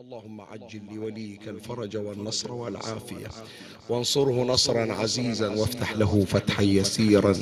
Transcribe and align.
اللهم 0.00 0.40
عجل 0.40 0.80
لوليك 0.94 1.48
الفرج 1.48 1.96
والنصر 1.96 2.52
والعافية. 2.52 3.28
وانصره 3.88 4.44
نصرا 4.44 4.92
عزيزا 4.92 5.48
وافتح 5.48 5.92
له 5.92 6.24
فتحا 6.28 6.62
يسيرا. 6.62 7.34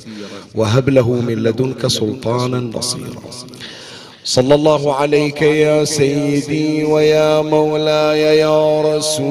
وهب 0.54 0.88
له 0.88 1.12
من 1.12 1.42
لدنك 1.42 1.86
سلطانا 1.86 2.60
نصيرا. 2.78 3.22
صلى 4.24 4.54
الله 4.54 4.94
عليك 4.94 5.42
يا 5.42 5.84
سيدي 5.84 6.84
ويا 6.84 7.42
مولاي 7.42 8.38
يا 8.38 8.82
رسول 8.96 9.28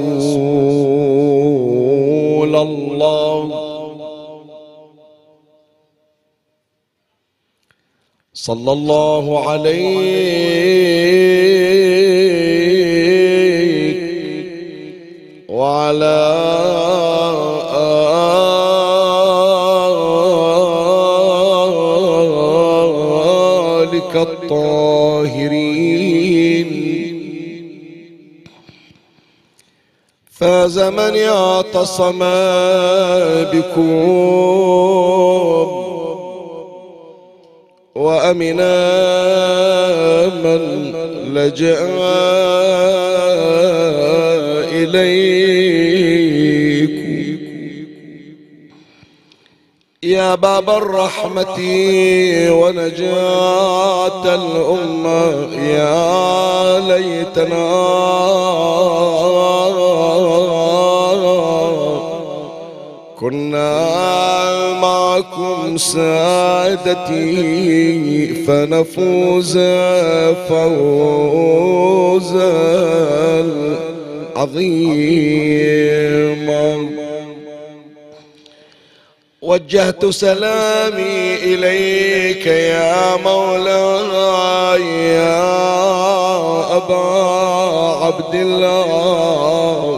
الله. 2.55 3.68
صلى 8.34 8.71
الله 8.71 9.50
عليك 9.50 11.46
من 30.98 31.18
اعتصم 31.18 32.20
بكم 33.54 33.90
وأمنا 37.96 38.78
من 40.28 40.94
لجأ 41.34 41.78
إليك 44.72 46.18
يا 50.04 50.36
باب 50.36 50.70
الرحمة 50.70 51.59
ونجاة 52.52 54.36
الأمة 54.36 55.50
يا 55.64 56.80
ليتنا 56.80 57.67
كنا 63.28 64.80
معكم 64.81 65.78
سادتي 65.78 67.17
فنفوز 68.47 69.58
فوزا 70.50 72.48
عظيما 74.36 75.67
وجهت 79.42 80.05
سلامي 80.05 81.36
إليك 81.44 82.45
يا 82.48 83.16
مولاي 83.16 84.81
يا 85.14 85.48
أبا 86.78 87.05
عبد 88.05 88.36
الله. 88.36 89.97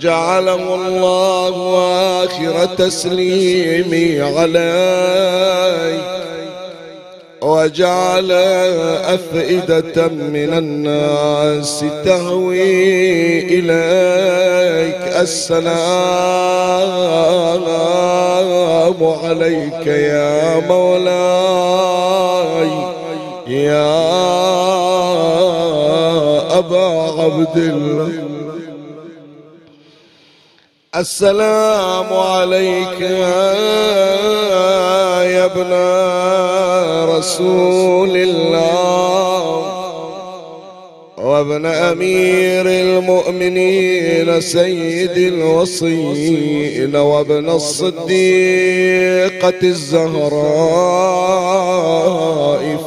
جعله 0.00 0.74
الله 0.74 1.54
آخر 2.24 2.64
تسليمي 2.64 4.20
عليك 4.20 6.00
وجعل 7.42 8.32
أفئدة 9.16 10.08
من 10.08 10.50
الناس 10.58 11.84
تهوي 12.04 13.38
إليك. 13.38 15.02
السلام 15.16 15.64
عليك 19.24 19.86
يا 19.86 20.60
مولاي. 20.68 22.14
يا 23.46 23.98
أبا 26.58 26.86
عبد 27.20 27.56
الله. 27.56 28.43
السلام 30.96 32.12
عليك 32.12 33.00
يا 35.30 35.44
ابن 35.44 35.72
رسول 37.16 38.16
الله 38.16 39.64
وابن 41.18 41.66
أمير 41.66 42.66
المؤمنين 42.66 44.40
سيد 44.40 45.16
الوصين 45.16 46.96
وابن 46.96 47.50
الصديقة 47.50 48.10
الزهراء 49.62 50.44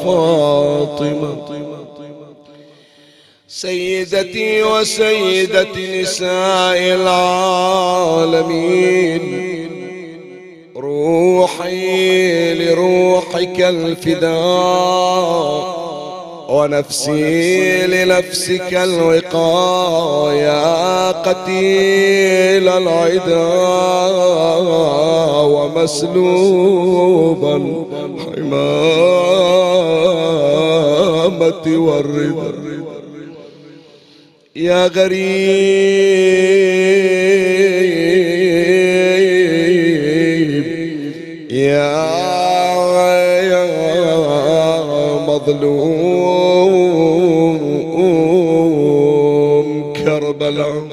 فاطمة. 0.03 1.46
سيدتي 3.57 4.63
وسيدة 4.63 6.01
نساء 6.01 6.77
العالمين. 7.01 8.41
روحي 10.75 12.53
لروحك 12.53 13.61
الفداء 13.61 14.37
ونفسي 16.49 17.87
لنفسك 17.87 18.73
الوقاء 18.73 20.33
يا 20.33 21.11
قتيل 21.11 22.69
العدا 22.69 23.47
ومسلوب 25.53 26.61
الحمامة 27.45 28.57
والرضا. 31.67 32.66
يا 34.57 34.87
غريب 34.87 35.17
يا 41.51 42.07
مظلوم 45.27 46.73
كربلاء. 49.93 50.87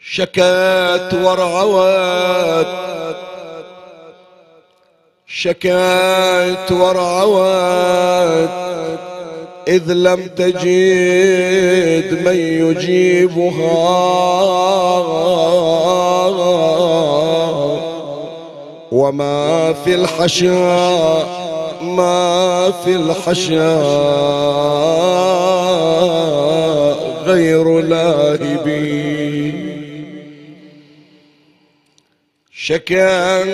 شكات 0.00 1.14
ورعوات 1.14 2.66
شكات 5.26 6.72
ورعوات 6.72 8.61
إذ 9.68 9.92
لم 9.92 10.30
تجد 10.36 12.18
من 12.24 12.36
يجيبها. 12.36 14.02
وما 18.92 19.72
في 19.72 19.94
الحشاء 19.94 21.42
ما 21.82 22.70
في 22.84 22.96
الحشاء 22.96 23.62
غير 27.24 27.80
لاهبين 27.80 29.72
شكات 32.52 33.48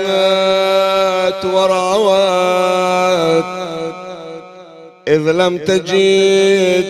ورعوات 1.45 3.45
إذ 5.09 5.31
لم 5.33 5.59
تجد 5.59 6.85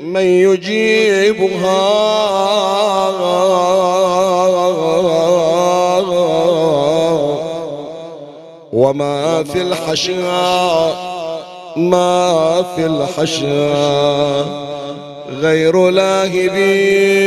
من 0.00 0.20
يجيبها. 0.20 2.04
وما 8.72 9.44
في 9.44 9.62
الحشاء 9.62 11.14
ما 11.76 12.64
في 12.76 12.86
الحشاء 12.86 14.46
غير 15.40 15.90
لاهبين. 15.90 17.24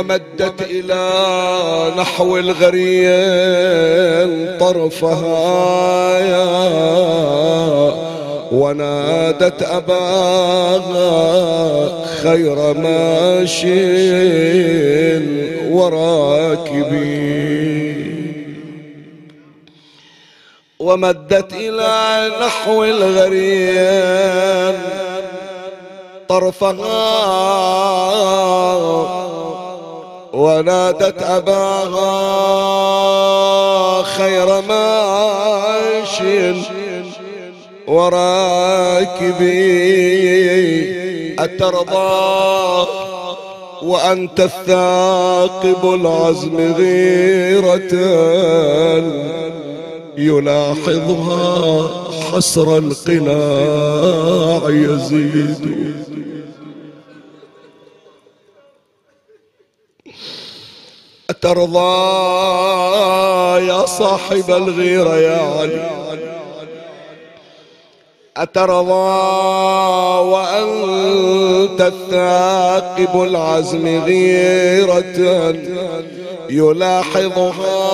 ومدت 0.00 0.62
إلى 0.70 1.04
نحو 1.98 2.36
الغريان 2.36 3.80
طرفها 4.60 6.18
يا 6.18 6.60
ونادت 8.52 9.62
أباها 9.62 11.04
خير 12.22 12.74
ماش 12.74 13.64
وراكبين. 15.70 17.20
ومدت 20.78 21.52
إلى 21.52 22.30
نحو 22.40 22.84
الغريم 22.84 24.80
طرفها 26.28 27.20
ونادت 30.32 31.22
أباها 31.22 32.02
خير 34.02 34.46
ماشي 34.68 36.54
وراكبي 37.86 39.50
أترضى 41.38 42.86
وأنت 43.82 44.40
الثاقب 44.40 45.94
العزم 45.94 46.74
غيرة 46.74 47.94
يلاحظها 50.16 51.88
حسر 52.32 52.78
القناع 52.78 54.60
يزيد. 54.70 55.90
أترضى 61.40 61.80
يا 63.66 63.86
صاحب 63.86 64.50
الغيرة 64.50 65.16
يا 65.16 65.38
علي. 65.60 65.90
أترضى 68.36 68.90
وأنت 70.30 71.80
الثاقب 71.80 73.22
العزم 73.22 74.02
غيرة. 74.04 75.54
يلاحظها 76.50 77.90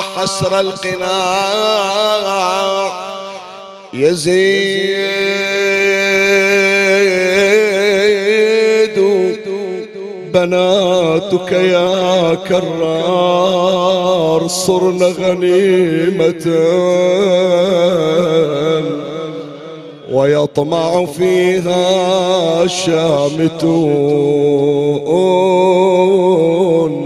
حسر 0.00 0.60
القناع. 0.60 1.60
يزيد 3.92 5.00
بناتك 10.32 11.52
يا 11.52 12.34
كرار 12.34 13.90
صرن 14.46 15.02
غنيمة. 15.02 16.46
ويطمع 20.12 21.04
فيها 21.04 22.66
شامتون 22.66 23.80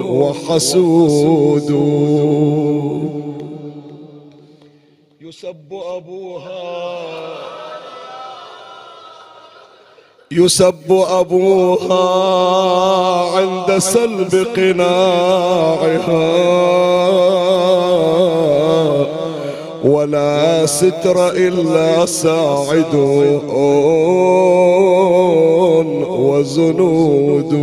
وحسود. 0.03 1.71
يسب 5.21 5.73
أبوها 5.97 7.14
يسب 10.37 10.91
أبوها 10.91 12.05
عند 13.37 13.79
سلب 13.79 14.47
قناعها. 14.57 16.15
ولا 19.85 20.67
ستر 20.67 21.29
إلا 21.31 22.07
ساعد 22.07 22.95
وزنود. 26.09 27.55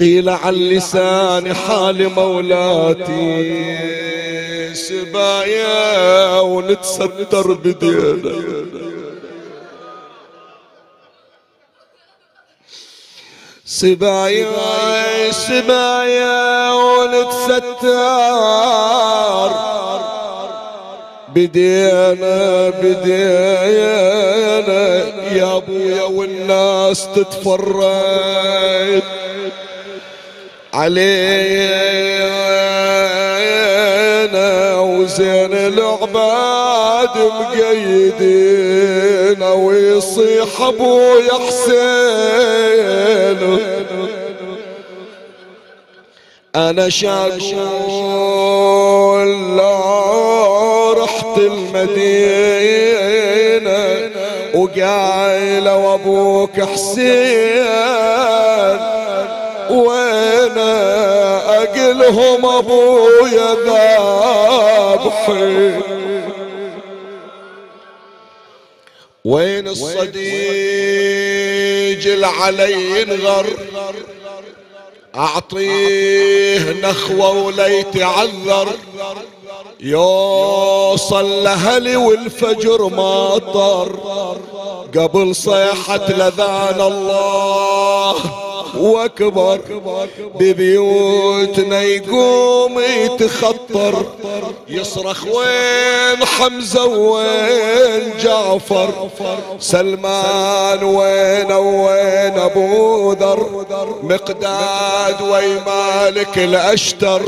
قيل 0.00 0.28
عن 0.28 0.54
لسان 0.54 1.54
حال 1.54 2.10
مولاتي. 2.16 3.76
سبايا 4.74 6.40
ونتستر 6.40 7.52
بدينا. 7.52 8.65
سبايا 13.76 15.30
سبايا. 15.30 16.72
ونتستر. 16.72 17.90
بدينا 21.28 22.70
بدينا. 22.82 23.46
يا 25.32 25.56
أبويا 25.56 26.02
والناس 26.02 27.08
تتفرج 27.16 29.02
علينا. 30.74 31.96
وزين 34.80 35.52
العباد. 35.52 36.55
مقيدين 37.16 38.92
ويصيح 39.42 40.60
أبويا 40.60 41.32
حسين 41.46 42.56
أنا 46.56 46.88
شاكول 46.88 47.46
لا 49.56 50.92
رحت 50.92 51.38
المدينة 51.38 51.96
وقايلة 54.54 55.76
وابوك 55.76 56.60
حسين 56.60 57.66
وين 59.70 60.58
أقلهم 61.48 62.46
أبويا 62.46 63.54
ذابحين 65.06 65.80
وين 69.26 69.68
الصديج 69.68 70.22
العلي 72.06 73.02
انغر؟ 73.02 73.46
أعطيه 75.16 76.72
نخوة 76.72 77.30
وليت 77.30 77.96
عذر 77.96 78.68
يوصل 79.80 81.44
لهلي 81.44 81.96
والفجر 81.96 82.88
ماطر 82.88 83.98
قبل 84.96 85.34
صيحة 85.34 86.10
لذان 86.10 86.80
الله. 86.80 88.14
وأكبر. 88.78 89.60
ببيوتنا 90.40 91.82
يقوم 91.82 92.80
يتخطر. 92.80 94.06
يصرخ 94.68 95.24
وين 95.26 96.24
حمزة 96.24 96.84
وين 96.84 98.10
جعفر؟ 98.22 98.88
سلمان 99.60 100.84
وين 100.84 101.52
وين 101.52 102.38
أبو 102.38 103.12
ذر؟ 103.12 103.66
مقداد 104.02 105.22
وي 105.22 105.60
مالك 105.66 106.38
الأشتر. 106.38 107.22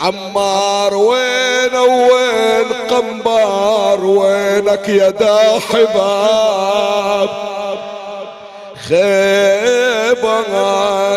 عمار 0.00 0.94
وين 0.94 1.76
وين 1.76 2.66
قنبار؟ 2.90 4.04
وينك 4.04 4.88
يا 4.88 5.10
دا 5.10 5.58
حباب؟ 5.58 7.57
خيبة 8.88 10.38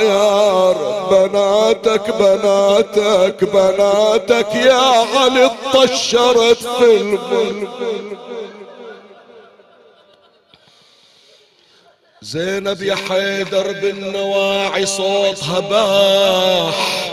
يا 0.02 0.72
بناتك 1.12 2.10
بناتك 2.20 3.44
بناتك 3.44 4.56
يا 4.56 5.18
علي 5.18 5.52
طشرت 5.74 6.58
في 6.58 6.98
الفل 6.98 7.68
زينب 12.22 12.82
يا 12.82 12.96
حيدر 12.96 13.72
بالنواعي 13.72 14.86
صوتها 14.86 15.60
باح. 15.60 17.12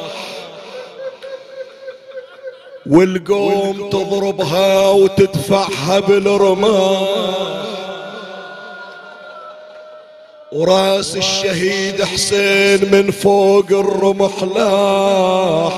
والقوم 2.86 3.88
تضربها 3.90 4.88
وتدفعها 4.88 5.98
بالرماح. 6.00 7.47
وراس 10.52 11.16
الشهيد 11.16 12.04
حسين 12.04 12.92
من 12.92 13.10
فوق 13.10 13.66
الرمح 13.70 14.42
لاح. 14.42 15.72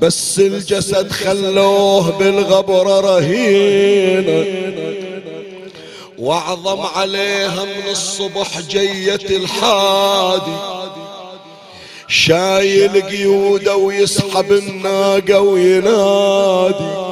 بس 0.00 0.38
الجسد 0.38 1.10
خلوه 1.10 2.18
بالغبرة 2.18 3.00
رهينة 3.00 4.44
واعظم 6.18 6.80
عليها 6.80 7.64
من 7.64 7.90
الصبح 7.90 8.60
جية 8.60 9.36
الحادي. 9.36 10.56
شايل 12.08 13.02
قيوده 13.02 13.76
ويسحب 13.76 14.52
الناقة 14.52 15.40
وينادي. 15.40 17.06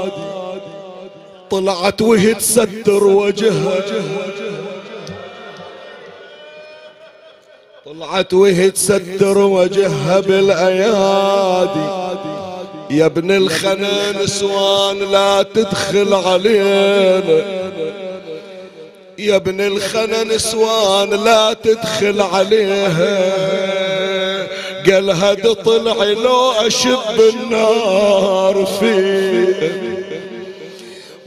طلعت 1.50 2.02
وهي 2.02 2.34
تستر 2.34 3.04
وجهها. 3.04 3.84
طلعت 7.86 8.34
وهي 8.34 8.70
تستر 8.70 9.38
وجهها 9.38 10.20
بالأيادي. 10.20 11.88
يا 12.90 13.06
ابن 13.06 13.30
الخنا 13.30 14.22
نسوان 14.22 14.98
لا 14.98 15.42
تدخل 15.42 16.14
علينا. 16.14 17.44
يا 19.18 19.36
ابن 19.36 19.60
الخنا 19.60 20.24
نسوان 20.24 21.10
لا 21.10 21.52
تدخل 21.52 22.20
عليها. 22.20 23.32
قال 24.86 25.10
هد 25.10 25.54
طلع 25.54 26.04
لو 26.04 26.52
أشب 26.52 27.20
النار 27.34 28.66
فيه 28.80 29.84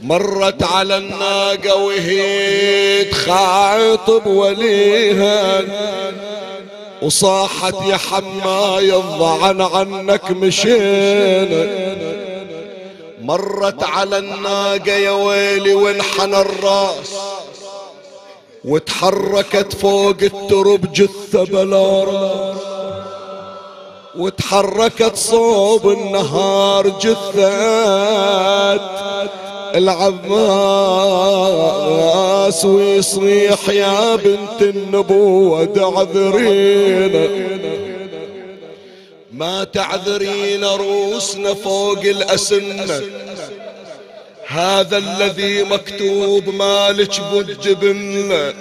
مرت 0.00 0.62
على 0.62 0.96
الناقة 0.96 1.74
وهي 1.74 3.04
تخاطب 3.04 4.26
وليها. 4.26 5.60
وصاحت 7.02 7.74
يا 7.86 7.96
حماي 7.96 8.96
الضعن 8.96 9.60
عنك 9.60 10.30
مشينا. 10.30 11.66
مرت 13.22 13.82
على 13.82 14.18
الناقة 14.18 14.92
يا 14.92 15.10
ويلي 15.10 15.74
وانحنى 15.74 16.40
الراس. 16.40 17.14
وتحركت 18.64 19.72
فوق 19.76 20.16
الترب 20.22 20.92
جثة 20.92 21.44
بلا 21.44 22.54
وتحركت 24.16 25.16
صوب 25.16 25.90
النهار 25.90 26.88
جثات 26.88 28.80
العباس 29.74 30.24
ويصيح 32.64 33.68
يا 33.68 34.16
بنت 34.16 34.62
النبوة 34.62 35.64
تعذرينا 35.64 37.28
ما 39.32 39.64
تعذرين 39.64 40.64
روسنا 40.64 41.54
فوق 41.54 42.00
الأسنة. 42.00 43.02
هذا 44.46 44.98
الذي 44.98 45.62
مكتوب 45.62 46.48
مالك 46.48 47.20
بالجبنة 47.32 48.54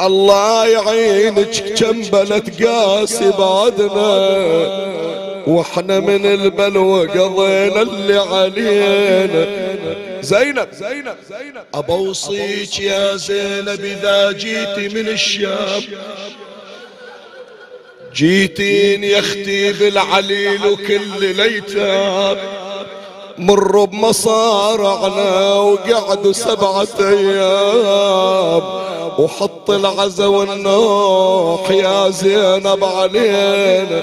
الله 0.00 0.66
يعينك 0.66 1.74
كم 1.76 2.02
بلد 2.02 2.64
قاسي 2.64 3.30
بعدنا. 3.30 5.27
وإحنا 5.46 6.00
من 6.00 6.26
البلوى 6.26 7.06
قضينا 7.06 7.82
اللي 7.82 8.18
علينا. 8.18 9.46
زينب 10.22 10.68
زينب 10.72 11.16
زينب 11.30 11.64
ابوصيك 11.74 12.80
يا 12.80 13.16
زينب 13.16 13.84
إذا 13.84 14.32
جيتي 14.32 14.88
من 14.88 15.08
الشام. 15.08 15.82
جيتين 18.14 19.04
يا 19.04 19.18
أختي 19.18 19.72
بالعليل 19.72 20.66
وكل 20.66 21.36
ليتام 21.36 22.36
مروا 23.38 23.86
بمصارعنا 23.86 25.54
وقعدوا 25.54 26.32
سبعة 26.32 26.88
أيام. 27.00 28.62
وحط 29.18 29.70
العزا 29.70 30.26
والنوح 30.26 31.70
يا 31.70 32.10
زينب 32.10 32.84
علينا. 32.84 34.02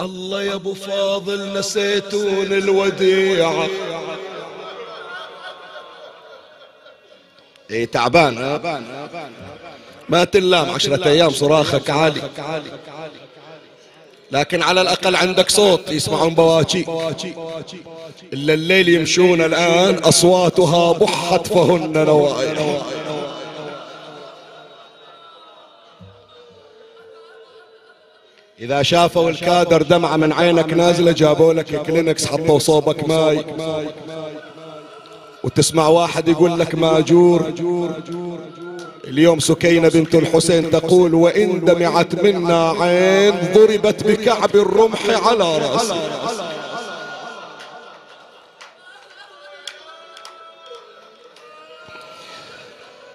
الله 0.00 0.42
يا 0.42 0.54
أبو 0.54 0.74
فاضل 0.74 1.58
نسيتون 1.58 2.52
الوديعة. 2.52 3.68
إيه 7.70 7.84
تعبان 7.84 8.60
ما 10.08 10.24
تلام 10.24 10.70
عشرة 10.70 11.08
أيام 11.08 11.30
صراخك 11.30 11.90
عالي. 11.90 12.22
لكن 14.30 14.62
على 14.62 14.80
الأقل 14.80 15.16
عندك 15.16 15.50
صوت 15.50 15.90
يسمعون 15.90 16.34
بواكي 16.34 16.86
إلا 18.32 18.54
الليل 18.54 18.88
يمشون 18.88 19.40
الآن 19.42 19.94
أصواتها 19.94 20.92
بحت 20.92 21.46
فهن 21.46 22.04
نوائر 22.04 22.82
إذا 28.60 28.82
شافوا 28.82 29.30
الكادر 29.30 29.82
دمعة 29.82 30.16
من 30.16 30.32
عينك 30.32 30.72
نازلة 30.72 31.12
جابوا 31.12 31.52
لك 31.52 31.82
كلينكس 31.82 32.26
حطوا 32.26 32.58
صوبك 32.58 33.08
ماي. 33.08 33.44
وتسمع 35.44 35.88
واحد 35.88 36.28
يقول 36.28 36.58
لك 36.58 36.74
ماجور 36.74 37.52
اليوم 39.04 39.40
سكينة 39.40 39.88
بنت 39.88 40.14
الحسين 40.14 40.70
تقول 40.70 41.14
وإن 41.14 41.64
دمعت 41.64 42.24
منا 42.24 42.70
عين 42.70 43.34
ضربت 43.54 44.06
بكعب 44.06 44.56
الرمح 44.56 45.26
على 45.26 45.58
رأسي. 45.58 45.94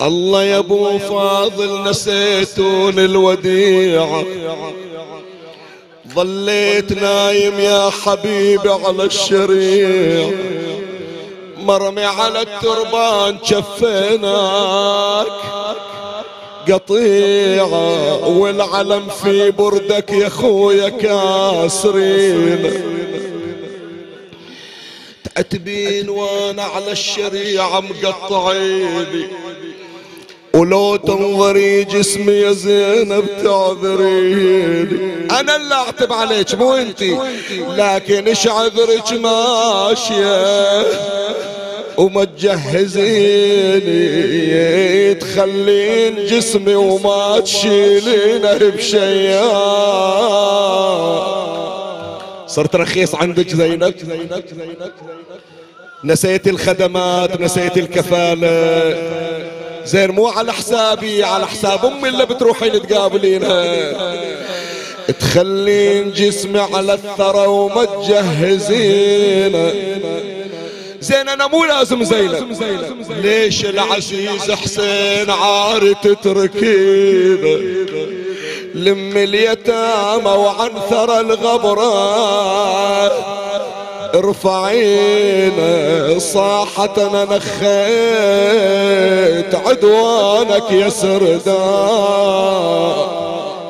الله 0.01 0.44
يا 0.44 0.58
أبو 0.58 0.98
فاضل 0.98 1.89
نسيتون 1.89 3.00
الوديعه 3.00 4.24
ظليت 6.13 6.93
نايم 6.93 7.59
يا 7.59 7.89
حبيبي 7.89 8.69
على 8.69 9.03
الشريع 9.03 10.31
مرمي 11.57 12.03
على 12.03 12.41
التربان 12.41 13.37
شفيناك. 13.43 15.27
قطيعة 16.71 18.27
والعلم 18.27 19.09
في 19.09 19.51
بردك 19.51 20.11
يا 20.11 20.29
خويا 20.29 20.89
كاسرين. 20.89 22.83
تعتبين 25.23 26.09
وأنا 26.09 26.63
على 26.63 26.91
الشريعة 26.91 27.79
مقطعيني. 27.79 29.27
ولو 30.57 30.95
تنظري 30.95 31.83
جسمي 31.83 32.33
يا 32.33 32.51
زينب 32.51 33.25
تعذريني 33.43 35.27
أنا 35.39 35.55
اللي 35.55 35.75
أعتب 35.75 36.13
عليك 36.13 36.55
مو 36.55 36.73
انتي 36.73 37.17
لكن 37.77 38.27
إيش 38.27 38.47
عذرك 38.47 39.13
ماشية؟ 39.13 40.85
وما 41.97 42.23
تجهزيني 42.23 43.13
تخلين 45.13 46.25
جسمي 46.25 46.75
وما 46.75 47.39
تشيلينه 47.39 48.57
بشياء 48.57 49.47
صرت 52.47 52.75
رخيص 52.75 53.15
عندك 53.15 53.49
زينب؟ 53.49 53.93
نسيت 56.03 56.47
الخدمات 56.47 57.41
نسيت 57.41 57.77
الكفالة. 57.77 59.26
زين 59.88 60.12
مو 60.12 60.27
على 60.27 60.53
حسابي 60.53 61.24
على 61.24 61.48
حساب 61.48 61.86
أمي 61.86 62.10
اللي 62.10 62.25
بتروحين 62.25 62.88
تقابلينها. 62.88 63.98
تخلين 65.20 66.12
جسمي 66.12 66.60
على 66.60 66.94
الثرى 66.94 67.48
وما 67.48 67.86
تجهزين 67.86 69.51
زين 71.01 71.29
أنا 71.29 71.48
مو 71.48 71.65
لازم 71.65 72.03
زينب. 72.03 72.58
ليش 73.10 73.65
العزيز 73.65 74.51
حسين 74.51 75.29
عار 75.29 75.94
تتركينه؟ 75.94 77.58
لم 78.74 79.17
اليتامى 79.17 80.29
وعن 80.29 80.72
ثرى 80.89 81.20
الغبرات 81.20 83.12
ارفعينا 84.17 85.69
صاحتنا 86.19 87.24
نخيت 87.25 88.75
عدوانك 89.55 90.71
يا 90.71 90.89
سردان 90.89 92.47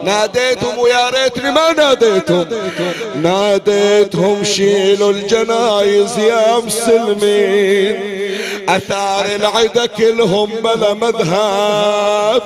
ناديتهم 0.04 0.80
ويا 0.80 1.10
ريتني 1.10 1.52
ما 1.52 1.72
ناديتهم. 1.78 2.46
ناديتهم 3.16 4.44
شيلوا 4.44 5.12
الجنايز 5.12 6.18
يا 6.18 6.60
مسلمين. 6.66 8.18
أثار 8.70 9.26
العدا 9.36 9.86
كلهم 9.86 10.50
بلا 10.64 10.94
مذهب. 10.94 12.42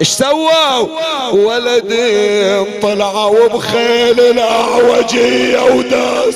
إيش 0.00 0.08
سووا؟ 0.08 0.80
ولدين 1.32 2.66
طلعوا 2.82 3.48
بخيل 3.48 4.20
الأعوجية 4.20 5.62
وداس. 5.62 6.34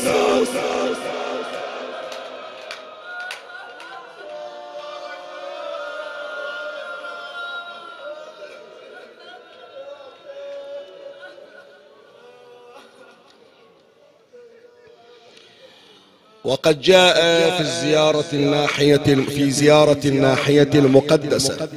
وقد 16.48 16.80
جاء 16.80 17.16
في 17.56 17.60
الزيارة 17.60 18.24
الناحية 18.32 19.24
في 19.24 19.50
زيارة 19.50 20.00
الناحية 20.04 20.70
المقدسة. 20.74 21.68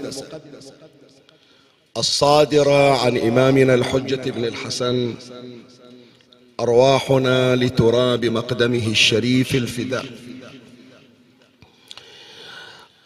الصادرة 1.97 2.97
عن 3.05 3.17
إمامنا 3.17 3.73
الحجة 3.73 4.31
بن 4.31 4.45
الحسن 4.45 5.13
أرواحنا 6.59 7.55
لتراب 7.55 8.25
مقدمه 8.25 8.87
الشريف 8.87 9.55
الفداء. 9.55 10.05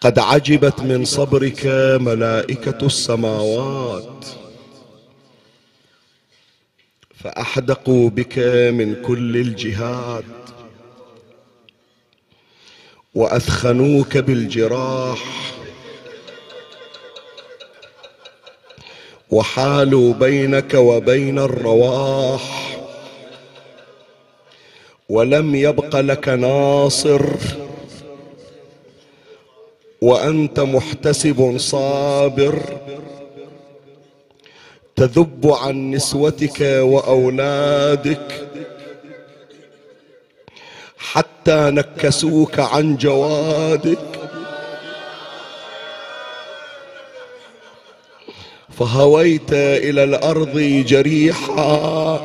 قد 0.01 0.19
عجبت 0.19 0.79
من 0.79 1.05
صبرك 1.05 1.65
ملائكة 2.01 2.85
السماوات. 2.85 4.25
فأحدقوا 7.23 8.09
بك 8.09 8.37
من 8.73 8.95
كل 9.01 9.37
الجهات 9.37 10.23
وأثخنوك 13.15 14.17
بالجراح. 14.17 15.23
وحالوا 19.31 20.13
بينك 20.13 20.73
وبين 20.73 21.39
الرواح. 21.39 22.77
ولم 25.09 25.55
يبق 25.55 25.95
لك 25.95 26.29
ناصر. 26.29 27.25
وأنت 30.01 30.59
محتسب 30.59 31.57
صابر. 31.57 32.59
تذب 34.95 35.47
عن 35.47 35.91
نسوتك 35.91 36.61
وأولادك. 36.61 38.44
حتى 41.15 41.69
نكسوك 41.69 42.59
عن 42.59 42.97
جوادك. 42.97 43.97
فهويت 48.79 49.53
إلى 49.53 50.03
الأرض 50.03 50.59
جريحا. 50.87 52.19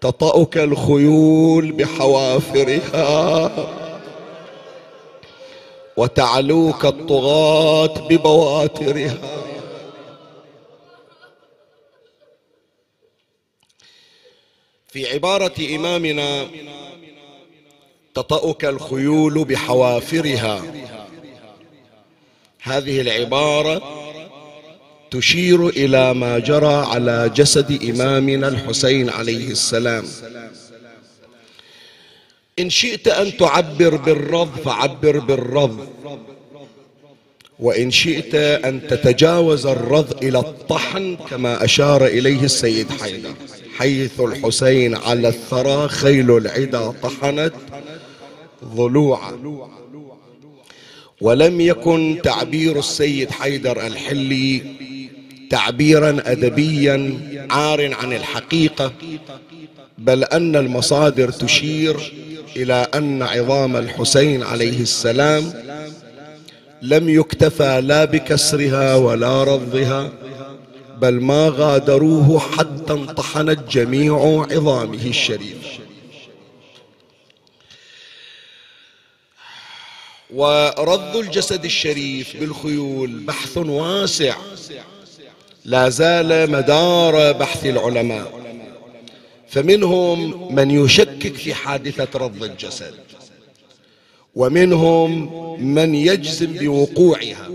تطأك 0.00 0.58
الخيول 0.58 1.72
بحوافرها. 1.72 3.50
وتعلوك 5.96 6.84
الطغاة 6.84 8.08
ببواترها. 8.08 9.39
في 14.92 15.12
عبارة 15.12 15.76
إمامنا 15.76 16.48
تطأك 18.14 18.64
الخيول 18.64 19.44
بحوافرها. 19.44 20.62
هذه 22.62 23.00
العبارة 23.00 23.82
تشير 25.10 25.68
إلى 25.68 26.14
ما 26.14 26.38
جرى 26.38 26.74
على 26.74 27.30
جسد 27.34 27.82
إمامنا 27.90 28.48
الحسين 28.48 29.10
عليه 29.10 29.50
السلام. 29.50 30.04
إن 32.58 32.70
شئت 32.70 33.08
أن 33.08 33.36
تعبر 33.36 33.96
بالرض 33.96 34.58
فعبر 34.64 35.18
بالرض 35.18 35.88
وإن 37.58 37.90
شئت 37.90 38.34
أن 38.34 38.86
تتجاوز 38.88 39.66
الرض 39.66 40.24
إلى 40.24 40.38
الطحن 40.38 41.16
كما 41.30 41.64
أشار 41.64 42.06
إليه 42.06 42.44
السيد 42.44 42.90
حيدر. 42.90 43.34
حيث 43.80 44.20
الحسين 44.20 44.94
على 44.94 45.28
الثرى 45.28 45.88
خيل 45.88 46.36
العدا 46.36 46.90
طحنت 47.02 47.52
ضلوعا. 48.64 49.32
ولم 51.20 51.60
يكن 51.60 52.18
تعبير 52.24 52.78
السيد 52.78 53.30
حيدر 53.30 53.86
الحلي 53.86 54.62
تعبيرا 55.50 56.22
ادبيا 56.26 57.18
عار 57.50 57.94
عن 57.94 58.12
الحقيقة 58.12 58.92
بل 59.98 60.24
أن 60.24 60.56
المصادر 60.56 61.30
تشير 61.30 62.12
إلى 62.56 62.86
أن 62.94 63.22
عظام 63.22 63.76
الحسين 63.76 64.42
عليه 64.42 64.80
السلام 64.80 65.52
لم 66.82 67.08
يكتفى 67.08 67.80
لا 67.80 68.04
بكسرها 68.04 68.94
ولا 68.94 69.44
رضها 69.44 70.12
بل 71.00 71.20
ما 71.20 71.52
غادروه 71.56 72.38
حتى 72.38 72.92
انطحنت 72.92 73.70
جميع 73.70 74.46
عظامه 74.50 75.06
الشريفه 75.06 75.80
ورد 80.34 81.16
الجسد 81.16 81.64
الشريف 81.64 82.36
بالخيول 82.36 83.10
بحث 83.10 83.58
واسع. 83.58 84.36
لا 85.64 85.88
زال 85.88 86.50
مدار 86.50 87.32
بحث 87.32 87.66
العلماء. 87.66 88.40
فمنهم 89.48 90.54
من 90.54 90.70
يشكك 90.70 91.34
في 91.34 91.54
حادثة 91.54 92.18
رض 92.18 92.42
الجسد. 92.42 92.94
ومنهم 94.34 95.10
من 95.74 95.94
يجزم 95.94 96.52
بوقوعها. 96.52 97.48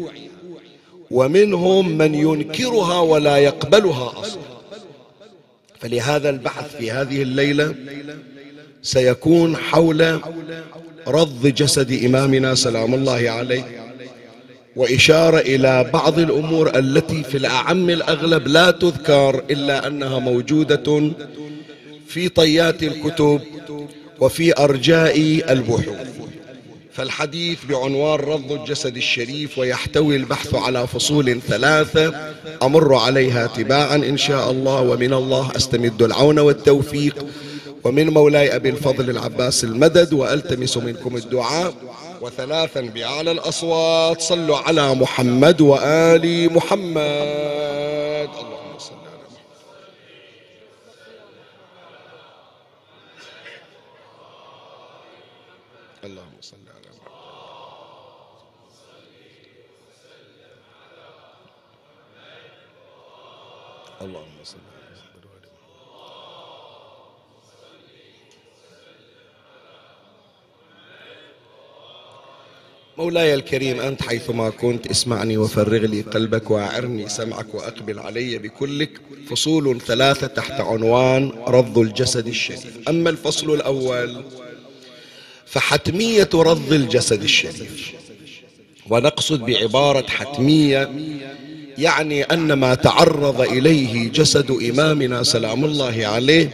ومنهم 1.16 1.98
من 1.98 2.16
ينكرها 2.16 3.00
ولا 3.00 3.38
يقبلها 3.38 4.14
أصلا. 4.20 4.42
فلهذا 5.80 6.30
البحث 6.30 6.76
في 6.78 6.92
هذه 6.92 7.22
الليلة 7.22 7.76
سيكون 8.84 9.58
حول 9.58 10.20
رض 11.08 11.48
جسد 11.48 12.04
إمامنا 12.06 12.56
سلام 12.56 12.94
الله 12.94 13.30
عليه 13.30 13.64
وإشارة 14.76 15.38
إلى 15.38 15.90
بعض 15.94 16.20
الأمور 16.20 16.80
التي 16.80 17.24
في 17.24 17.38
الأعم 17.38 17.90
الأغلب 17.90 18.48
لا 18.48 18.72
تذكر 18.72 19.44
إلا 19.52 19.88
أنها 19.88 20.20
موجودة 20.20 21.12
في 22.08 22.30
طيات 22.30 22.84
الكتب 22.84 23.42
وفي 24.20 24.58
أرجاء 24.64 25.18
البحوث. 25.54 26.15
فالحديث 26.96 27.66
بعنوان 27.66 28.20
رض 28.20 28.52
الجسد 28.52 28.98
الشريف 28.98 29.58
ويحتوي 29.58 30.16
البحث 30.16 30.56
على 30.56 30.88
فصول 30.88 31.42
ثلاثة 31.42 32.34
أمر 32.64 32.96
عليها 32.96 33.48
تباعا 33.48 33.96
إن 33.96 34.18
شاء 34.18 34.52
الله 34.52 34.82
ومن 34.82 35.14
الله 35.14 35.52
أستمد 35.56 36.02
العون 36.02 36.40
والتوفيق. 36.40 37.26
ومن 37.84 38.10
مولاي 38.10 38.56
أبي 38.56 38.70
الفضل 38.70 39.10
العباس 39.10 39.64
المدد 39.64 40.14
وألتمس 40.14 40.78
منكم 40.78 41.16
الدعاء. 41.16 41.74
وثلاثا 42.22 42.82
بأعلى 42.82 43.32
الأصوات 43.32 44.22
صلوا 44.22 44.58
على 44.58 44.96
محمد 44.96 45.62
وآل 45.62 46.54
محمد 46.54 46.96
اللهم 48.40 48.78
صل 48.80 48.96
على 48.96 49.28
محمد 49.32 49.66
اللهم 56.04 56.42
صل 56.42 56.56
على 56.76 56.90
محمد 56.98 57.06
اللهم 64.02 64.44
صل 64.44 64.58
على 64.58 64.86
مولاي 72.98 73.34
الكريم 73.34 73.80
أنت 73.80 74.04
حيثما 74.04 74.50
كنت 74.50 74.88
اسمعني 74.88 75.38
وفرغ 75.38 75.86
لي 75.86 76.02
قلبك 76.02 76.52
وأعرني 76.52 77.10
سمعك 77.10 77.56
وأقبل 77.56 78.00
علي 78.00 78.38
بكلك 78.38 79.02
فصول 79.30 79.82
ثلاثة 79.82 80.28
تحت 80.28 80.62
عنوان 80.62 81.32
رض 81.48 81.78
الجسد 81.78 82.28
الشريف. 82.28 82.90
أما 82.90 83.10
الفصل 83.10 83.54
الأول 83.54 84.24
فحتمية 85.46 86.30
رض 86.34 86.74
الجسد 86.74 87.24
الشريف. 87.24 87.96
ونقصد 88.90 89.40
بعبارة 89.40 90.08
حتمية 90.08 90.90
يعني 91.78 92.24
أن 92.24 92.54
ما 92.54 92.76
تعرض 92.76 93.42
إليه 93.42 94.12
جسد 94.12 94.52
إمامنا 94.52 95.24
سلام 95.24 95.66
الله 95.66 96.08
عليه 96.08 96.50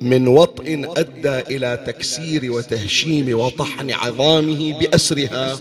من 0.00 0.28
وطء 0.28 0.92
أدى 0.96 1.56
إلى 1.56 1.84
تكسير 1.86 2.52
وتهشيم 2.52 3.38
وطحن 3.38 3.90
عظامه 3.90 4.78
بأسرها 4.78 5.58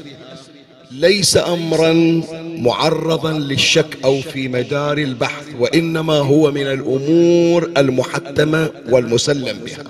ليس 0.92 1.38
أمرا 1.38 2.22
معرضا 2.58 3.32
للشك 3.32 3.98
أو 4.04 4.22
في 4.22 4.48
مدار 4.48 4.98
البحث 4.98 5.46
وإنما 5.60 6.14
هو 6.14 6.52
من 6.52 6.68
الأمور 6.68 7.72
المحتمة 7.78 8.72
والمسلم 8.90 9.60
بها. 9.66 9.84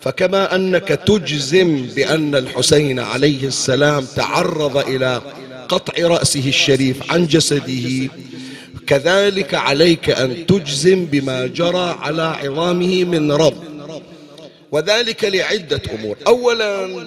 فكما 0.00 0.54
أنك 0.54 0.88
تجزم 0.88 1.86
بأن 1.96 2.34
الحسين 2.34 2.98
عليه 3.00 3.46
السلام 3.46 4.04
تعرض 4.16 4.76
إلى 4.76 5.22
قطع 5.68 6.06
رأسه 6.06 6.48
الشريف 6.48 7.12
عن 7.12 7.26
جسده. 7.26 8.10
كذلك 8.86 9.54
عليك 9.54 10.10
أن 10.10 10.46
تجزم 10.46 11.04
بما 11.04 11.46
جرى 11.46 11.96
على 12.00 12.22
عظامه 12.22 13.04
من 13.04 13.32
رب. 13.32 13.62
وذلك 14.72 15.24
لعدة 15.24 15.80
أمور. 15.94 16.16
أولا 16.26 17.06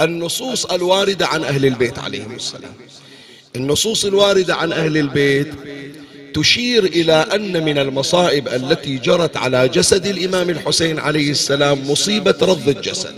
النصوص 0.00 0.64
الواردة 0.64 1.26
عن 1.26 1.44
أهل 1.44 1.66
البيت 1.66 1.98
عليهم 1.98 2.34
السلام. 2.34 2.74
النصوص 3.56 4.04
الواردة 4.04 4.54
عن 4.54 4.72
أهل 4.72 4.96
البيت 4.96 5.48
تشير 6.34 6.84
إلى 6.84 7.12
أن 7.12 7.64
من 7.64 7.78
المصائب 7.78 8.48
التي 8.48 8.98
جرت 8.98 9.36
على 9.36 9.68
جسد 9.68 10.06
الإمام 10.06 10.50
الحسين 10.50 10.98
عليه 10.98 11.30
السلام 11.30 11.90
مصيبة 11.90 12.34
رض 12.42 12.68
الجسد. 12.68 13.14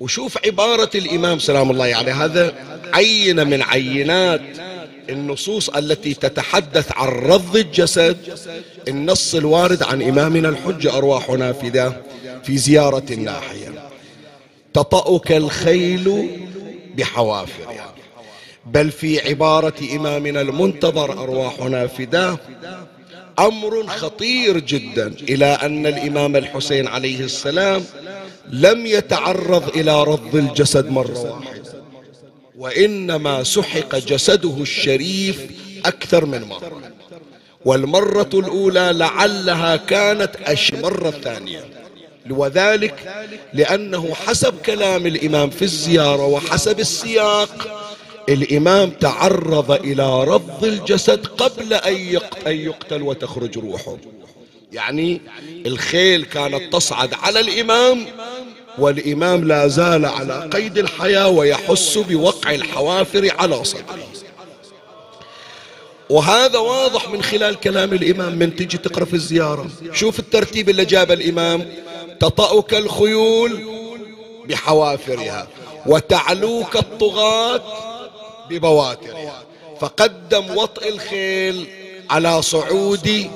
وشوف 0.00 0.38
عبارة 0.46 0.90
الإمام 0.94 1.38
سلام 1.38 1.70
الله 1.70 1.84
عليه 1.84 1.92
يعني 1.96 2.10
هذا 2.10 2.54
عينة 2.92 3.44
من 3.44 3.62
عينات 3.62 4.40
النصوص 5.10 5.68
التي 5.68 6.14
تتحدث 6.14 6.92
عن 6.92 7.08
رض 7.08 7.56
الجسد 7.56 8.16
النص 8.88 9.34
الوارد 9.34 9.82
عن 9.82 10.02
إمامنا 10.02 10.48
الحجة 10.48 10.96
أرواحنا 10.96 11.52
فداه 11.52 11.96
في 12.44 12.58
زيارة 12.58 13.04
الناحية 13.10 13.88
تطأك 14.74 15.32
الخيل 15.32 16.28
بحوافرها. 16.96 17.94
بل 18.66 18.90
في 18.90 19.28
عبارة 19.28 19.74
إمامنا 19.96 20.40
المنتظر 20.40 21.12
أرواحنا 21.12 21.86
فداه 21.86 22.38
أمر 23.38 23.86
خطير 23.86 24.58
جدا 24.58 25.06
إلى 25.28 25.46
أن 25.46 25.86
الإمام 25.86 26.36
الحسين 26.36 26.86
عليه 26.86 27.20
السلام 27.20 27.84
لم 28.50 28.86
يتعرض 28.86 29.68
إلى 29.68 30.04
رض 30.04 30.36
الجسد 30.36 30.90
مرة 30.90 31.40
واحدة. 31.40 31.74
وإنما 32.58 33.42
سحق 33.42 33.96
جسده 33.96 34.56
الشريف 34.60 35.46
أكثر 35.86 36.24
من 36.24 36.42
مرة. 36.42 36.82
والمرة 37.64 38.30
الأولى 38.34 38.92
لعلها 38.94 39.76
كانت 39.76 40.36
أش 40.44 40.74
مرة 40.74 41.10
ثانية. 41.10 41.64
وذلك 42.30 42.94
لأنه 43.52 44.14
حسب 44.14 44.54
كلام 44.66 45.06
الإمام 45.06 45.50
في 45.50 45.62
الزيارة 45.62 46.26
وحسب 46.26 46.80
السياق 46.80 47.84
الإمام 48.28 48.90
تعرض 48.90 49.70
إلى 49.70 50.24
رض 50.24 50.64
الجسد 50.64 51.26
قبل 51.26 51.74
أن 51.74 51.96
يقتل 52.46 53.02
وتخرج 53.02 53.58
روحه. 53.58 53.96
يعني 54.74 55.20
الخيل 55.66 56.24
كانت 56.24 56.72
تصعد 56.72 57.14
على 57.14 57.40
الإمام 57.40 58.06
والإمام 58.78 59.44
لا 59.44 59.68
زال 59.68 60.04
على 60.04 60.50
قيد 60.52 60.78
الحياة 60.78 61.28
ويحس 61.28 61.98
بوقع 61.98 62.54
الحوافر 62.54 63.34
على 63.38 63.64
صدره. 63.64 64.08
وهذا 66.10 66.58
واضح 66.58 67.08
من 67.08 67.22
خلال 67.22 67.60
كلام 67.60 67.92
الإمام. 67.92 68.38
من 68.38 68.56
تجي 68.56 68.78
تقرأ 68.78 69.04
في 69.04 69.14
الزيارة 69.14 69.70
شوف 69.92 70.18
الترتيب 70.18 70.68
اللي 70.68 70.84
جاب 70.84 71.12
الإمام. 71.12 71.68
تطأك 72.20 72.74
الخيول 72.74 73.64
بحوافرها 74.48 75.48
وتعلوك 75.86 76.76
الطغاة 76.76 77.62
ببواترها. 78.50 79.42
فقدم 79.80 80.56
وطئ 80.56 80.88
الخيل 80.88 81.66
على 82.10 82.42
صعود 82.42 83.30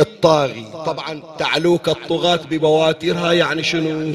الطاغي. 0.00 0.66
طبعا 0.86 1.22
تعلوك 1.38 1.88
الطغاة 1.88 2.40
ببواترها 2.50 3.32
يعني 3.32 3.62
شنو؟ 3.62 4.14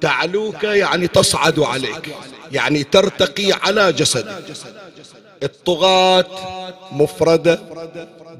تعلوك 0.00 0.64
يعني 0.64 1.08
تصعد 1.08 1.58
عليك 1.58 2.14
يعني 2.52 2.84
ترتقي 2.84 3.52
على 3.52 3.92
جسدك. 3.92 4.42
الطغاة 5.42 6.24
مفردة 6.92 7.60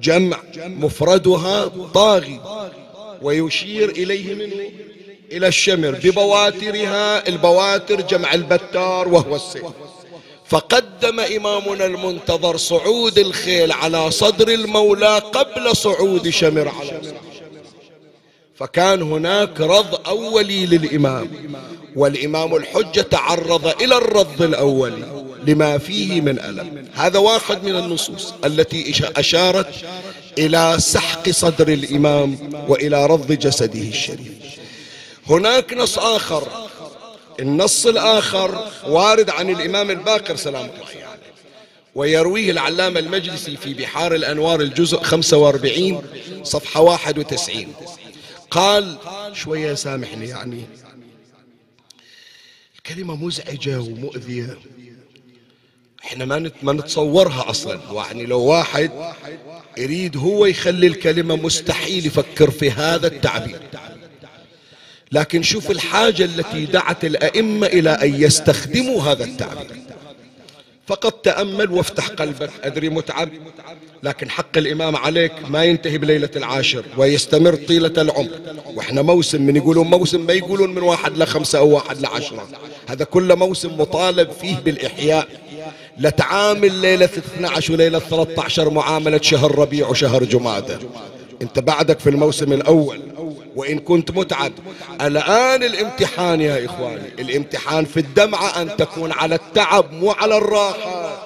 جمع 0.03 0.39
مفردها 0.57 1.71
طاغي 1.95 2.41
ويشير 3.23 3.89
إليه 3.89 4.35
منه 4.35 4.71
إلى 5.33 5.49
الشمر 5.49 5.91
ببواترها 6.05 7.29
البواتر 7.29 8.01
جمع 8.01 8.35
البتار 8.35 9.09
وهو 9.09 9.37
السيف. 9.37 9.65
فقدم 10.49 11.21
إمامنا 11.21 11.87
المنتظر 11.87 12.57
صعود 12.57 13.19
الخيل 13.19 13.73
على 13.73 14.11
صدر 14.11 14.49
المولى 14.49 15.19
قبل 15.19 15.77
صعود 15.77 16.29
شمر 16.29 16.69
على 16.69 17.01
فكان 18.57 19.03
هناك 19.03 19.61
رض 19.61 20.09
أولي 20.09 20.67
للإمام 20.67 21.29
والإمام 21.97 22.57
الحجة 22.57 23.01
تعرض 23.01 23.83
إلى 23.83 23.97
الرض 23.97 24.43
الأولي 24.43 25.25
لما 25.47 25.79
فيه 25.79 26.21
من 26.21 26.41
ألم. 26.41 26.89
هذا 26.95 27.19
واحد 27.19 27.65
من 27.65 27.77
النصوص 27.77 28.35
التي 28.45 28.95
أشارت 29.17 29.75
إلى 30.39 30.77
سحق 30.79 31.31
صدر 31.31 31.69
الإمام 31.69 32.39
وإلى 32.69 33.07
رض 33.07 33.33
جسده 33.33 33.89
الشريف. 33.89 34.33
هناك 35.27 35.73
نص 35.73 35.99
آخر 35.99 36.66
النص 37.41 37.87
الآخر 37.87 38.71
وارد 38.87 39.31
عن 39.31 39.51
الإمام 39.51 39.91
الباقر 39.91 40.37
سلام 40.37 40.65
الله 40.65 40.87
عليه. 40.87 40.99
يعني 40.99 41.21
ويرويه 41.95 42.51
العلامة 42.51 43.01
المجلسي 43.01 43.57
في 43.57 43.75
بحار 43.75 44.15
الأنوار 44.15 44.61
الجزء 44.61 45.03
45 45.03 46.03
صفحة 46.43 46.81
91 46.81 47.75
قال 48.51 48.99
شوية 49.33 49.75
سامحني 49.75 50.29
يعني. 50.29 50.65
الكلمة 52.77 53.17
مزعجة 53.17 53.81
ومؤذية. 53.81 54.59
إحنا 56.05 56.25
ما 56.25 56.51
ما 56.63 56.73
نتصورها 56.73 57.51
أصلا. 57.51 57.81
يعني 57.93 58.27
لو 58.27 58.41
واحد 58.41 58.91
يريد 59.79 60.17
هو 60.17 60.47
يخلي 60.47 60.87
الكلمة 60.87 61.37
مستحيل 61.37 62.07
يفكر 62.07 62.51
في 62.51 62.71
هذا 62.71 63.07
التعبير. 63.07 63.61
لكن 65.13 65.43
شوف 65.43 65.71
الحاجة 65.71 66.25
التي 66.25 66.65
دعت 66.65 67.05
الأئمة 67.05 67.67
إلى 67.67 67.91
أن 67.91 68.23
يستخدموا 68.23 69.03
هذا 69.03 69.25
التعبير. 69.25 69.77
فقط 70.87 71.25
تأمل 71.25 71.71
وافتح 71.73 72.09
قلبك 72.09 72.51
أدري 72.65 72.89
متعب 72.89 73.29
لكن 74.03 74.31
حق 74.31 74.59
الإمام 74.59 74.97
عليك 74.97 75.33
ما 75.49 75.65
ينتهي 75.65 75.99
بليلة 75.99 76.31
العاشر 76.37 76.85
ويستمر 76.97 77.55
طيلة 77.55 77.93
العمر. 78.03 78.31
وإحنا 78.75 79.03
موسم 79.03 79.43
من 79.43 79.57
يقولون 79.57 79.87
موسم 79.87 80.27
ما 80.27 80.33
يقولون 80.33 80.75
من 80.75 80.83
واحد 80.83 81.19
لخمسة 81.19 81.59
أو 81.59 81.69
واحد 81.75 82.01
لعشرة. 82.01 82.49
هذا 82.89 83.05
كل 83.05 83.37
موسم 83.37 83.81
مطالب 83.81 84.31
فيه 84.31 84.57
بالإحياء. 84.57 85.29
لتعامل 85.99 86.73
ليلة 86.73 87.05
12 87.05 87.73
وليلة 87.73 87.99
13 87.99 88.71
معاملة 88.71 89.21
شهر 89.23 89.59
ربيع 89.59 89.89
وشهر 89.89 90.25
جمادة. 90.25 90.79
انت 91.43 91.59
بعدك 91.59 92.01
في 92.01 92.11
الموسم 92.11 92.53
الأول 92.53 93.01
وإن 93.57 93.79
كنت 93.79 94.11
متعب. 94.11 94.53
الآن 95.01 95.63
الامتحان 95.63 96.41
يا 96.41 96.65
إخواني 96.65 97.09
الامتحان 97.19 97.85
في 97.85 98.01
الدمعة 98.01 98.63
أن 98.63 98.77
تكون 98.77 99.13
على 99.13 99.35
التعب 99.35 99.93
مو 99.93 100.11
على 100.11 100.37
الراحة. 100.37 101.23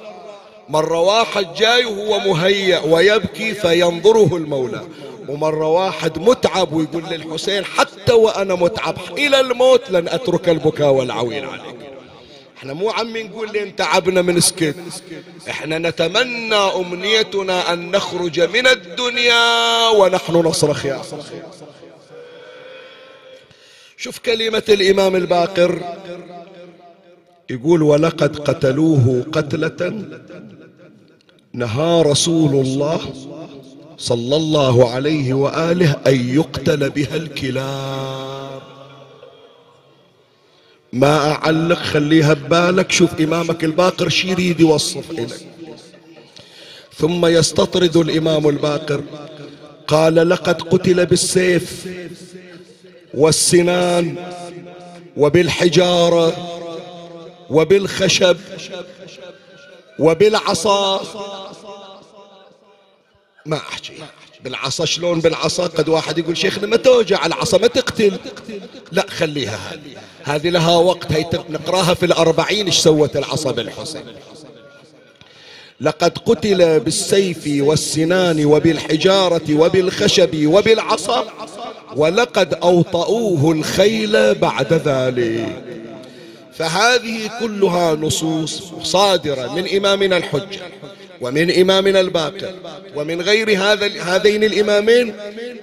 مرة 0.68 1.00
واحد 1.00 1.54
جاي 1.54 1.84
وهو 1.84 2.18
مهيأ 2.18 2.80
ويبكي 2.80 3.54
فينظره 3.54 4.36
المولى. 4.36 4.82
ومرة 5.28 5.68
واحد 5.68 6.18
متعب 6.18 6.72
ويقول 6.72 7.04
للحسين 7.10 7.64
حتى 7.64 8.12
وأنا 8.12 8.54
متعب 8.54 8.96
إلى 9.18 9.40
الموت 9.40 9.90
لن 9.90 10.08
أترك 10.08 10.48
البكاء 10.48 10.90
والعويل 10.90 11.44
عليك. 11.44 11.89
إحنا 12.60 12.72
مو 12.72 12.90
عم 12.90 13.16
نقول 13.16 13.52
لين 13.52 13.76
تعبنا 13.76 14.22
من 14.22 14.40
سكت 14.40 14.76
إحنا 15.50 15.78
نتمنى 15.78 16.54
أمنيتنا 16.54 17.72
أن 17.72 17.90
نخرج 17.90 18.40
من 18.40 18.66
الدنيا 18.66 19.88
ونحن 19.88 20.32
نصرخ 20.32 20.86
يا 20.86 21.02
شوف 23.96 24.18
كلمة 24.18 24.62
الإمام 24.68 25.16
الباقر 25.16 25.82
يقول 27.50 27.82
ولقد 27.82 28.38
قتلوه 28.38 29.24
قتلة 29.32 30.04
نهى 31.52 32.02
رسول 32.02 32.66
الله 32.66 33.00
صلى 33.98 34.36
الله 34.36 34.90
عليه 34.90 35.34
وآله 35.34 35.96
أن 36.06 36.34
يقتل 36.34 36.90
بها 36.90 37.16
الكلاب. 37.16 38.69
ما 40.92 41.32
أعلق 41.32 41.78
خليها 41.78 42.34
ببالك 42.34 42.92
شوف 42.92 43.20
إمامك 43.20 43.64
الباقر 43.64 44.08
شي 44.08 44.28
يريد 44.30 44.60
يوصف 44.60 45.10
إليك. 45.10 45.46
ثم 46.96 47.26
يستطرد 47.26 47.96
الإمام 47.96 48.48
الباقر. 48.48 49.04
قال 49.86 50.28
لقد 50.28 50.62
قتل 50.62 51.06
بالسيف 51.06 51.88
والسنان 53.14 54.32
وبالحجارة 55.16 56.32
وبالخشب 57.50 58.36
وبالعصا. 59.98 61.02
ما 63.46 63.56
أحكي. 63.56 63.92
بالعصا 64.44 64.84
شلون 64.84 65.20
بالعصا؟ 65.20 65.66
قد 65.66 65.88
واحد 65.88 66.18
يقول 66.18 66.36
شيخنا 66.36 66.66
ما 66.66 66.76
توجع 66.76 67.26
العصا 67.26 67.58
ما 67.58 67.66
تقتل. 67.66 68.18
لا 68.92 69.06
خليها. 69.08 69.58
هذه 69.72 69.96
هذه 70.24 70.50
لها 70.50 70.76
وقت 70.76 71.12
هي 71.12 71.26
نقراها 71.50 71.94
في 71.94 72.06
الأربعين 72.06 72.66
إيش 72.66 72.78
سوت 72.78 73.16
العصا 73.16 73.50
بالحسين 73.50 74.02
لقد 75.80 76.18
قتل 76.18 76.80
بالسيف 76.80 77.42
والسنان 77.46 78.44
وبالحجارة 78.44 79.54
وبالخشب 79.54 80.46
وبالعصا 80.46 81.24
ولقد 81.96 82.54
أوطؤوه 82.54 83.52
الخيل 83.52 84.34
بعد 84.34 84.72
ذلك. 84.72 85.64
فهذه 86.52 87.30
كلها 87.40 87.94
نصوص 87.94 88.62
صادرة 88.82 89.54
من 89.54 89.76
إمامنا 89.76 90.16
الحجة. 90.16 90.60
ومن 91.20 91.50
إمامنا 91.50 92.00
الباقر 92.00 92.54
ومن 92.94 93.22
غير 93.22 93.50
هذا 93.50 94.02
هذين 94.02 94.44
الإمامين 94.44 95.14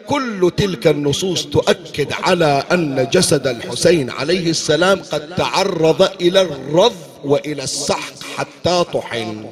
كل 0.07 0.51
تلك 0.57 0.87
النصوص 0.87 1.45
تؤكد 1.45 2.13
على 2.13 2.63
أن 2.71 3.07
جسد 3.13 3.47
الحسين 3.47 4.09
عليه 4.09 4.49
السلام 4.49 5.01
قد 5.01 5.35
تعرض 5.35 6.01
إلى 6.21 6.41
الرض 6.41 6.95
وإلى 7.23 7.63
السحق 7.63 8.23
حتى 8.35 8.85
طحن. 8.93 9.45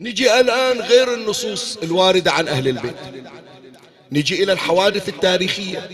نجي 0.00 0.40
الآن 0.40 0.80
غير 0.80 1.14
النصوص 1.14 1.78
الواردة 1.82 2.32
عن 2.32 2.48
أهل 2.48 2.68
البيت. 2.68 2.96
نجي 4.12 4.42
إلى 4.42 4.52
الحوادث 4.52 5.08
التاريخية. 5.08 5.88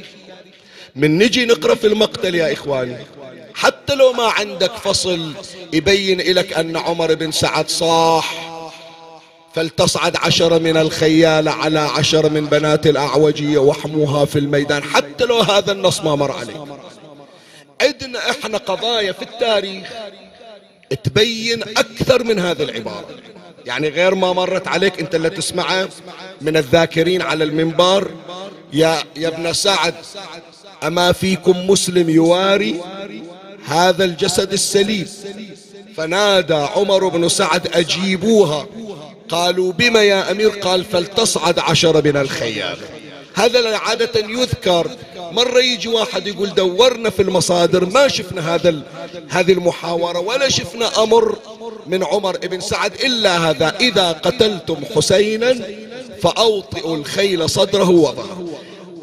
من 0.96 1.18
نجي 1.18 1.46
نقرأ 1.46 1.74
في 1.74 1.86
المقتل 1.86 2.34
يا 2.34 2.52
إخواني. 2.52 2.96
حتى 3.58 3.94
لو 3.94 4.12
ما 4.12 4.24
عندك 4.24 4.72
فصل 4.72 5.32
يبين 5.72 6.20
لك 6.20 6.52
أن 6.52 6.76
عمر 6.76 7.14
بن 7.14 7.32
سعد 7.32 7.68
صاح. 7.68 8.48
فلتصعد 9.54 10.16
عشرة 10.16 10.58
من 10.58 10.76
الخيالة 10.76 11.50
على 11.50 11.78
عشرة 11.78 12.28
من 12.28 12.46
بنات 12.46 12.86
الأعوجية 12.86 13.58
واحموها 13.58 14.24
في 14.24 14.38
الميدان. 14.38 14.82
حتى 14.82 15.24
لو 15.24 15.40
هذا 15.40 15.72
النص 15.72 16.00
ما 16.00 16.14
مر 16.14 16.32
عليك. 16.32 16.56
عندنا 17.82 18.30
إحنا 18.30 18.58
قضايا 18.58 19.12
في 19.12 19.22
التاريخ. 19.22 19.88
تبين 21.04 21.62
أكثر 21.62 22.24
من 22.24 22.38
هذه 22.38 22.62
العبارة. 22.62 23.06
يعني 23.66 23.88
غير 23.88 24.14
ما 24.14 24.32
مرت 24.32 24.68
عليك 24.68 25.00
أنت 25.00 25.14
اللي 25.14 25.30
تسمعه 25.30 25.88
من 26.40 26.56
الذاكرين 26.56 27.22
على 27.22 27.44
المنبر. 27.44 28.10
يا 28.72 29.02
يا 29.16 29.28
ابن 29.28 29.52
سعد 29.52 29.94
أما 30.84 31.12
فيكم 31.12 31.70
مسلم 31.70 32.10
يواري؟ 32.10 32.80
هذا 33.68 34.04
الجسد 34.04 34.52
السليم. 34.52 35.08
فنادى 35.96 36.54
عمر 36.54 37.08
بن 37.08 37.28
سعد 37.28 37.66
أجيبوها. 37.76 38.66
قالوا 39.28 39.72
بما 39.72 40.02
يا 40.02 40.30
أمير؟ 40.30 40.48
قال 40.48 40.84
فلتصعد 40.84 41.58
عشر 41.58 42.04
من 42.04 42.16
الخيام 42.16 42.76
هذا 43.34 43.76
عادة 43.76 44.20
يذكر. 44.20 44.90
مرة 45.32 45.60
يجي 45.60 45.88
واحد 45.88 46.26
يقول 46.26 46.54
دورنا 46.54 47.10
في 47.10 47.22
المصادر 47.22 47.84
ما 47.84 48.08
شفنا 48.08 48.54
هذا 48.54 48.82
هذه 49.28 49.52
المحاورة 49.52 50.18
ولا 50.18 50.48
شفنا 50.48 51.02
أمر 51.02 51.36
من 51.86 52.04
عمر 52.04 52.36
بن 52.36 52.60
سعد 52.60 52.92
إلا 52.94 53.50
هذا. 53.50 53.76
إذا 53.80 54.12
قتلتم 54.12 54.76
حسينا 54.96 55.56
فأوطئوا 56.22 56.96
الخيل 56.96 57.50
صدره 57.50 57.90
وظهره. 57.90 58.48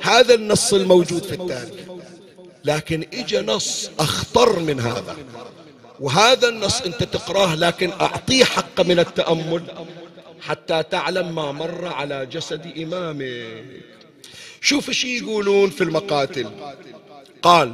هذا 0.02 0.34
النص 0.34 0.74
الموجود 0.74 1.24
في 1.24 1.34
التاريخ 1.34 1.85
لكن 2.66 3.06
اجى 3.14 3.42
نص 3.42 3.90
أخطر 4.00 4.60
من 4.60 4.80
هذا. 4.80 5.16
وهذا 6.00 6.48
النص 6.48 6.82
أنت 6.82 7.04
تقراه 7.04 7.56
لكن 7.56 7.92
أعطيه 7.92 8.44
حق 8.44 8.82
من 8.82 9.00
التأمل 9.00 9.64
حتى 10.42 10.84
تعلم 10.84 11.36
ما 11.36 11.52
مر 11.52 11.88
على 11.88 12.26
جسد 12.26 12.74
إمامك. 12.78 13.66
شوف 14.62 14.90
إيش 14.90 15.06
يقولون 15.06 15.70
في 15.70 15.84
المقاتل. 15.84 16.50
قال 17.42 17.74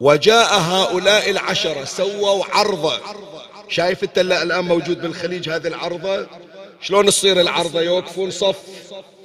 وجاء 0.00 0.58
هؤلاء 0.60 1.30
العشرة 1.30 1.84
سووا 1.84 2.44
عرضة 2.44 3.00
شايف 3.68 4.04
أنت 4.04 4.18
الآن 4.18 4.64
موجود 4.64 5.02
بالخليج 5.02 5.48
هذه 5.48 5.66
العرضة؟ 5.66 6.26
شلون 6.80 7.06
تصير 7.06 7.40
العرضة؟ 7.40 7.80
يوقفون 7.80 8.30
صف 8.30 8.58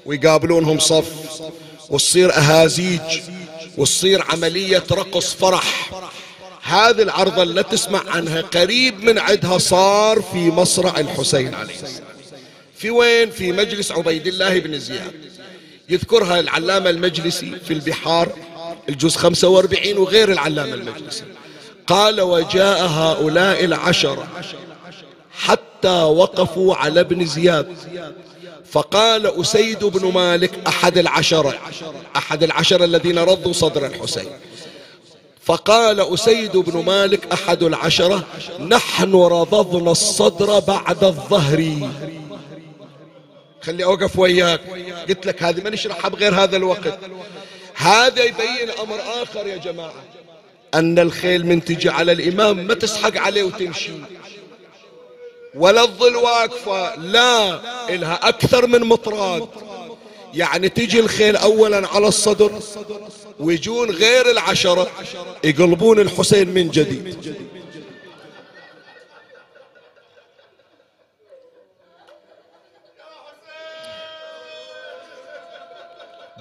ويقابلونهم 0.05 0.79
صف 0.79 1.41
وتصير 1.89 2.33
أهازيج. 2.33 3.21
وتصير 3.77 4.21
عملية 4.21 4.83
رقص 4.91 5.33
فرح. 5.33 5.91
هذه 6.61 7.01
العرضة 7.01 7.43
اللي 7.43 7.63
تسمع 7.63 8.03
عنها. 8.07 8.41
قريب 8.41 9.03
من 9.03 9.19
عدها 9.19 9.57
صار 9.57 10.21
في 10.21 10.37
مصرع 10.37 10.99
الحسين 10.99 11.53
عليه 11.53 11.73
السلام. 11.73 12.07
في 12.77 12.89
وين؟ 12.89 13.29
في 13.31 13.51
مجلس 13.51 13.91
عبيد 13.91 14.27
الله 14.27 14.59
بن 14.59 14.79
زياد. 14.79 15.13
يذكرها 15.89 16.39
العلامة 16.39 16.89
المجلسي 16.89 17.55
في 17.67 17.73
البحار 17.73 18.33
الجزء 18.89 19.17
45 19.17 19.97
وغير 19.97 20.31
العلامة 20.31 20.73
المجلسي. 20.73 21.23
قال 21.87 22.21
وجاء 22.21 22.85
هؤلاء 22.85 23.65
العشرة 23.65 24.27
حتى 25.31 26.03
وقفوا 26.03 26.75
على 26.75 26.99
ابن 26.99 27.25
زياد. 27.25 27.75
فقال 28.73 29.41
أسيد 29.41 29.83
بن 29.83 30.13
مالك 30.13 30.51
أحد 30.67 30.97
العشرة 30.97 31.59
أحد 32.15 32.43
العشرة 32.43 32.85
الذين 32.85 33.19
رضوا 33.19 33.53
صدر 33.53 33.85
الحسين. 33.85 34.27
فقال 35.41 36.13
أسيد 36.13 36.57
بن 36.57 36.85
مالك 36.85 37.31
أحد 37.33 37.63
العشرة 37.63 38.23
نحن 38.59 39.15
رضضنا 39.15 39.91
الصدر 39.91 40.59
بعد 40.59 41.03
الظهر. 41.03 41.89
خلي 43.61 43.83
أوقف 43.83 44.19
وياك. 44.19 44.61
قلت 45.09 45.25
لك 45.25 45.43
هذه 45.43 45.63
ما 45.63 45.69
نشرحها 45.69 46.09
بغير 46.09 46.35
هذا 46.35 46.57
الوقت. 46.57 46.99
هذا 47.75 48.23
يبين 48.23 48.69
أمر 48.83 48.99
آخر 49.23 49.47
يا 49.47 49.57
جماعة 49.57 50.03
أن 50.73 50.99
الخيل 50.99 51.45
من 51.45 51.65
تجي 51.65 51.89
على 51.89 52.11
الإمام 52.11 52.67
ما 52.67 52.73
تسحق 52.73 53.17
عليه 53.17 53.43
وتمشي. 53.43 53.91
ولا 55.55 55.81
الظل 55.81 56.15
واقفة. 56.15 56.95
لا 56.95 57.59
إلها 57.89 58.29
أكثر 58.29 58.67
من 58.67 58.79
مطراد. 58.83 59.47
يعني 60.33 60.69
تجي 60.69 60.99
الخيل 60.99 61.35
أولا 61.35 61.87
على 61.87 62.07
الصدر 62.07 62.59
ويجون 63.39 63.91
غير 63.91 64.31
العشرة 64.31 64.87
يقلبون 65.43 65.99
الحسين 65.99 66.49
من 66.49 66.69
جديد. 66.69 67.35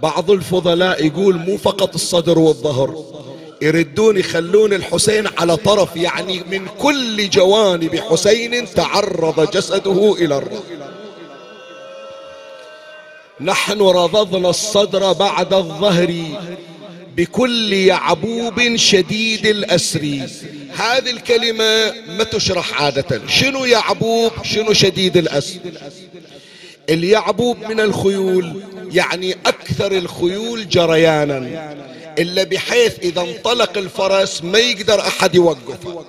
بعض 0.03 0.31
الفضلاء 0.31 1.07
يقول 1.07 1.37
مو 1.37 1.57
فقط 1.57 1.95
الصدر 1.95 2.39
والظهر 2.39 3.05
يردون 3.63 4.17
يخلون 4.17 4.73
الحسين 4.73 5.29
على 5.39 5.57
طرف 5.57 5.97
يعني 5.97 6.43
من 6.51 6.67
كل 6.79 7.29
جوانب 7.29 7.97
حسين 7.97 8.75
تعرض 8.75 9.51
جسده 9.51 10.15
إلى 10.19 10.37
الرض 10.37 10.65
نحن 13.41 13.81
رضضنا 13.83 14.51
الصدر 14.51 15.13
بعد 15.13 15.55
الظهر 15.55 16.15
بكل 17.17 17.73
يعبوب 17.73 18.77
شديد 18.77 19.47
الأسر. 19.47 20.01
هذه 20.75 21.11
الكلمة 21.11 21.93
ما 22.09 22.25
تشرح 22.25 22.83
عادة. 22.83 23.21
شنو 23.27 23.65
يعبوب؟ 23.65 24.33
شنو 24.43 24.73
شديد 24.73 25.17
الأسر؟ 25.17 25.59
اليعبوب 26.89 27.59
من 27.59 27.81
الخيول 27.81 28.63
يعني 28.93 29.37
أكثر 29.47 29.93
الخيول 29.93 30.69
جريانا. 30.69 31.75
إلا 32.19 32.43
بحيث 32.43 32.99
إذا 32.99 33.21
انطلق 33.21 33.79
الفرس 33.79 34.45
ما 34.45 34.59
يقدر 34.59 35.01
أحد 35.01 35.35
يوقفه. 35.35 36.05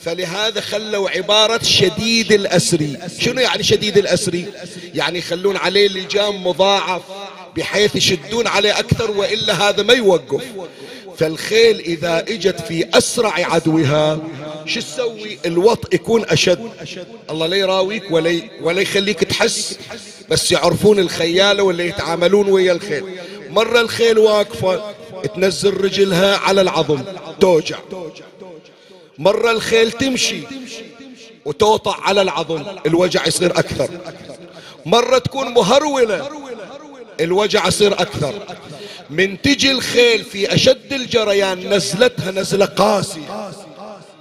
فلهذا 0.00 0.60
خلوا 0.60 1.10
عبارة 1.10 1.62
شديد 1.62 2.32
الأسري 2.32 2.98
شنو 3.18 3.40
يعني 3.40 3.62
شديد 3.62 3.98
الأسري 3.98 4.46
يعني 4.94 5.18
يخلون 5.18 5.56
عليه 5.56 5.88
لجام 5.88 6.46
مضاعف 6.46 7.02
بحيث 7.56 7.96
يشدون 7.96 8.46
عليه 8.46 8.78
أكثر 8.78 9.10
وإلا 9.10 9.68
هذا 9.68 9.82
ما 9.82 9.92
يوقف. 9.94 10.42
فالخيل 11.18 11.80
إذا 11.80 12.18
إجت 12.28 12.60
في 12.60 12.86
أسرع 12.94 13.32
عدوها 13.32 14.18
شو 14.66 14.80
تسوي؟ 14.80 15.38
الوط 15.46 15.94
يكون 15.94 16.24
أشد. 16.24 16.70
الله 17.30 17.46
لا 17.46 17.56
يراويك 17.56 18.10
ولا, 18.10 18.40
ولا 18.62 18.80
يخليك 18.80 19.24
تحس 19.24 19.78
بس 20.30 20.52
يعرفون 20.52 20.98
الخيالة 20.98 21.62
ولا 21.62 21.84
يتعاملون 21.84 22.48
ويا 22.48 22.72
الخيل. 22.72 23.04
مرة 23.50 23.80
الخيل 23.80 24.18
واقفة 24.18 24.94
تنزل 25.26 25.74
رجلها 25.74 26.36
على 26.36 26.60
العظم. 26.60 27.02
توجع. 27.40 27.78
مرة 29.18 29.50
الخيل 29.50 29.92
تمشي 29.92 30.40
وتوطع 31.44 31.96
على 32.00 32.22
العظم. 32.22 32.62
الوجع 32.86 33.26
يصير 33.26 33.50
أكثر. 33.50 33.88
مرة 34.86 35.18
تكون 35.18 35.48
مهرولة 35.48 36.28
الوجع 37.20 37.66
يصير 37.66 37.92
أكثر. 37.92 38.34
من 39.10 39.42
تجي 39.42 39.70
الخيل 39.72 40.24
في 40.24 40.54
أشد 40.54 40.92
الجريان 40.92 41.74
نزلتها 41.74 42.30
نزلة 42.30 42.66
قاسية. 42.66 43.50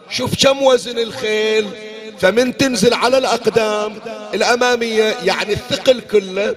شوف 0.10 0.44
كم 0.44 0.64
وزن 0.64 1.00
الخيل. 1.00 1.70
فمن 2.20 2.58
تنزل 2.58 2.94
على 2.94 3.18
الأقدام 3.18 4.00
الأمامية 4.34 5.16
يعني 5.24 5.54
الثقل 5.54 6.02
كله 6.12 6.56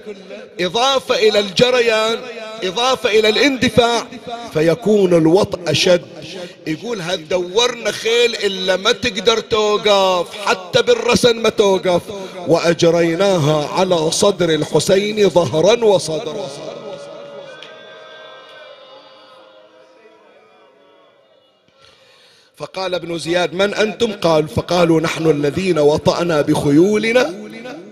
إضافة 0.59 1.15
إلى 1.15 1.39
الجريان 1.39 2.19
إضافة 2.63 3.09
إلى 3.09 3.29
الاندفاع 3.29 4.07
فيكون 4.53 5.13
الوطء 5.13 5.71
أشد. 5.71 6.01
يقول 6.67 7.01
هل 7.01 7.27
دورنا 7.27 7.91
خيل 7.91 8.35
إلا 8.35 8.75
ما 8.75 8.91
تقدر 8.91 9.39
توقف 9.39 10.35
حتى 10.45 10.81
بالرسن 10.81 11.35
ما 11.35 11.49
توقف. 11.49 12.01
وأجريناها 12.47 13.67
على 13.67 14.11
صدر 14.11 14.49
الحسين 14.49 15.29
ظهرا 15.29 15.85
وصدرا. 15.85 16.49
فقال 22.57 22.95
ابن 22.95 23.17
زياد 23.17 23.53
من 23.53 23.73
أنتم؟ 23.73 24.13
قال 24.13 24.47
فقالوا 24.47 25.01
نحن 25.01 25.29
الذين 25.29 25.79
وطأنا 25.79 26.41
بخيولنا. 26.41 27.46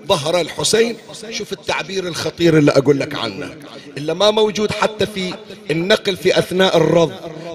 ظهر 0.07 0.41
الحسين. 0.41 0.97
شوف 1.29 1.53
التعبير 1.53 2.07
الخطير 2.07 2.57
اللي 2.57 2.71
أقول 2.71 2.99
لك 2.99 3.15
عنه. 3.15 3.55
إلا 3.97 4.13
ما 4.13 4.31
موجود 4.31 4.71
حتى 4.71 5.05
في 5.05 5.33
النقل 5.71 6.17
في 6.17 6.39
أثناء 6.39 6.77
الرض. 6.77 7.11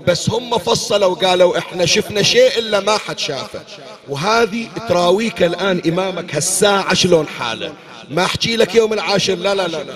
بس 0.06 0.30
هم 0.30 0.58
فصلوا 0.58 1.14
قالوا 1.14 1.58
إحنا 1.58 1.86
شفنا 1.86 2.22
شيء 2.22 2.58
إلا 2.58 2.80
ما 2.80 2.98
حد 2.98 3.18
شافه. 3.18 3.60
وهذه 4.08 4.68
تراويك 4.88 5.42
الآن 5.42 5.82
إمامك 5.86 6.34
هالساعة 6.34 6.94
شلون 6.94 7.26
حاله؟ 7.26 7.72
ما 8.10 8.24
أحكي 8.24 8.56
لك 8.56 8.74
يوم 8.74 8.92
العاشر 8.92 9.34
لا 9.34 9.54
لا 9.54 9.68
لا, 9.68 9.76
لا. 9.82 9.94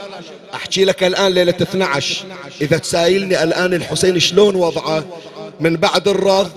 أحكي 0.55 0.85
لك 0.85 1.05
الآن 1.05 1.33
ليلة 1.33 1.55
12 1.62 2.25
إذا 2.61 2.79
تسايلني 2.79 3.43
الآن 3.43 3.75
الحسين 3.75 4.21
شلون 4.21 4.57
وضعه 4.57 5.05
من 5.61 5.77
بعد 5.77 6.09
الرض 6.09 6.51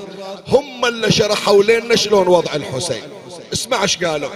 هم 0.47 0.85
اللي 0.85 1.11
شرحوا 1.11 1.63
لنا 1.63 1.95
شلون 1.95 2.27
وضع 2.27 2.55
الحسين. 2.55 3.01
اسمع 3.53 3.83
إيش 3.83 3.97
قالوا. 3.97 4.29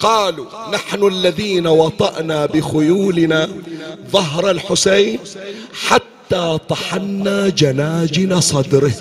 قالوا 0.00 0.46
نحن 0.72 1.06
الذين 1.06 1.66
وطأنا 1.66 2.46
بخيولنا 2.46 3.48
ظهر 4.10 4.50
الحسين 4.50 5.18
حتى 5.88 6.58
طحنا 6.68 7.48
جناجن 7.48 8.40
صدره. 8.40 8.92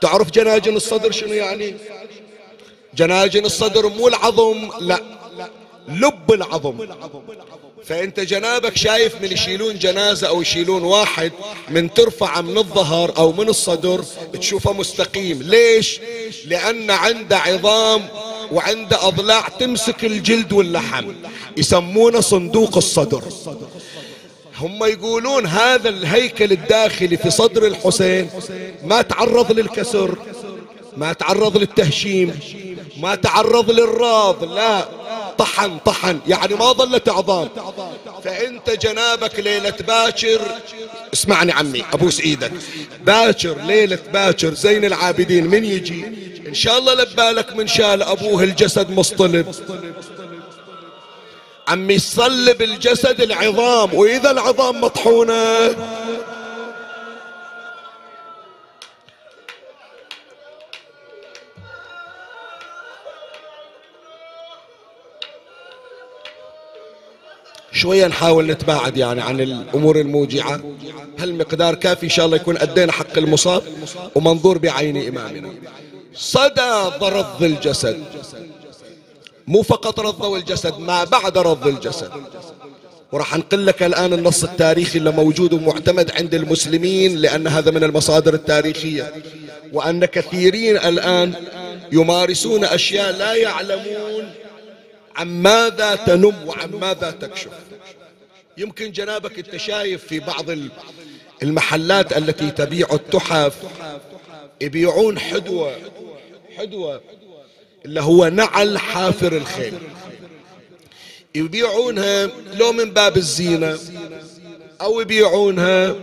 تعرف 0.00 0.30
جناجن 0.30 0.76
الصدر 0.76 1.10
شنو 1.10 1.32
يعني؟ 1.32 1.74
جناجن 2.94 3.44
الصدر 3.44 3.88
مو 3.88 4.08
العظم 4.08 4.70
لا 4.80 5.00
لب 5.88 6.32
العظم. 6.32 6.76
فانت 7.84 8.20
جنابك 8.20 8.76
شايف 8.76 9.22
من 9.22 9.32
يشيلون 9.32 9.78
جنازة 9.78 10.28
أو 10.28 10.42
يشيلون 10.42 10.82
واحد 10.82 11.32
من 11.70 11.94
ترفع 11.94 12.40
من 12.40 12.58
الظهر 12.58 13.16
أو 13.16 13.32
من 13.32 13.48
الصدر 13.48 14.04
تشوفه 14.32 14.72
مستقيم. 14.72 15.42
ليش؟ 15.42 16.00
لأن 16.46 16.90
عنده 16.90 17.36
عظام 17.36 18.08
وعنده 18.52 19.08
أضلاع 19.08 19.48
تمسك 19.48 20.04
الجلد 20.04 20.52
واللحم. 20.52 21.12
يسمونه 21.56 22.20
صندوق 22.20 22.76
الصدر. 22.76 23.24
هم 24.58 24.84
يقولون 24.84 25.46
هذا 25.46 25.88
الهيكل 25.88 26.52
الداخلي 26.52 27.16
في 27.16 27.30
صدر 27.30 27.66
الحسين 27.66 28.30
ما 28.84 29.02
تعرض 29.02 29.52
للكسر 29.52 30.18
ما 30.96 31.12
تعرض 31.12 31.56
للتهشيم. 31.56 32.38
ما 33.00 33.14
تعرض 33.14 33.70
للراض 33.70 34.44
لا. 34.44 34.88
طحن 35.38 35.78
طحن. 35.78 36.20
يعني 36.26 36.54
ما 36.54 36.72
ظلت 36.72 37.08
عظام 37.08 37.48
فأنت 38.24 38.70
جنابك 38.70 39.40
ليلة 39.40 39.74
باكر 39.88 40.40
اسمعني 41.14 41.52
عمي 41.52 41.84
أبوس 41.92 42.20
إيدك. 42.20 42.52
باكر 43.04 43.56
ليلة 43.66 43.98
باكر 44.12 44.54
زين 44.54 44.84
العابدين 44.84 45.46
من 45.46 45.64
يجي؟ 45.64 46.04
إن 46.48 46.54
شاء 46.54 46.78
الله 46.78 46.94
لبالك 46.94 47.56
من 47.56 47.66
شال 47.66 48.02
أبوه 48.02 48.42
الجسد 48.42 48.90
مصطلب. 48.90 49.54
عمي 51.68 51.98
صلب 51.98 52.62
الجسد 52.62 53.20
العظام 53.20 53.94
وإذا 53.94 54.30
العظام 54.30 54.80
مطحونة 54.80 55.34
شوية 67.72 68.06
نحاول 68.06 68.46
نتباعد 68.46 68.96
يعني 68.96 69.20
عن 69.20 69.40
الأمور 69.40 70.00
الموجعة. 70.00 70.60
هل 71.18 71.34
مقدار 71.34 71.74
كافي 71.74 72.04
إن 72.04 72.10
شاء 72.10 72.26
الله 72.26 72.36
يكون 72.36 72.58
أدينا 72.58 72.92
حق 72.92 73.18
المصاب؟ 73.18 73.62
ومنظور 74.14 74.58
بعين 74.58 75.08
إمامنا. 75.08 75.50
صدى 76.14 76.90
رض 77.02 77.42
الجسد. 77.42 78.04
مو 79.46 79.62
فقط 79.62 80.00
رضوا 80.00 80.38
الجسد 80.38 80.78
ما 80.78 81.04
بعد 81.04 81.38
رض 81.38 81.66
الجسد. 81.66 82.10
وراح 83.12 83.34
انقل 83.34 83.66
لك 83.66 83.82
الآن 83.82 84.12
النص 84.12 84.44
التاريخي 84.44 84.98
اللي 84.98 85.10
موجود 85.10 85.52
ومعتمد 85.52 86.10
عند 86.10 86.34
المسلمين 86.34 87.16
لأن 87.16 87.46
هذا 87.46 87.70
من 87.70 87.84
المصادر 87.84 88.34
التاريخية. 88.34 89.12
وأن 89.72 90.04
كثيرين 90.04 90.76
الآن 90.76 91.34
يمارسون 91.92 92.64
أشياء 92.64 93.16
لا 93.16 93.34
يعلمون 93.34 94.30
عن 95.16 95.42
ماذا 95.42 95.94
تنم 95.94 96.34
وعن 96.46 96.70
ماذا 96.70 97.10
تكشف. 97.10 97.50
يمكن 98.56 98.92
جنابك 98.92 99.38
انت 99.38 99.56
شايف 99.56 100.04
في 100.04 100.20
بعض 100.20 100.46
المحلات 101.42 102.16
التي 102.16 102.50
تبيع 102.50 102.88
التحف 102.92 103.56
يبيعون 104.60 105.18
حدوة 105.18 105.76
حدوة 106.58 107.00
اللي 107.84 108.00
هو 108.00 108.28
نعل 108.28 108.78
حافر 108.78 109.36
الخيل. 109.36 109.78
يبيعونها 111.34 112.28
لو 112.54 112.72
من 112.72 112.90
باب 112.92 113.16
الزينة 113.16 113.78
أو 114.80 115.00
يبيعونها 115.00 115.94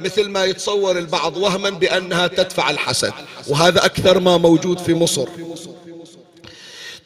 مثل 0.00 0.28
ما 0.28 0.44
يتصور 0.44 0.98
البعض 0.98 1.36
وهما 1.36 1.70
بأنها 1.70 2.26
تدفع 2.26 2.70
الحسد 2.70 3.12
وهذا 3.48 3.84
أكثر 3.84 4.20
ما 4.20 4.36
موجود 4.36 4.78
في 4.78 4.94
مصر. 4.94 5.28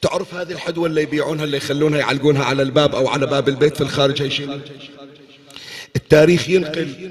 تعرف 0.03 0.35
هذه 0.35 0.53
الحدوة 0.53 0.87
اللي 0.87 1.03
يبيعونها 1.03 1.45
اللي 1.45 1.57
يخلونها 1.57 1.99
يعلقونها 1.99 2.45
على 2.45 2.63
الباب 2.63 2.95
أو 2.95 3.09
على 3.09 3.27
باب 3.27 3.49
البيت 3.49 3.77
في 3.77 3.81
الخارج 3.83 4.23
هيشيل 4.23 4.61
التاريخ 5.97 6.49
ينقل 6.49 7.11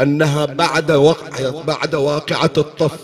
أنها 0.00 0.44
بعد 0.44 0.90
وقعة 0.92 1.62
بعد 1.62 1.94
واقعة 1.94 2.50
الطف. 2.58 2.98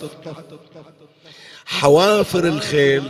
حوافر 1.66 2.44
الخيل 2.44 3.02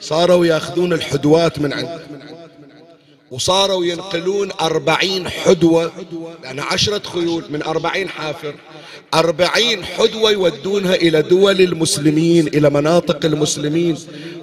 صاروا 0.00 0.46
ياخذون 0.46 0.92
الحدوات 0.92 1.58
من 1.58 1.72
عند 1.72 2.00
وصاروا 3.30 3.84
ينقلون 3.84 4.50
أربعين 4.60 5.28
حدوة 5.28 5.92
يعني 6.44 6.60
عشرة 6.60 7.02
خيول 7.04 7.44
من 7.50 7.62
أربعين 7.62 8.08
حافر 8.08 8.54
أربعين 9.14 9.84
حدوة 9.84 10.30
يودونها 10.30 10.94
إلى 10.94 11.22
دول 11.22 11.60
المسلمين 11.60 12.46
إلى 12.46 12.70
مناطق 12.70 13.24
المسلمين. 13.24 13.98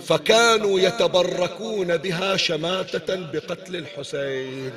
فكانوا 0.07 0.79
يتبركون 0.79 1.97
بها 1.97 2.37
شماتة 2.37 3.15
بقتل 3.15 3.75
الحسين. 3.75 4.71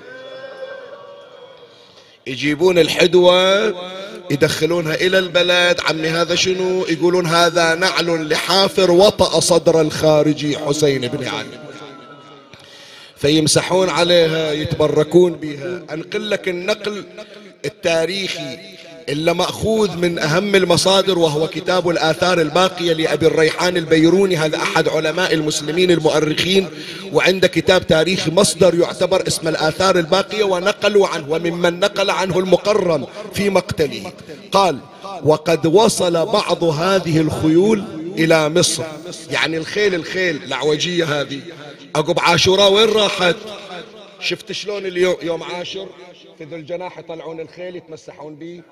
يجيبون 2.26 2.78
الحدوة 2.78 3.66
يدخلونها 4.30 4.94
إلى 4.94 5.18
البلد. 5.18 5.80
عمي 5.80 6.08
هذا 6.08 6.34
شنو؟ 6.34 6.84
يقولون 6.84 7.26
هذا 7.26 7.74
نعل 7.74 8.28
لحافر 8.28 8.90
وطأ 8.90 9.40
صدر 9.40 9.80
الخارجي 9.80 10.58
حسين 10.58 11.08
بن 11.08 11.28
علي. 11.28 11.65
فيمسحون 13.16 13.88
عليها 13.88 14.52
يتبركون 14.52 15.32
بها. 15.32 15.82
أنقل 15.92 16.30
لك 16.30 16.48
النقل 16.48 17.04
التاريخي 17.64 18.58
إلا 19.08 19.32
مأخوذ 19.32 19.96
من 19.96 20.18
أهم 20.18 20.54
المصادر 20.54 21.18
وهو 21.18 21.48
كتاب 21.48 21.88
الآثار 21.88 22.40
الباقية 22.40 22.92
لأبي 22.92 23.26
الريحان 23.26 23.76
البيروني 23.76 24.36
هذا 24.36 24.56
أحد 24.56 24.88
علماء 24.88 25.34
المسلمين 25.34 25.90
المؤرخين. 25.90 26.68
وعند 27.12 27.46
كتاب 27.46 27.86
تاريخ 27.86 28.28
مصدر 28.28 28.74
يعتبر 28.74 29.26
اسم 29.26 29.48
الآثار 29.48 29.98
الباقية 29.98 30.44
ونقلوا 30.44 31.08
عنه 31.08 31.30
وممن 31.30 31.80
نقل 31.80 32.10
عنه 32.10 32.38
المقرم 32.38 33.06
في 33.34 33.50
مقتله. 33.50 34.12
قال 34.52 34.78
وقد 35.24 35.66
وصل 35.66 36.26
بعض 36.26 36.64
هذه 36.64 37.20
الخيول 37.20 37.84
إلى 38.18 38.48
مصر. 38.48 38.82
يعني 39.30 39.56
الخيل 39.56 39.94
الخيل 39.94 40.40
العوجية 40.44 41.20
هذه. 41.20 41.40
عقب 41.96 42.20
عاشوراء 42.20 42.72
وين 42.72 42.88
راحت؟ 42.88 43.36
شفت 44.20 44.52
شلون 44.52 44.86
اليوم 44.86 45.16
يوم 45.22 45.42
عاشر؟ 45.42 45.88
في 46.38 46.44
ذو 46.44 46.56
الجناح 46.56 46.98
يطلعون 46.98 47.40
الخيل 47.40 47.76
يتمسحون 47.76 48.36
به 48.36 48.62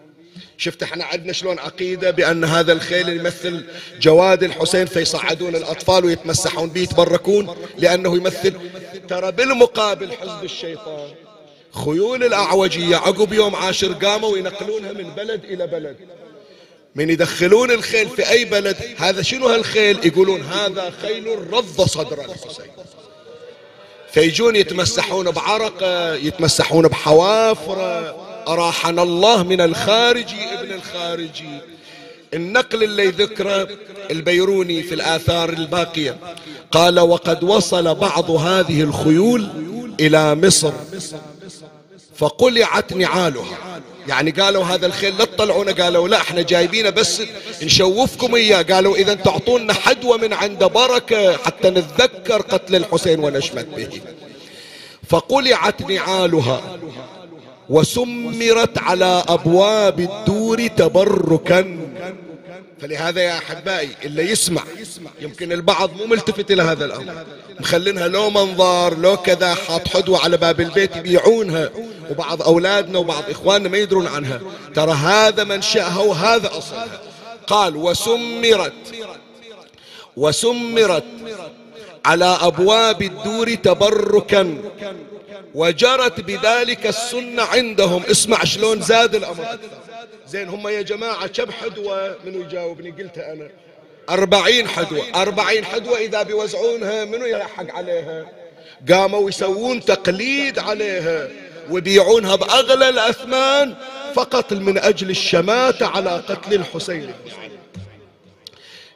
شفت 0.58 0.82
إحنا 0.82 1.04
عندنا 1.04 1.32
شلون 1.32 1.58
عقيدة 1.58 2.11
بأن 2.11 2.44
هذا 2.44 2.72
الخيل 2.72 3.09
يمثل 3.09 3.64
جواد 4.01 4.42
الحسين 4.42 4.86
فيصعدون 4.86 5.57
الأطفال 5.57 6.05
ويتمسحون 6.05 6.68
به 6.68 6.80
يتبركون 6.80 7.57
لأنه 7.78 8.16
يمثل 8.16 8.55
ترى 9.09 9.32
بالمقابل 9.32 10.12
حزب 10.12 10.44
الشيطان. 10.44 11.09
خيول 11.72 12.24
الأعوجية 12.24 12.96
عقب 12.96 13.32
يوم 13.32 13.57
عاشر 13.57 13.92
قاموا 13.92 14.28
وينقلونها 14.28 14.92
من 14.92 15.11
بلد 15.11 15.44
إلى 15.44 15.66
بلد. 15.66 15.96
من 16.94 17.11
يدخلون 17.11 17.70
الخيل 17.70 18.09
في 18.09 18.30
أي 18.30 18.44
بلد؟ 18.44 18.76
هذا 18.96 19.22
شنو 19.22 19.49
هالخيل؟ 19.49 20.07
يقولون 20.07 20.40
هذا 20.40 20.90
خيل 20.90 21.53
رض 21.53 21.80
صدر 21.80 22.24
الحسين. 22.24 22.66
فيجون 24.14 24.56
يتمسحون 24.56 25.30
بعرقه 25.30 26.14
يتمسحون 26.14 26.88
بحوافره 26.88 28.16
أراحنا 28.48 29.02
الله 29.02 29.42
من 29.42 29.60
الخارجي 29.60 30.44
ابن 30.58 30.72
الخارجي 30.72 31.58
النقل 32.34 32.82
اللي 32.82 33.06
ذكره 33.06 33.68
البيروني 34.10 34.82
في 34.82 34.94
الآثار 34.94 35.48
الباقية. 35.48 36.18
قال 36.70 37.00
وقد 37.00 37.44
وصل 37.44 37.94
بعض 37.94 38.30
هذه 38.30 38.82
الخيول 38.82 39.48
إلى 40.00 40.34
مصر 40.34 40.72
فقلعت 42.16 42.92
نعالها. 42.92 43.80
يعني 44.09 44.30
قالوا 44.30 44.64
هذا 44.64 44.86
الخيل 44.86 45.18
لا 45.18 45.24
تطلعونا 45.24 45.72
قالوا 45.72 46.09
لا 46.09 46.16
إحنا 46.16 46.42
جايبينه 46.42 46.90
بس 46.90 47.22
نشوفكم 47.62 48.34
إياه. 48.34 48.62
قالوا 48.62 48.96
إذا 48.96 49.14
تعطونا 49.14 49.72
حدوة 49.72 50.16
من 50.16 50.32
عند 50.32 50.64
بركة 50.64 51.36
حتى 51.36 51.70
نتذكر 51.70 52.42
قتل 52.42 52.76
الحسين 52.76 53.20
ونشمت 53.20 53.66
به. 53.76 54.00
فقلعت 55.09 55.82
نعالها 55.82 56.61
وسمرت 57.68 58.78
على 58.78 59.24
أبواب 59.28 60.00
الدور 60.00 60.66
تبركا. 60.66 61.78
فلهذا 62.85 63.22
يا 63.22 63.39
أحبائي 63.39 63.91
اللي 64.05 64.30
يسمع 64.30 64.62
يمكن 65.20 65.53
البعض 65.53 65.97
مو 65.97 66.07
ملتفت 66.07 66.51
إلى 66.51 66.62
هذا 66.62 66.85
الأمر. 66.85 67.24
مخلينها 67.61 68.09
لو 68.09 68.30
منظار 68.30 68.99
لو 68.99 69.16
كذا 69.16 69.55
حاط 69.55 69.89
حدوة 69.89 70.24
على 70.24 70.37
باب 70.37 70.61
البيت 70.61 70.97
يبيعونها 70.97 71.70
وبعض 72.11 72.43
أولادنا 72.43 72.99
وبعض 72.99 73.30
إخواننا 73.30 73.68
ما 73.68 73.78
يدرون 73.78 74.07
عنها. 74.07 74.41
ترى 74.74 74.93
هذا 74.93 75.45
منشأها 75.45 75.99
وهذا 75.99 76.59
أصلها. 76.59 77.01
قال 77.47 77.76
وسمرت 77.76 78.72
وسمرت 80.16 81.05
على 82.05 82.39
أبواب 82.41 83.03
الدور 83.03 83.55
تبركا 83.55 84.59
وجرت 85.55 86.20
بذلك 86.20 86.87
السنة 86.87 87.43
عندهم. 87.43 88.03
اسمع 88.11 88.45
شلون 88.45 88.80
زاد 88.80 89.14
الأمر. 89.14 89.59
زين 90.35 90.49
هم 90.49 90.68
يا 90.68 90.82
جماعة 90.82 91.26
كم 91.26 91.51
حدوة 91.53 92.16
منو 92.24 92.41
يجاوبني؟ 92.41 92.91
قلتها 92.91 93.32
أنا. 93.32 93.49
أربعين 94.11 94.68
حدوة 94.68 95.22
أربعين 95.22 95.64
حدوة 95.64 95.99
إذا 95.99 96.22
بيوزعونها 96.22 97.05
منو 97.05 97.24
يلحق 97.24 97.70
عليها؟ 97.70 98.26
قاموا 98.91 99.28
يسوون 99.28 99.85
تقليد 99.85 100.59
عليها 100.59 101.28
ويبيعونها 101.70 102.37
بأغلى 102.37 102.89
الأثمان 102.89 103.74
فقط 104.14 104.53
من 104.53 104.78
أجل 104.78 105.11
الشماتة 105.11 105.87
على 105.87 106.11
قتل 106.11 106.55
الحسين. 106.55 107.12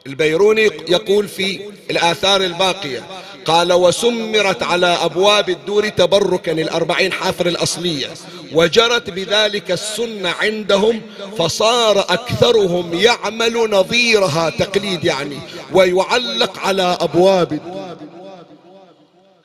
البيروني 0.07 0.63
يقول 0.87 1.27
في 1.27 1.71
الآثار 1.89 2.41
الباقية 2.41 3.03
قال 3.49 3.73
وسمرت 3.73 4.63
على 4.63 4.87
أبواب 4.87 5.49
الدور 5.49 5.89
تبركا 5.89 6.51
الأربعين 6.51 7.13
حافر 7.13 7.47
الأصلية 7.47 8.07
وجرت 8.53 9.09
بذلك 9.09 9.71
السنة 9.71 10.29
عندهم 10.29 11.01
فصار 11.37 11.99
أكثرهم 11.99 12.93
يعمل 12.93 13.53
نظيرها 13.69 14.49
تقليد 14.49 15.03
يعني 15.03 15.39
ويعلق 15.73 16.59
على 16.59 16.97
أبواب 17.01 17.53
الدور. 17.53 17.97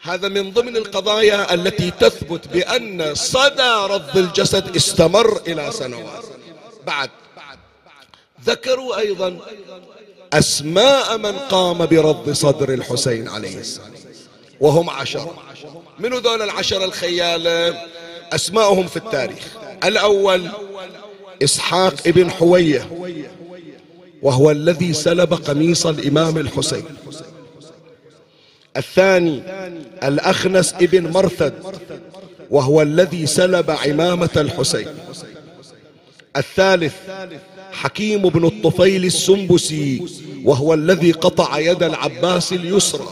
هذا 0.02 0.28
من 0.28 0.52
ضمن 0.52 0.76
القضايا 0.76 1.54
التي 1.54 1.90
تثبت 1.90 2.48
بأن 2.48 3.14
صدى 3.14 3.72
رض 3.94 4.16
الجسد 4.16 4.76
استمر 4.76 5.40
إلى 5.46 5.70
سنوات. 5.72 6.24
بعد 6.86 7.10
ذكروا 8.44 8.98
أيضا 8.98 9.38
أسماء 10.34 11.18
من 11.18 11.32
قام 11.32 11.86
برد 11.86 12.32
صدر 12.32 12.74
الحسين 12.74 13.28
عليه 13.28 13.58
السلام. 13.58 13.90
وهم 14.60 14.90
عشرة. 14.90 15.34
من 15.98 16.14
ذول 16.14 16.42
العشرة 16.42 16.84
الخيالة 16.84 17.78
أسماءهم 18.32 18.86
في 18.86 18.96
التاريخ. 18.96 19.44
الأول 19.84 20.48
إسحاق 21.44 21.94
ابن 22.06 22.30
حوية 22.30 22.88
وهو 24.22 24.50
الذي 24.50 24.92
سلب 24.92 25.34
قميص 25.34 25.86
الإمام 25.86 26.38
الحسين. 26.38 26.84
الثاني 28.76 29.42
الأخنس 30.02 30.74
ابن 30.74 31.10
مرثد 31.10 31.54
وهو 32.50 32.82
الذي 32.82 33.26
سلب 33.26 33.70
عمامة 33.70 34.30
الحسين. 34.36 34.88
الثالث 36.36 36.94
حكيم 37.74 38.28
بن 38.28 38.44
الطفيل 38.44 39.04
السنبسي 39.04 40.02
وهو 40.44 40.74
الذي 40.74 41.12
قطع 41.12 41.58
يد 41.58 41.82
العباس 41.82 42.52
اليسرى. 42.52 43.08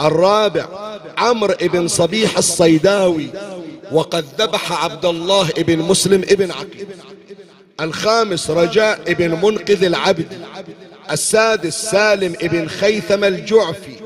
الرابع 0.00 0.66
عمرو 1.18 1.54
بن 1.60 1.88
صبيح 1.88 2.38
الصيداوي 2.38 3.28
وقد 3.92 4.24
ذبح 4.38 4.84
عبد 4.84 5.04
الله 5.04 5.48
بن 5.58 5.78
مسلم 5.78 6.22
ابن 6.22 6.50
عقيل. 6.50 6.86
الخامس 7.80 8.50
رجاء 8.50 9.12
بن 9.12 9.30
منقذ 9.30 9.84
العبد. 9.84 10.26
السادس 11.10 11.90
سالم 11.90 12.32
بن 12.42 12.68
خيثم 12.68 13.24
الجعفي. 13.24 13.96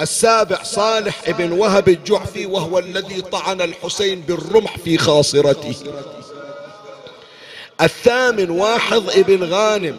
السابع 0.00 0.62
صالح 0.62 1.30
بن 1.30 1.52
وهب 1.52 1.88
الجعفي 1.88 2.46
وهو 2.46 2.78
الذي 2.78 3.20
طعن 3.20 3.60
الحسين 3.60 4.20
بالرمح 4.20 4.78
في 4.78 4.98
خاصرته. 4.98 5.74
الثامن 7.80 8.50
واحظ 8.50 9.10
ابن 9.18 9.44
غانم 9.44 9.96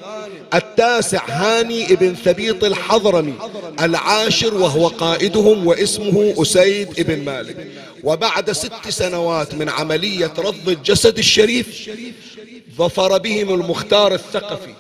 التاسع 0.53 1.21
هاني 1.27 1.93
ابن 1.93 2.15
ثبيط 2.15 2.63
الحضرمي 2.63 3.33
العاشر 3.81 4.53
وهو 4.53 4.87
قائدهم 4.87 5.67
واسمه 5.67 6.33
أسيد 6.37 6.99
ابن 6.99 7.25
مالك. 7.25 7.67
وبعد 8.03 8.51
ست 8.51 8.89
سنوات 8.89 9.55
من 9.55 9.69
عملية 9.69 10.33
رض 10.37 10.69
الجسد 10.69 11.17
الشريف 11.17 11.89
ظفر 12.77 13.17
بهم 13.17 13.53
المختار 13.53 14.13
الثقفي 14.13 14.73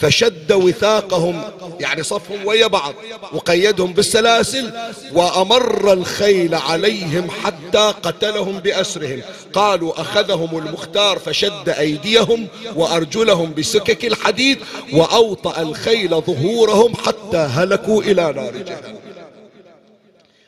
فشد 0.00 0.52
وثاقهم 0.52 1.42
يعني 1.80 2.02
صفهم 2.02 2.46
ويا 2.46 2.66
بعض 2.66 2.94
وقيدهم 3.32 3.92
بالسلاسل 3.92 4.72
وأمر 5.12 5.92
الخيل 5.92 6.54
عليهم 6.54 7.30
حتى 7.30 7.94
قتلهم 8.02 8.58
بأسرهم. 8.58 9.20
قالوا 9.52 10.00
أخذهم 10.00 10.58
المختار 10.58 11.18
فشد 11.18 11.68
أيديهم 11.68 12.48
وأرجلهم 12.76 13.54
بسكك 13.54 14.04
الحديد 14.04 14.58
وأوطأ 14.92 15.62
الخيل 15.62 16.10
ظهورهم 16.10 16.94
حتى 16.96 17.36
هلكوا 17.36 18.02
إلى 18.02 18.32
نار 18.32 18.56
جهنم. 18.56 18.98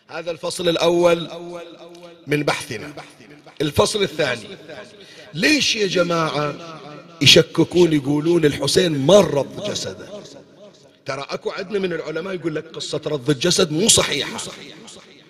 هذا 0.09 0.31
الفصل 0.31 0.69
الأول 0.69 1.29
من 2.27 2.43
بحثنا. 2.43 2.93
الفصل 3.61 4.03
الثاني 4.03 4.49
ليش 5.35 5.77
يا 5.77 5.87
جماعة 5.87 6.55
يشككون 7.23 7.93
يقولون 7.93 8.45
الحسين 8.45 9.07
ما 9.07 9.21
رض 9.21 9.71
جسده؟ 9.71 10.14
ترى 11.07 11.27
اكو 11.31 11.51
عندنا 11.51 11.79
من 11.79 11.93
العلماء 11.93 12.35
يقول 12.35 12.55
لك 12.55 12.65
قصة 12.67 13.01
رض 13.07 13.31
الجسد 13.31 13.73
مو 13.73 13.89
صحيحة. 13.89 14.39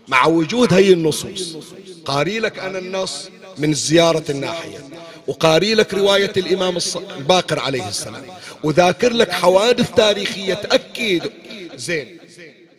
مع 0.09 0.27
وجود 0.27 0.73
هي 0.73 0.93
النصوص 0.93 1.57
قاري 2.05 2.39
لك 2.39 2.59
أنا 2.59 2.79
النص 2.79 3.29
من 3.59 3.75
زيارة 3.75 4.25
الناحية 4.31 4.79
وقاري 5.27 5.75
لك 5.75 5.95
رواية 5.95 6.33
الإمام 6.37 6.79
الباقر 7.19 7.59
عليه 7.59 7.89
السلام 7.89 8.23
وذاكر 8.65 9.13
لك 9.13 9.31
حوادث 9.33 9.91
تاريخية 9.95 10.55
تأكد. 10.55 11.31
زين 11.77 12.19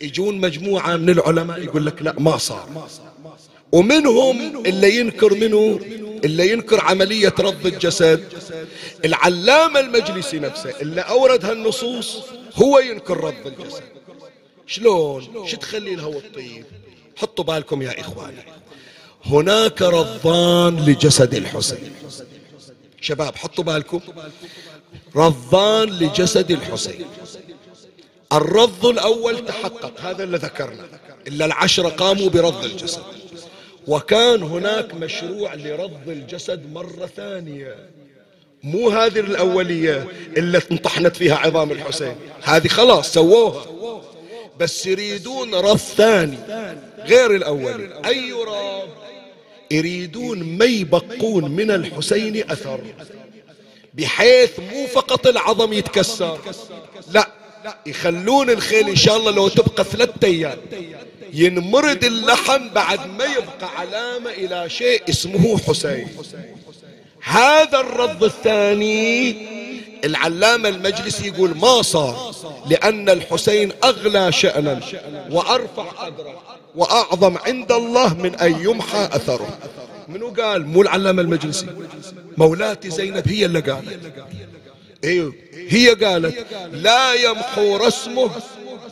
يجون 0.00 0.40
مجموعة 0.40 0.96
من 0.96 1.10
العلماء 1.10 1.62
يقول 1.62 1.86
لك 1.86 2.02
لا 2.02 2.14
ما 2.18 2.36
صار. 2.36 2.88
ومنهم 3.72 4.66
اللي 4.66 4.96
ينكر 4.96 5.34
منه 5.34 5.80
اللي 6.24 6.52
ينكر 6.52 6.80
عملية 6.80 7.34
رض 7.38 7.66
الجسد 7.66 8.24
العلامة 9.04 9.80
المجلسي 9.80 10.38
نفسه 10.38 10.74
اللي 10.80 11.00
أورد 11.00 11.44
هالنصوص 11.44 12.18
هو 12.56 12.78
ينكر 12.78 13.16
رض 13.16 13.46
الجسد. 13.46 13.82
شلون؟ 14.66 15.46
شو 15.46 15.56
تخلي 15.56 15.94
الهوى 15.94 16.16
الطيب 16.16 16.64
حطوا 17.16 17.44
بالكم 17.44 17.82
يا 17.82 18.00
إخواني. 18.00 18.44
هناك 19.24 19.82
رضان 19.82 20.76
لجسد 20.76 21.34
الحسين 21.34 21.92
شباب 23.00 23.36
حطوا 23.36 23.64
بالكم. 23.64 24.00
رضان 25.16 25.88
لجسد 25.88 26.50
الحسين. 26.50 27.06
الرض 28.32 28.86
الأول 28.86 29.46
تحقق 29.46 30.00
هذا 30.00 30.24
اللي 30.24 30.36
ذكرنا. 30.36 30.86
إلا 31.26 31.44
العشرة 31.44 31.88
قاموا 31.88 32.28
برض 32.28 32.64
الجسد. 32.64 33.02
وكان 33.86 34.42
هناك 34.42 34.94
مشروع 34.94 35.54
لرض 35.54 36.08
الجسد 36.08 36.72
مرة 36.72 37.06
ثانية. 37.06 37.90
مو 38.66 38.88
هذه 38.88 39.20
الأولية 39.20 40.06
اللي 40.36 40.60
انطحنت 40.72 41.16
فيها 41.16 41.36
عظام 41.36 41.72
الحسين. 41.72 42.14
هذه 42.42 42.68
خلاص 42.68 43.12
سووها. 43.12 43.66
بس 44.60 44.86
يريدون 44.86 45.54
رض 45.54 45.76
ثاني 45.76 46.38
غير 46.98 47.34
الأول 47.34 47.92
أي 48.06 48.32
رض 48.32 48.88
يريدون 49.70 50.42
ما 50.42 50.64
يبقون 50.64 51.50
من 51.50 51.70
الحسين 51.70 52.50
أثر. 52.50 52.80
بحيث 53.94 54.58
مو 54.58 54.86
فقط 54.86 55.26
العظم 55.26 55.72
يتكسر. 55.72 56.38
لا 57.12 57.28
يخلون 57.86 58.50
الخيل 58.50 58.88
إن 58.88 58.96
شاء 58.96 59.16
الله 59.16 59.30
لو 59.30 59.48
تبقى 59.48 59.84
ثلاثة 59.84 60.26
أيام. 60.26 60.58
ينمرد 61.32 62.04
اللحم 62.04 62.68
بعد 62.68 63.00
ما 63.18 63.24
يبقى 63.24 63.78
علامة 63.78 64.30
إلى 64.30 64.70
شيء 64.70 65.02
اسمه 65.08 65.58
حسين. 65.58 66.08
هذا 67.26 67.80
الرد 67.80 68.22
الثاني 68.22 69.36
العلامة 70.04 70.68
المجلسي 70.68 71.26
يقول 71.26 71.56
ما 71.56 71.82
صار 71.82 72.34
لأن 72.70 73.08
الحسين 73.08 73.72
أغلى 73.84 74.32
شأنا 74.32 74.80
وأرفع 75.30 75.82
قدره 75.82 76.42
وأعظم 76.74 77.38
عند 77.38 77.72
الله 77.72 78.14
من 78.14 78.34
أن 78.34 78.52
يمحى 78.60 79.08
أثره. 79.12 79.58
منو 80.08 80.28
قال؟ 80.28 80.66
مو 80.66 80.82
العلامة 80.82 81.22
المجلسي. 81.22 81.66
مولاتي 82.36 82.90
زينب 82.90 83.28
هي 83.28 83.46
اللي 83.46 83.60
قالت. 83.60 84.12
أيوه 85.04 85.34
هي 85.68 85.88
قالت 85.88 86.46
لا 86.72 87.14
يمحو 87.14 87.76
رسمه 87.76 88.30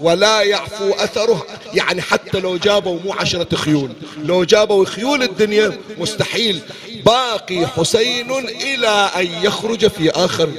ولا 0.00 0.42
يعفو 0.42 0.90
أثره. 0.90 1.46
يعني 1.74 2.02
حتى 2.02 2.40
لو 2.40 2.56
جابوا 2.56 3.00
مو 3.04 3.12
عشرة 3.12 3.56
خيول. 3.56 3.90
لو 4.24 4.44
جابوا 4.44 4.84
خيول 4.84 5.22
الدنيا 5.22 5.72
مستحيل. 5.98 6.60
باقي 7.06 7.66
حسين 7.66 8.30
إلى 8.32 9.10
أن 9.16 9.26
يخرج 9.42 9.86
في 9.86 10.10
آخر 10.10 10.50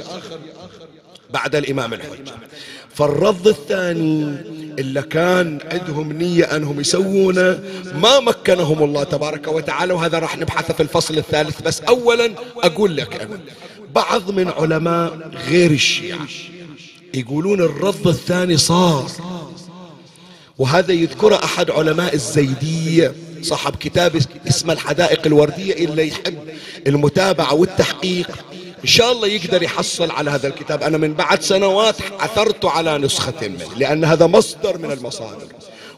بعد 1.30 1.56
الإمام 1.56 1.94
الحجة. 1.94 2.32
فالرض 2.94 3.48
الثاني 3.48 4.36
إلا 4.78 5.00
كان 5.00 5.58
عندهم 5.72 6.12
نية 6.12 6.44
أنهم 6.44 6.80
يسوونه. 6.80 7.60
ما 7.94 8.20
مكنهم 8.20 8.82
الله 8.82 9.04
تبارك 9.04 9.48
وتعالى. 9.48 9.92
وهذا 9.94 10.18
راح 10.18 10.38
نبحثه 10.38 10.74
في 10.74 10.82
الفصل 10.82 11.18
الثالث. 11.18 11.62
بس 11.62 11.80
أولا 11.80 12.32
أقول 12.62 12.96
لك 12.96 13.20
أنا. 13.20 13.40
بعض 13.94 14.30
من 14.30 14.48
علماء 14.48 15.30
غير 15.48 15.70
الشيعة 15.70 16.26
يقولون 17.16 17.60
الرض 17.60 18.08
الثاني 18.08 18.56
صار. 18.56 19.10
وهذا 20.58 20.92
يذكر 20.92 21.44
أحد 21.44 21.70
علماء 21.70 22.14
الزيدية 22.14 23.14
صاحب 23.42 23.76
كتاب 23.76 24.22
اسمه 24.48 24.72
الحدائق 24.72 25.26
الوردية 25.26 25.72
اللي 25.72 26.08
يحب 26.08 26.38
المتابعة 26.86 27.54
والتحقيق. 27.54 28.30
إن 28.82 28.88
شاء 28.88 29.12
الله 29.12 29.28
يقدر 29.28 29.62
يحصل 29.62 30.10
على 30.10 30.30
هذا 30.30 30.48
الكتاب. 30.48 30.82
أنا 30.82 30.98
من 30.98 31.14
بعد 31.14 31.42
سنوات 31.42 31.96
عثرت 32.20 32.64
على 32.64 32.98
نسخة 32.98 33.34
منه 33.42 33.74
لأن 33.76 34.04
هذا 34.04 34.26
مصدر 34.26 34.78
من 34.78 34.90
المصادر. 34.90 35.46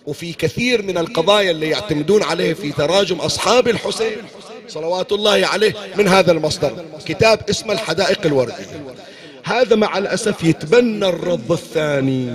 وفي 0.07 0.33
كثير 0.33 0.83
من 0.83 0.99
القضايا 0.99 1.51
اللي 1.51 1.69
يعتمدون 1.69 2.23
عليه 2.23 2.55
في 2.55 2.73
تراجم 2.73 3.16
أصحاب 3.16 3.69
الحسين 3.69 4.16
صلوات 4.69 5.12
الله 5.12 5.47
عليه 5.47 5.75
من 5.97 6.09
هذا 6.09 6.33
المصدر. 6.33 6.85
كتاب 7.07 7.41
اسمه 7.51 7.73
الحدائق 7.73 8.27
الوردية. 8.27 8.85
هذا 9.49 9.77
مع 9.77 9.99
الأسف 9.99 10.45
يتبنى 10.45 11.09
الرض 11.09 11.53
الثاني. 11.53 12.31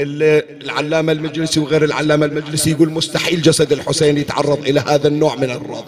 اللي 0.00 0.44
العلامة 0.62 1.12
المجلسي 1.12 1.60
وغير 1.60 1.84
العلامة 1.84 2.26
المجلسي 2.26 2.70
يقول 2.70 2.90
مستحيل 2.90 3.42
جسد 3.42 3.72
الحسين 3.72 4.18
يتعرض 4.18 4.66
إلى 4.66 4.80
هذا 4.80 5.08
النوع 5.08 5.36
من 5.36 5.50
الرض 5.50 5.84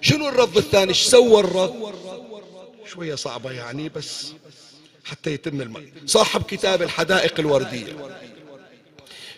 شنو 0.00 0.28
الرض 0.28 0.56
الثاني؟ 0.56 0.88
إيش 0.88 1.02
سوى 1.02 1.40
الرض 1.40 1.74
شوية 2.92 3.14
صعبة 3.14 3.50
يعني 3.50 3.88
بس 3.88 4.32
حتى 5.04 5.32
يتم 5.32 5.60
الم... 5.60 5.76
صاحب 6.06 6.42
كتاب 6.42 6.82
الحدائق 6.82 7.34
الوردية. 7.38 7.92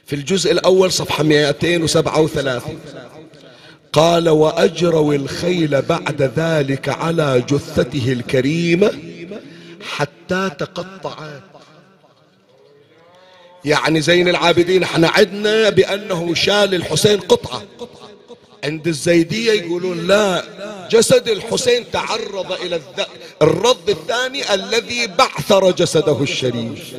في 0.07 0.17
الجزء 0.17 0.53
الأول 0.53 0.93
صفحة 0.93 1.25
237 1.25 2.79
قال 3.93 4.29
وأجروا 4.29 5.15
الخيل 5.15 5.83
بعد 5.83 6.33
ذلك 6.37 6.89
على 6.89 7.45
جثته 7.49 8.13
الكريمة 8.13 8.93
حتى 9.97 10.51
تقطعت. 10.59 11.43
يعني 13.65 14.01
زين 14.01 14.29
العابدين 14.29 14.83
إحنا 14.83 15.09
عدنا 15.09 15.71
بأنه 15.71 16.35
شال 16.35 16.75
الحسين 16.75 17.21
قطعة. 17.21 17.63
عند 18.65 18.87
الزيدية 18.87 19.53
يقولون 19.53 20.07
لا 20.07 20.45
جسد 20.91 21.29
الحسين 21.29 21.91
تعرض 21.91 22.53
إلى 22.53 22.81
الرض 23.43 23.91
الثاني 23.91 24.55
الذي 24.55 25.07
بعثر 25.07 25.71
جسده 25.71 26.23
الشريف. 26.23 26.95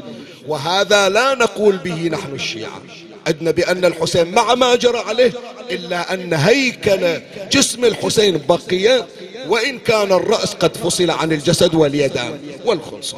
وهذا 0.47 1.09
لا 1.09 1.35
نقول 1.35 1.77
به 1.77 2.07
نحن 2.07 2.33
الشيعة. 2.35 2.81
عدنا 3.27 3.51
بأن 3.51 3.85
الحسين 3.85 4.31
مع 4.31 4.55
ما 4.55 4.75
جرى 4.75 4.97
عليه 4.97 5.33
إلا 5.71 6.13
أن 6.13 6.33
هيكل 6.33 7.21
جسم 7.51 7.85
الحسين 7.85 8.37
بقي 8.49 9.05
وإن 9.47 9.79
كان 9.79 10.11
الرأس 10.11 10.53
قد 10.53 10.77
فصل 10.77 11.11
عن 11.11 11.31
الجسد 11.31 11.75
واليدان 11.75 12.39
والخنصر. 12.65 13.17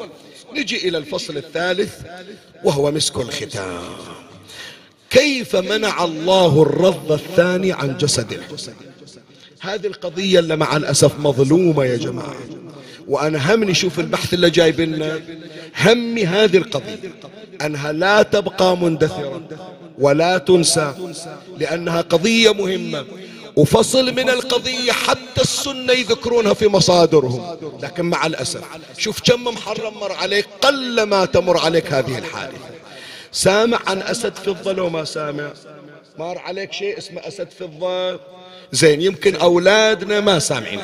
نجي 0.56 0.88
إلى 0.88 0.98
الفصل 0.98 1.38
الثالث 1.38 1.94
وهو 2.64 2.92
مسك 2.92 3.18
الختام. 3.18 3.82
كيف 5.10 5.56
منع 5.56 6.04
الله 6.04 6.62
الرض 6.62 7.12
الثاني 7.12 7.72
عن 7.72 7.98
جسد 7.98 8.34
الحسين 8.34 8.74
هذه 9.60 9.88
القضية 9.88 10.40
اللي 10.40 10.56
مع 10.56 10.78
الأسف 10.78 11.20
مظلومة 11.20 11.86
يا 11.86 11.98
جماعة. 11.98 12.36
وأنا 13.08 13.54
همني 13.54 13.74
شوف 13.74 14.00
البحث 14.00 14.34
اللي 14.34 14.50
جايب 14.50 14.82
لنا 14.82 15.22
همي 15.78 16.26
هذه 16.26 16.58
القضية. 16.58 17.14
أنها 17.62 17.92
لا 17.92 18.22
تبقى 18.22 18.78
مندثرة 18.78 19.42
ولا 20.00 20.38
تنسى 20.38 20.94
لأنها 21.58 22.02
قضية 22.02 22.54
مهمة. 22.54 23.06
وفصل 23.56 24.12
من 24.16 24.30
القضية 24.30 24.92
حتى 24.92 25.42
السنة 25.42 25.94
يذكرونها 25.94 26.54
في 26.54 26.68
مصادرهم. 26.68 27.58
لكن 27.84 28.06
مع 28.06 28.26
الأسف 28.26 28.62
شوف 28.98 29.22
كم 29.22 29.44
محرم 29.44 29.94
مر 29.94 30.12
عليك 30.12 30.48
قل 30.62 31.04
ما 31.04 31.26
تمر 31.26 31.58
عليك 31.58 31.94
هذه 31.94 32.18
الحادثة. 32.18 32.58
سامع 33.32 33.80
عن 33.88 34.02
أسد 34.02 34.36
فضة 34.36 34.72
لو 34.72 34.90
ما 34.90 35.04
سامع؟ 35.04 35.52
مر 36.20 36.38
عليك 36.38 36.74
شيء 36.74 36.98
اسمه 36.98 37.28
أسد 37.28 37.48
فضة 37.60 38.20
زين 38.72 39.02
يمكن 39.02 39.36
أولادنا 39.36 40.20
ما 40.20 40.40
سامعين. 40.40 40.82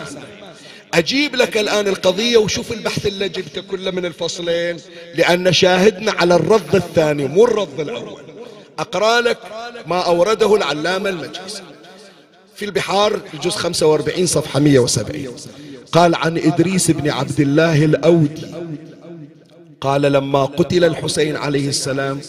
أجيب 0.93 1.36
لك 1.36 1.57
الآن 1.57 1.88
القضية 1.88 2.38
وشوف 2.38 2.72
البحث 2.72 3.05
اللي 3.05 3.30
جبته 3.30 3.61
كله 3.61 3.91
من 3.91 4.05
الفصلين 4.05 4.78
لأن 5.15 5.53
شاهدنا 5.53 6.11
على 6.11 6.36
الرض 6.36 6.76
الثاني 6.76 7.26
مو 7.28 7.45
الرض 7.45 7.80
الأول. 7.80 8.22
أقرأ 8.80 9.22
لك 9.22 9.38
ما 9.88 10.01
أورده 10.01 10.55
العلامة 10.55 11.09
المجلسي 11.09 11.63
في 12.58 12.66
البحار 12.66 13.20
الجزء 13.34 13.58
45 13.58 14.26
صفحة 14.26 14.60
170 14.60 15.36
قال 15.91 16.16
عن 16.16 16.38
إدريس 16.38 16.91
بن 16.91 17.10
عبد 17.10 17.39
الله 17.39 17.86
الأودي. 17.86 18.47
قال 19.82 20.01
لما 20.01 20.45
قتل 20.45 20.84
الحسين 20.84 21.36
عليه 21.36 21.70
السلام 21.70 22.20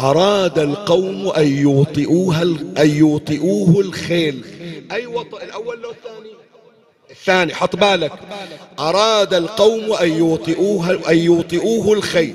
أراد 0.00 0.58
القوم 0.58 1.28
أن 1.28 1.46
يوطئوها 1.46 2.42
أن 2.78 2.90
يوطئوه 2.90 3.80
الخيل. 3.80 4.44
أي 4.92 5.06
وطئ 5.06 5.44
الأول 5.44 5.82
لو 5.82 5.90
الثاني؟ 5.90 6.30
الثاني 7.10 7.54
حط 7.54 7.76
بالك. 7.76 8.12
أراد 8.78 9.34
القوم 9.34 9.92
أن 9.92 10.08
يوطئوه 10.08 11.10
أن 11.10 11.18
يوطئوه 11.18 11.92
الخيل. 11.92 12.34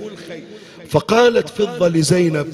فقالت 0.89 1.49
فضة 1.49 1.87
لزينب 1.87 2.53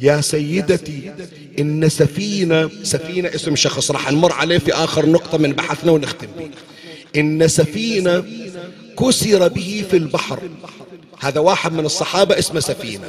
يا 0.00 0.20
سيدتي 0.20 1.12
إن 1.58 1.88
سفينة 1.88 2.70
سفينة 2.82 3.28
اسم 3.34 3.56
شخص 3.56 3.90
راح 3.90 4.12
نمر 4.12 4.32
عليه 4.32 4.58
في 4.58 4.74
آخر 4.74 5.06
نقطة 5.06 5.38
من 5.38 5.52
بحثنا 5.52 5.92
ونختم 5.92 6.26
به 6.38 6.50
إن 7.16 7.48
سفينة 7.48 8.24
كسر 8.98 9.48
به 9.48 9.84
في 9.90 9.96
البحر. 9.96 10.40
هذا 11.20 11.40
واحد 11.40 11.72
من 11.72 11.86
الصحابة 11.86 12.38
اسمه 12.38 12.60
سفينة. 12.60 13.08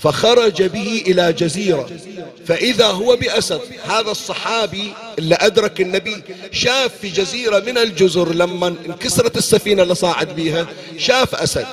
فخرج 0.00 0.62
به 0.62 1.02
إلى 1.06 1.32
جزيرة. 1.32 1.90
فإذا 2.46 2.86
هو 2.86 3.16
بأسد 3.16 3.60
هذا 3.84 4.10
الصحابي 4.10 4.92
اللي 5.18 5.34
أدرك 5.40 5.80
النبي 5.80 6.16
شاف 6.52 6.92
في 7.02 7.08
جزيرة 7.08 7.58
من 7.58 7.78
الجزر 7.78 8.34
لما 8.34 8.74
انكسرت 8.88 9.36
السفينة 9.36 9.82
اللي 9.82 9.94
صاعد 9.94 10.36
بها 10.36 10.66
شاف 10.98 11.34
أسد. 11.34 11.66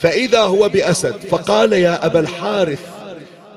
فإذا 0.00 0.40
هو 0.40 0.68
بأسد 0.68 1.14
فقال 1.30 1.72
يا 1.72 2.06
أبا 2.06 2.20
الحارث 2.20 2.80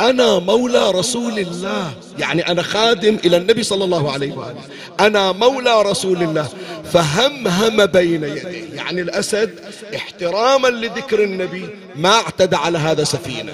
أنا 0.02 0.40
مولى 0.40 0.92
رسول 0.92 1.40
الله. 1.40 1.94
يعني 2.20 2.48
أنا 2.48 2.62
خادم 2.62 3.18
إلى 3.26 3.38
النبي 3.38 3.64
صلى 3.64 3.84
الله 3.84 4.12
عليه 4.12 4.34
وآله. 4.34 4.62
أنا 5.00 5.32
مولى 5.32 5.82
رسول 5.82 6.24
الله. 6.24 6.50
فهمهم 6.94 7.86
بين 7.86 8.24
يديه 8.24 8.76
يعني 8.76 9.02
الأسد 9.02 9.60
احتراما 9.96 10.68
لذكر 10.68 11.24
النبي 11.24 11.70
ما 11.96 12.14
اعتدى 12.14 12.56
على 12.56 12.78
هذا 12.78 13.04
سفينة. 13.04 13.54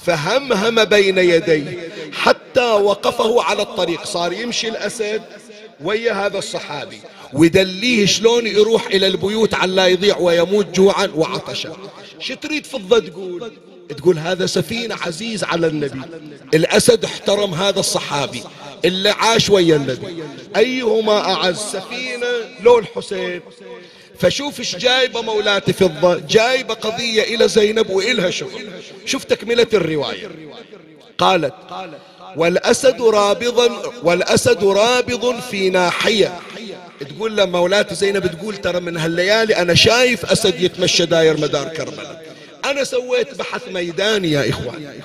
فهمهم 0.00 0.84
بين 0.84 1.18
يديه 1.18 1.90
حتى 2.12 2.70
وقفه 2.70 3.42
على 3.42 3.62
الطريق. 3.62 4.04
صار 4.04 4.32
يمشي 4.32 4.68
الأسد 4.68 5.22
ويا 5.80 6.26
هذا 6.26 6.38
الصحابي. 6.38 7.00
ودليه 7.32 8.06
شلون 8.06 8.46
يروح 8.46 8.86
إلى 8.86 9.06
البيوت 9.06 9.54
على 9.54 9.72
لا 9.72 9.86
يضيع 9.86 10.18
ويموت 10.18 10.66
جوعا 10.74 11.08
وعطشا. 11.14 11.76
شو 12.18 12.34
تريد 12.34 12.66
فضة 12.66 12.98
تقول 12.98 13.52
تقول 13.96 14.18
هذا 14.18 14.46
سفينة 14.46 14.94
عزيز 14.94 15.44
على 15.44 15.66
النبي. 15.66 16.00
الأسد 16.54 17.04
احترم 17.04 17.54
هذا 17.54 17.80
الصحابي. 17.80 18.42
اللي 18.84 19.10
عاش 19.10 19.50
ويا 19.50 19.76
النبي. 19.76 20.24
أيهما 20.56 21.34
أعز 21.34 21.56
سفينة 21.56 22.26
لو 22.62 22.78
الحسين؟ 22.78 23.40
فشوف 24.18 24.58
إيش 24.60 24.76
جايبة 24.76 25.22
مولاتي 25.22 25.72
فضة. 25.72 26.18
جايبة 26.28 26.74
قضية 26.74 27.22
إلى 27.22 27.48
زينب 27.48 27.90
وإلها 27.90 28.30
شغل. 28.30 28.68
شوف 29.06 29.24
تكملة 29.24 29.66
الرواية. 29.74 30.28
قالت 31.18 31.54
والأسد 32.36 33.02
رابضا 33.02 33.82
والأسد 34.02 34.64
رابض 34.64 35.40
في 35.40 35.70
ناحية. 35.70 36.40
تقول 37.00 37.36
لما 37.36 37.58
مولاتي 37.58 37.94
زينب 37.94 38.26
تقول 38.26 38.56
ترى 38.56 38.80
من 38.80 38.96
هالليالي 38.96 39.56
أنا 39.56 39.74
شايف 39.74 40.24
أسد 40.24 40.60
يتمشى 40.60 41.06
داير 41.06 41.40
مدار 41.40 41.68
كربلاء. 41.68 42.29
أنا 42.64 42.84
سويت 42.84 43.34
بحث 43.38 43.68
ميداني 43.68 44.30
يا 44.30 44.50
إخوان. 44.50 45.00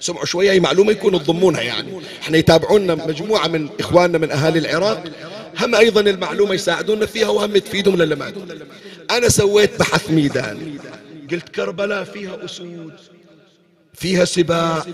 سمعوا 0.00 0.24
شوية 0.24 0.52
هي 0.52 0.60
معلومة 0.60 0.92
يكونوا 0.92 1.18
تضمونها 1.18 1.62
يعني. 1.62 2.00
إحنا 2.22 2.38
يتابعونا 2.38 2.94
مجموعة 2.94 3.48
من 3.48 3.68
إخواننا 3.80 4.18
من 4.18 4.30
أهالي 4.30 4.58
العراق. 4.58 5.04
هم 5.60 5.74
أيضا 5.74 6.00
المعلومة 6.00 6.54
يساعدونا 6.54 7.06
فيها 7.06 7.28
وهم 7.28 7.58
تفيدهم 7.58 7.94
ولا 7.94 8.14
ما 8.14 8.32
أنا 9.10 9.28
سويت 9.28 9.78
بحث 9.78 10.10
ميداني. 10.10 10.78
قلت 11.30 11.48
كربلاء 11.48 12.04
فيها 12.04 12.44
أسود 12.44 12.92
فيها 13.94 14.24
سباع 14.24 14.84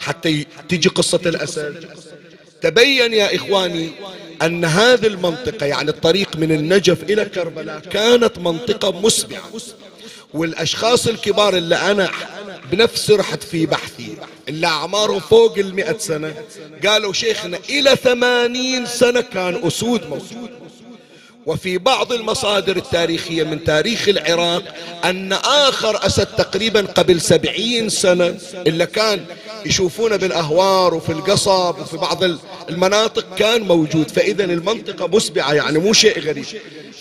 حتى 0.00 0.46
تجي 0.68 0.88
قصة 0.88 1.20
الأسد. 1.26 1.86
تبين 2.62 3.12
يا 3.14 3.36
إخواني 3.36 3.90
أن 4.42 4.64
هذه 4.64 5.06
المنطقة 5.06 5.66
يعني 5.66 5.90
الطريق 5.90 6.36
من 6.36 6.52
النجف 6.52 7.02
إلى 7.02 7.24
كربلاء 7.24 7.80
كانت 7.80 8.38
منطقة 8.38 9.00
مسبعة. 9.00 9.50
والأشخاص 10.34 11.06
الكبار 11.06 11.56
اللي 11.56 11.76
أنا 11.76 12.10
بنفسي 12.72 13.12
رحت 13.14 13.42
في 13.42 13.66
بحثي 13.66 14.16
اللي 14.48 14.66
أعمارهم 14.66 15.20
فوق 15.20 15.58
المئة 15.58 15.98
سنة 15.98 16.34
قالوا 16.86 17.12
شيخنا 17.12 17.58
إلى 17.68 17.96
ثمانين 17.96 18.86
سنة 18.86 19.20
كان 19.20 19.66
أسود 19.66 20.06
موجود. 20.08 20.50
وفي 21.46 21.78
بعض 21.78 22.12
المصادر 22.12 22.76
التاريخية 22.76 23.44
من 23.44 23.64
تاريخ 23.64 24.08
العراق 24.08 24.62
أن 25.04 25.32
آخر 25.32 26.06
أسد 26.06 26.26
تقريبا 26.26 26.80
قبل 26.80 27.20
سبعين 27.20 27.88
سنة 27.88 28.38
إلا 28.66 28.84
كان 28.84 29.24
يشوفونه 29.66 30.16
بالأهوار 30.16 30.94
وفي 30.94 31.12
القصب 31.12 31.78
وفي 31.80 31.96
بعض 31.96 32.24
المناطق 32.68 33.34
كان 33.34 33.62
موجود. 33.62 34.10
فإذا 34.10 34.44
المنطقة 34.44 35.06
مسبعة 35.06 35.52
يعني 35.52 35.78
مو 35.78 35.92
شيء 35.92 36.20
غريب. 36.20 36.44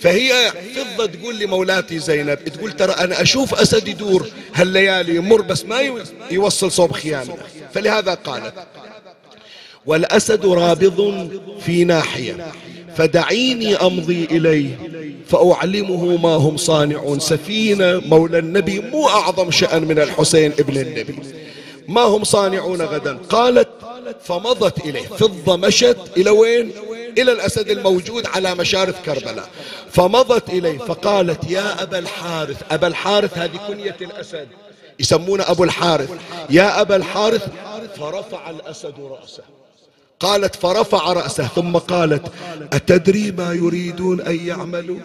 فهي 0.02 0.52
فضة 0.76 1.06
تقول 1.06 1.36
لي 1.36 1.46
مولاتي 1.46 2.00
زينب 2.00 2.46
تقول 2.46 2.72
ترى 2.72 2.92
أنا 2.92 3.22
أشوف 3.22 3.54
أسد 3.54 3.88
يدور 3.88 4.28
هالليالي 4.54 5.16
يمر 5.16 5.42
بس 5.42 5.66
ما 5.66 6.06
يوصل 6.32 6.72
صوب 6.72 6.92
خيامه. 6.92 7.38
فلهذا 7.74 8.14
قالت 8.14 8.54
والأسد 9.86 10.46
رابض 10.46 11.30
في 11.66 11.84
ناحية. 11.84 12.52
فدعيني 12.96 13.76
أمضي 13.76 14.28
إليه 14.32 14.78
فأعلمه 15.28 16.18
ما 16.18 16.36
هم 16.36 16.58
صانعون 16.58 17.20
سفينة 17.20 18.02
مولى 18.06 18.40
النبي 18.40 18.80
مو 18.80 19.10
أعظم 19.10 19.52
شأن 19.52 19.84
من 19.84 20.00
الحسين 20.00 20.52
ابن 20.52 20.78
النبي. 20.78 21.20
ما 21.88 22.02
هم 22.02 22.24
صانعون 22.24 22.82
غدا؟ 22.82 23.18
قالت 23.30 23.70
فمضت 24.24 24.86
إليه. 24.86 25.08
فضة 25.08 25.56
مشت 25.58 25.98
إلى 26.18 26.30
وين؟ 26.30 26.72
إلى 27.18 27.32
الأسد 27.32 27.70
الموجود 27.70 28.26
على 28.26 28.56
مشارف 28.56 29.02
كربلاء. 29.06 29.50
فمضت 29.92 30.50
إليه. 30.50 30.78
فقالت 30.78 31.52
يا 31.52 31.84
أبا 31.84 32.00
الحارث 32.00 32.58
أبا 32.72 32.88
الحارث 32.88 33.38
هذه 33.38 33.60
كنية 33.68 33.98
الأسد. 34.02 34.48
يسمونه 35.00 35.44
أبو 35.48 35.64
الحارث. 35.64 36.10
يا 36.50 36.82
أبا 36.82 36.96
الحارث 36.96 37.48
فرفع 38.00 38.50
الأسد 38.50 38.94
رأسه. 39.00 39.44
قالت 40.20 40.56
فرفع 40.56 41.14
رأسه 41.14 41.48
ثم 41.48 41.78
قالت 41.78 42.22
أتدري 42.74 43.32
ما 43.32 43.54
يريدون 43.54 44.22
أن 44.22 44.48
يعملوا؟ 44.48 45.00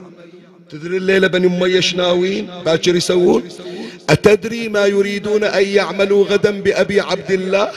تدري 0.70 0.96
الليلة 0.96 1.26
بني 1.26 1.46
أمية 1.46 1.80
شناوين؟ 1.80 2.50
باكر 2.64 2.96
يسوون؟ 2.96 3.42
أتدري 4.11 4.68
ما 4.68 4.86
يريدون 4.86 5.44
أن 5.44 5.68
يعملوا 5.68 6.24
غدا 6.24 6.61
بأبي 6.61 7.00
عبد 7.00 7.30
الله؟ 7.30 7.70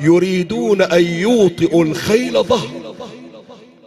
يريدون 0.00 0.82
أن 0.82 1.04
يوطئوا 1.04 1.84
الخيل 1.84 2.44
ظهر. 2.44 2.94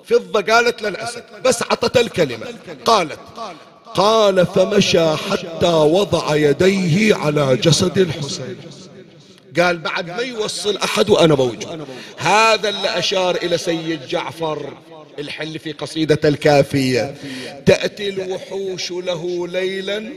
فضة 0.05 0.41
قالت 0.41 0.82
للأسد 0.82 1.24
بس 1.45 1.63
عطت 1.63 1.97
الكلمة. 1.97 2.45
قالت 2.86 3.20
قال 3.95 4.45
فمشى 4.45 5.15
حتى 5.15 5.74
وضع 5.74 6.36
يديه 6.36 7.15
على 7.15 7.55
جسد 7.55 7.97
الحسين. 7.97 8.57
قال 9.60 9.78
بعد 9.78 10.08
ما 10.08 10.22
يوصل 10.22 10.78
أحد 10.78 11.10
وأنا 11.10 11.36
موجود 11.36 11.88
هذا 12.18 12.70
اللي 12.70 12.99
أشار 12.99 13.36
إلى 13.36 13.58
سيد 13.58 14.08
جعفر 14.08 14.74
الحل 15.20 15.60
في 15.60 15.72
قصيدة 15.72 16.20
الكافية. 16.26 17.16
تأتي 17.66 18.10
الوحوش 18.10 18.91
له 18.91 19.47
ليلا 19.47 20.14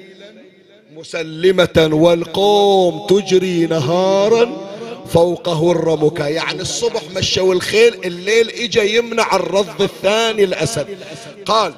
مسلمة 0.97 1.89
والقوم 1.93 3.07
تجري 3.07 3.67
نهارا 3.67 4.71
فوقه 5.13 5.73
الرمك. 5.73 6.21
يعني 6.21 6.61
الصبح 6.61 7.03
مشوا 7.17 7.55
الخيل 7.55 7.95
الليل 8.05 8.51
اجى 8.51 8.97
يمنع 8.97 9.37
الرض 9.37 9.83
الثاني 9.83 10.45
الأسد. 10.45 10.99
قال 11.47 11.75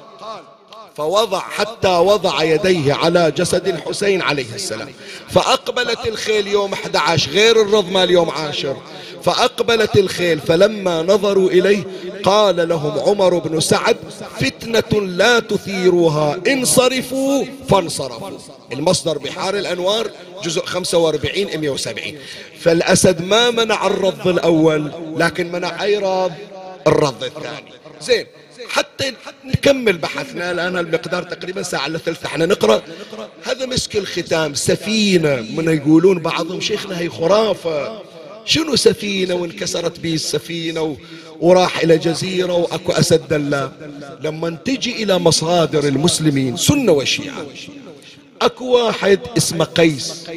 فوضع 0.97 1.39
حتى 1.39 1.97
وضع 1.97 2.43
يديه 2.43 2.93
على 2.93 3.31
جسد 3.31 3.67
الحسين 3.67 4.21
عليه 4.21 4.55
السلام. 4.55 4.89
فأقبلت 5.29 6.07
الخيل 6.07 6.47
يوم 6.47 6.73
11 6.73 7.31
غير 7.31 7.61
الرض 7.61 7.91
مال 7.91 8.11
يوم 8.11 8.29
عاشر. 8.29 8.77
فأقبلت 9.23 9.97
الخيل 9.97 10.39
فلما 10.39 11.01
نظروا 11.01 11.49
إليه 11.49 11.83
قال 12.23 12.69
لهم 12.69 12.99
عمر 12.99 13.37
بن 13.37 13.59
سعد 13.59 13.97
فتنة 14.39 15.01
لا 15.01 15.39
تثيروها 15.39 16.39
انصرفوا 16.47 17.45
فانصرفوا. 17.69 18.29
المصدر 18.73 19.17
بحار 19.17 19.55
الأنوار 19.57 20.09
جزء 20.43 20.65
45 20.65 21.47
170 21.61 22.17
فالأسد 22.59 23.21
ما 23.21 23.51
منع 23.51 23.87
الرض 23.87 24.27
الأول 24.27 24.91
لكن 25.17 25.51
منع 25.51 25.83
أي 25.83 25.97
رض؟ 25.97 26.31
الرض 26.87 27.23
الثاني. 27.23 27.73
زين 28.01 28.25
حتى 28.73 29.13
نكمل 29.45 29.97
بحثنا. 29.97 30.51
الآن 30.51 30.77
المقدار 30.77 31.23
تقريبا 31.23 31.61
ساعة 31.61 31.87
إلا 31.87 31.97
ثلث. 31.97 32.25
إحنا 32.25 32.45
نقرأ. 32.45 32.81
هذا 33.43 33.65
مسك 33.65 33.95
الختام. 33.95 34.53
سفينة 34.53 35.35
من 35.55 35.67
يقولون 35.77 36.19
بعضهم 36.19 36.61
شيخنا 36.61 36.99
هي 36.99 37.09
خرافة. 37.09 38.01
شنو 38.45 38.75
سفينة؟ 38.75 39.33
وانكسرت 39.35 39.99
به 39.99 40.13
السفينة. 40.13 40.97
وراح 41.39 41.79
إلى 41.79 41.97
جزيرة 41.97 42.53
وأكو 42.53 42.91
أسد 42.91 43.27
دلاب. 43.27 43.71
لما 44.21 44.49
تجي 44.49 45.03
إلى 45.03 45.19
مصادر 45.19 45.87
المسلمين 45.87 46.57
سنة 46.57 46.91
وشيعة. 46.91 47.45
أكو 48.41 48.65
واحد 48.65 49.19
اسمه 49.37 49.65
قيس. 49.65 50.29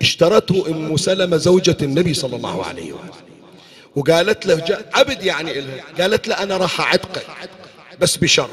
اشترته 0.00 0.64
أم 0.68 0.96
سلمة 0.96 1.36
زوجة 1.36 1.76
النبي 1.82 2.14
صلى 2.14 2.36
الله 2.36 2.64
عليه 2.64 2.92
وسلم. 2.92 3.25
وقالت 3.96 4.46
له 4.46 4.84
عبد 4.94 5.22
يعني 5.22 5.58
إلها. 5.58 5.84
قالت 6.00 6.28
له 6.28 6.42
أنا 6.42 6.56
راح 6.56 6.80
أعتقك. 6.80 7.26
بس 8.00 8.16
بشرط. 8.16 8.48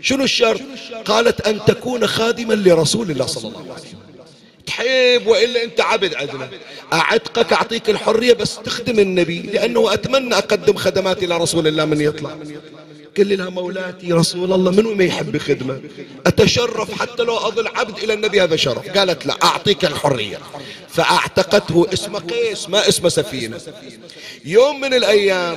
شنو 0.00 0.24
الشرط؟ 0.24 0.60
قالت 1.04 1.40
أن 1.40 1.64
تكون 1.64 2.06
خادما 2.06 2.54
لرسول 2.54 3.10
الله 3.10 3.26
صلى 3.26 3.48
الله 3.48 3.60
عليه 3.60 3.72
وسلم. 3.72 3.98
تحب 4.66 5.26
وإلا 5.26 5.64
أنت 5.64 5.80
عبد 5.80 6.14
عدنا 6.14 6.48
أعتقك 6.92 7.52
أعطيك 7.52 7.90
الحرية 7.90 8.32
بس 8.32 8.58
تخدم 8.64 8.98
النبي 8.98 9.38
لأنه 9.42 9.92
أتمنى 9.94 10.34
أقدم 10.34 10.76
خدماتي 10.76 11.26
لرسول 11.26 11.66
الله 11.66 11.84
من 11.84 12.00
يطلع. 12.00 12.38
قل 13.18 13.38
لها 13.38 13.50
مولاتي 13.50 14.12
رسول 14.12 14.52
الله 14.52 14.70
منو 14.70 14.94
ما 14.94 15.04
يحب 15.04 15.38
خدمة؟ 15.38 15.80
أتشرف 16.26 17.00
حتى 17.00 17.22
لو 17.22 17.36
أظل 17.36 17.68
عبد 17.68 17.98
إلى 17.98 18.14
النبي 18.14 18.42
هذا 18.42 18.56
شرف. 18.56 18.98
قالت 18.98 19.26
لا 19.26 19.36
أعطيك 19.42 19.84
الحرية. 19.84 20.38
فأعتقته 20.88 21.86
اسمه 21.92 22.18
قيس 22.18 22.68
ما 22.68 22.88
اسمه 22.88 23.08
سفينة. 23.08 23.60
يوم 24.44 24.80
من 24.80 24.94
الأيام 24.94 25.56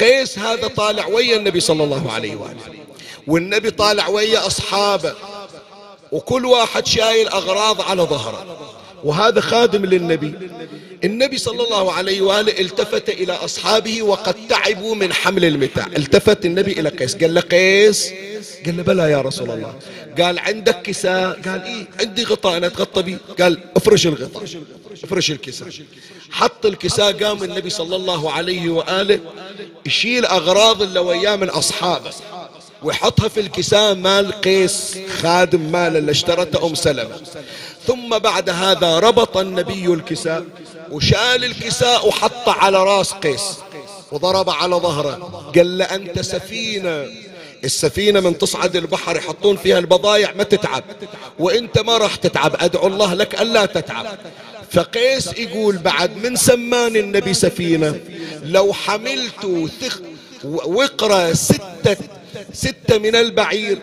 قيس 0.00 0.38
هذا 0.38 0.66
طالع 0.66 1.06
ويا 1.06 1.36
النبي 1.36 1.60
صلى 1.60 1.84
الله 1.84 2.12
عليه 2.12 2.36
وآله. 2.36 2.60
والنبي 3.26 3.70
طالع 3.70 4.08
ويا 4.08 4.46
أصحابه. 4.46 5.14
وكل 6.12 6.46
واحد 6.46 6.86
شايل 6.86 7.28
أغراض 7.28 7.80
على 7.80 8.02
ظهره. 8.02 8.70
وهذا 9.04 9.40
خادم 9.40 9.84
للنبي. 9.84 10.34
النبي 11.06 11.38
صلى 11.38 11.62
الله 11.62 11.92
عليه 11.92 12.20
وآله 12.20 12.60
التفت 12.60 13.08
إلى 13.08 13.32
أصحابه 13.32 14.02
وقد 14.02 14.34
تعبوا 14.48 14.94
من 14.94 15.12
حمل 15.12 15.44
المتاع. 15.44 15.86
التفت 15.86 16.44
النبي 16.44 16.72
إلى 16.72 16.88
قيس. 16.88 17.16
قال 17.16 17.34
له 17.34 17.40
قيس 17.40 18.12
قال 18.66 18.76
له 18.76 18.82
بلى 18.82 19.10
يا 19.10 19.20
رسول 19.20 19.50
الله. 19.50 19.74
قال 20.20 20.38
عندك 20.38 20.82
كساء؟ 20.82 21.40
قال 21.44 21.62
إيه؟ 21.62 21.86
عندي 22.00 22.24
غطاء 22.24 22.56
أنا 22.56 22.66
أتغطى 22.66 23.02
به 23.02 23.16
قال 23.40 23.58
افرش 23.76 24.06
الغطاء 24.06 24.44
افرش 25.04 25.30
الكساء. 25.30 25.68
حط 26.30 26.66
الكساء 26.66 27.24
قام 27.24 27.42
النبي 27.42 27.70
صلى 27.70 27.96
الله 27.96 28.32
عليه 28.32 28.68
وآله 28.68 29.20
يشيل 29.86 30.24
أغراض 30.24 30.82
اللي 30.82 31.00
وياه 31.00 31.36
من 31.36 31.48
أصحابه 31.48 32.10
ويحطها 32.82 33.28
في 33.28 33.40
الكساء 33.40 33.94
مال 33.94 34.32
قيس 34.32 34.98
خادم 35.20 35.72
مال 35.72 35.96
اللي 35.96 36.10
اشترته 36.10 36.66
أم 36.66 36.74
سلمة. 36.74 37.20
ثم 37.86 38.18
بعد 38.18 38.50
هذا 38.50 38.98
ربط 38.98 39.36
النبي 39.36 39.86
الكساء. 39.86 40.44
وشال 40.90 41.44
الكساء 41.44 42.08
وحطه 42.08 42.52
على 42.52 42.84
راس 42.84 43.12
قيس 43.12 43.42
وضرب 44.12 44.50
على 44.50 44.76
ظهره. 44.76 45.52
قال 45.56 45.78
له 45.78 45.84
أنت 45.84 46.20
سفينة. 46.20 47.04
السفينة 47.64 48.20
من 48.20 48.38
تصعد 48.38 48.76
البحر 48.76 49.16
يحطون 49.16 49.56
فيها 49.56 49.78
البضايع 49.78 50.32
ما 50.32 50.42
تتعب. 50.42 50.84
وإنت 51.38 51.78
ما 51.78 51.98
راح 51.98 52.16
تتعب. 52.16 52.56
أدعو 52.60 52.86
الله 52.86 53.14
لك 53.14 53.40
ألا 53.40 53.66
تتعب. 53.66 54.06
فقيس 54.70 55.26
يقول 55.38 55.78
بعد 55.78 56.16
من 56.16 56.36
سمان 56.36 56.96
النبي 56.96 57.34
سفينة 57.34 58.00
لو 58.42 58.72
حملت 58.72 59.70
ثق 59.80 60.02
وقرة 60.66 61.32
ستة 61.32 61.96
ستة 62.52 62.98
من 62.98 63.16
البعير 63.16 63.78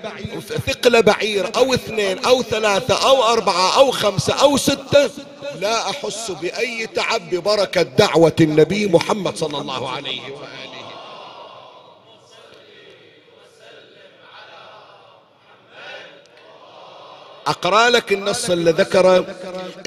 ثقل 0.68 1.04
بعير 1.04 1.56
أو 1.56 1.74
اثنين 1.74 2.20
أو 2.20 2.44
ثلاثة 2.44 3.10
أو 3.10 3.24
أربعة 3.24 3.78
أو 3.78 3.92
خمسة 3.92 4.34
أو 4.34 4.58
ستة. 4.58 5.10
لا 5.60 5.90
أحس 5.90 6.32
بأي 6.32 6.88
تعب 6.88 7.30
ببركة 7.30 7.82
دعوة 7.82 8.36
النبي 8.42 8.88
محمد 8.88 9.38
صلى 9.38 9.58
الله 9.58 9.90
عليه 9.90 10.22
وآله. 10.22 10.73
أقرأ 17.48 17.90
لك 17.90 18.14
النص 18.14 18.50
اللي 18.50 18.72
ذكره 18.72 19.26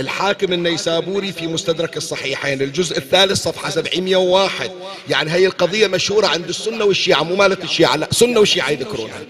الحاكم 0.01 0.53
النيسابوري 0.53 1.33
في 1.33 1.47
مستدرك 1.47 1.97
الصحيحين 1.97 2.63
الجزء 2.63 2.99
الثالث 2.99 3.43
صفحة 3.43 3.71
701 3.71 4.71
يعني 5.09 5.33
هي 5.33 5.47
القضية 5.47 5.87
مشهورة 5.87 6.27
عند 6.27 6.49
السنة 6.49 6.85
والشيعة 6.85 7.23
مو 7.23 7.37
مالت 7.37 7.65
الشيعة 7.65 7.97
لا 7.97 8.09
سنة 8.11 8.41
والشيعة 8.41 8.71
يذكرونها. 8.71 9.21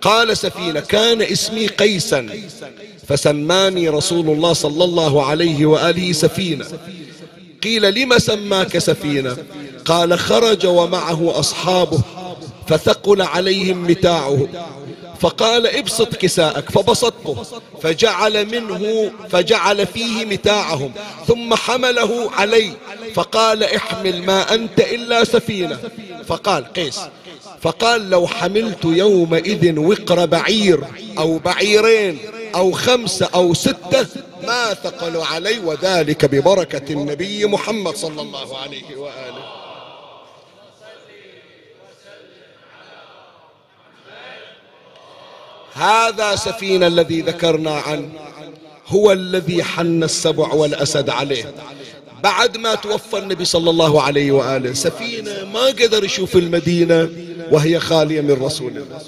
قال 0.00 0.36
سفينة 0.36 0.80
كان 0.80 1.22
اسمي 1.22 1.66
قيسا 1.66 2.28
فسماني 3.08 3.88
رسول 3.88 4.30
الله 4.30 4.52
صلى 4.52 4.84
الله 4.84 5.26
عليه 5.26 5.66
وآله 5.66 6.12
سفينة. 6.12 6.66
قيل 7.62 7.94
لم 7.94 8.18
سماك 8.18 8.78
سفينة؟ 8.78 9.36
قال 9.84 10.18
خرج 10.18 10.66
ومعه 10.66 11.38
أصحابه 11.38 12.00
فثقل 12.68 13.22
عليهم 13.22 13.86
متاعه. 13.86 14.48
فقال 15.24 15.66
ابسط 15.66 16.14
كساءك 16.16 16.70
فبسطته 16.70 17.36
فجعل 17.82 18.46
منه 18.46 19.12
فجعل 19.30 19.86
فيه 19.86 20.24
متاعهم 20.24 20.92
ثم 21.26 21.54
حمله 21.54 22.30
علي 22.32 22.70
فقال 23.14 23.64
احمل 23.64 24.22
ما 24.22 24.54
أنت 24.54 24.80
إلا 24.80 25.24
سفينة. 25.24 25.78
فقال 26.26 26.72
قيس 26.72 27.00
فقال 27.62 28.10
لو 28.10 28.26
حملت 28.26 28.84
يومئذ 28.84 29.78
وقر 29.78 30.26
بعير 30.26 30.80
أو 31.18 31.38
بعيرين 31.38 32.18
أو 32.54 32.72
خمسة 32.72 33.28
أو 33.34 33.54
ستة 33.54 34.06
ما 34.42 34.74
ثقلوا 34.74 35.24
علي 35.24 35.58
وذلك 35.58 36.24
ببركة 36.24 36.92
النبي 36.92 37.46
محمد 37.46 37.96
صلى 37.96 38.22
الله 38.22 38.58
عليه 38.58 38.96
وآله. 38.96 39.53
هذا 45.74 46.36
سفينة 46.36 46.86
الذي 46.86 47.20
ذكرنا 47.20 47.74
عنه 47.74 48.08
هو 48.86 49.12
الذي 49.12 49.64
حن 49.64 50.02
السبع 50.02 50.52
والأسد 50.52 51.10
عليه. 51.10 51.54
بعد 52.22 52.56
ما 52.56 52.74
توفى 52.74 53.18
النبي 53.18 53.44
صلى 53.44 53.70
الله 53.70 54.02
عليه 54.02 54.32
وآله 54.32 54.72
سفينة 54.72 55.44
ما 55.54 55.66
قدر 55.66 56.04
يشوف 56.04 56.36
المدينة 56.36 57.08
وهي 57.50 57.80
خالية 57.80 58.20
من 58.20 58.42
رسول 58.42 58.76
الله. 58.76 59.00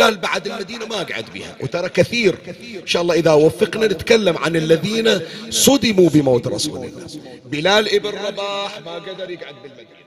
قال 0.00 0.16
بعد 0.16 0.46
المدينة 0.46 0.86
ما 0.86 0.96
قعد 0.96 1.24
بها 1.34 1.56
وترى 1.60 1.88
كثير. 1.88 2.38
إن 2.82 2.86
شاء 2.86 3.02
الله 3.02 3.14
إذا 3.14 3.32
وفقنا 3.32 3.86
نتكلم 3.86 4.38
عن 4.38 4.56
الذين 4.56 5.20
صدموا 5.50 6.10
بموت 6.10 6.46
رسول 6.46 6.78
الله. 6.78 7.06
بلال 7.44 7.94
ابن 7.94 8.10
رباح 8.10 8.80
ما 8.84 8.94
قدر 8.94 9.30
يقعد 9.30 9.54
بالمدينة. 9.62 10.01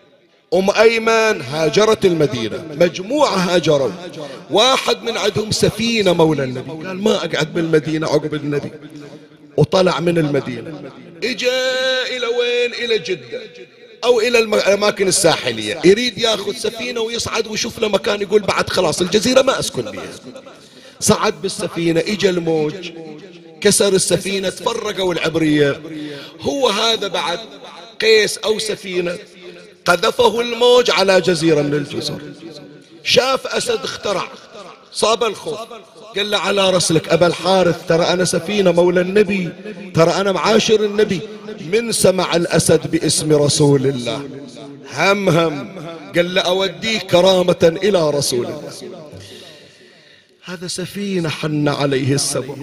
أم 0.55 0.71
أيمن 0.71 1.41
هاجرت 1.41 2.05
المدينة 2.05 2.65
مجموعة 2.79 3.35
هاجروا. 3.35 3.91
واحد 4.51 5.03
من 5.03 5.17
عندهم 5.17 5.51
سفينة 5.51 6.13
مولى 6.13 6.43
النبي 6.43 6.71
قال 6.87 7.03
ما 7.03 7.15
أقعد 7.15 7.53
بالمدينة 7.53 8.07
عقب 8.07 8.33
النبي. 8.33 8.71
وطلع 9.57 9.99
من 9.99 10.17
المدينة. 10.17 10.91
إجا 11.23 11.71
إلى 12.07 12.25
وين؟ 12.27 12.73
إلى 12.73 12.97
جدة 12.97 13.41
أو 14.03 14.19
إلى 14.19 14.39
الأماكن 14.39 15.07
الساحلية. 15.07 15.81
يريد 15.85 16.17
ياخذ 16.17 16.53
سفينة 16.55 17.01
ويصعد 17.01 17.47
ويشوف 17.47 17.79
له 17.79 17.87
مكان 17.87 18.21
يقول 18.21 18.41
بعد 18.41 18.69
خلاص 18.69 19.01
الجزيرة 19.01 19.41
ما 19.41 19.59
أسكن 19.59 19.81
بها 19.81 20.03
صعد 20.99 21.41
بالسفينة 21.41 21.99
إجا 21.99 22.29
الموج 22.29 22.91
كسر 23.61 23.93
السفينة 23.93 24.49
تفرقوا 24.49 25.13
العبرية. 25.13 25.81
هو 26.41 26.69
هذا 26.69 27.07
بعد 27.07 27.39
قيس 28.01 28.37
أو 28.37 28.59
سفينة 28.59 29.17
قذفه 29.85 30.41
الموج 30.41 30.91
على 30.91 31.21
جزيرة 31.21 31.61
من 31.61 31.73
الجزر. 31.73 32.19
شاف 33.03 33.47
أسد 33.47 33.83
اخترع 33.83 34.27
صاب 34.91 35.23
الخوف. 35.23 35.59
قال 36.15 36.31
له 36.31 36.37
على 36.37 36.69
رسلك 36.69 37.09
أبا 37.09 37.27
الحارث 37.27 37.87
ترى 37.87 38.03
أنا 38.03 38.25
سفينة 38.25 38.71
مولى 38.71 39.01
النبي 39.01 39.49
ترى 39.93 40.11
أنا 40.11 40.31
معاشر 40.31 40.85
النبي. 40.85 41.19
من 41.71 41.91
سمع 41.91 42.35
الأسد 42.35 42.91
باسم 42.91 43.33
رسول 43.33 43.85
الله؟ 43.85 44.21
هم 44.93 45.29
هم. 45.29 45.75
قال 46.15 46.35
له 46.35 46.41
أوديك 46.41 47.01
كرامة 47.01 47.77
إلى 47.83 48.09
رسول 48.09 48.45
الله. 48.45 48.71
هذا 50.43 50.67
سفينة 50.67 51.29
حن 51.29 51.67
عليه 51.67 52.13
السبع 52.13 52.55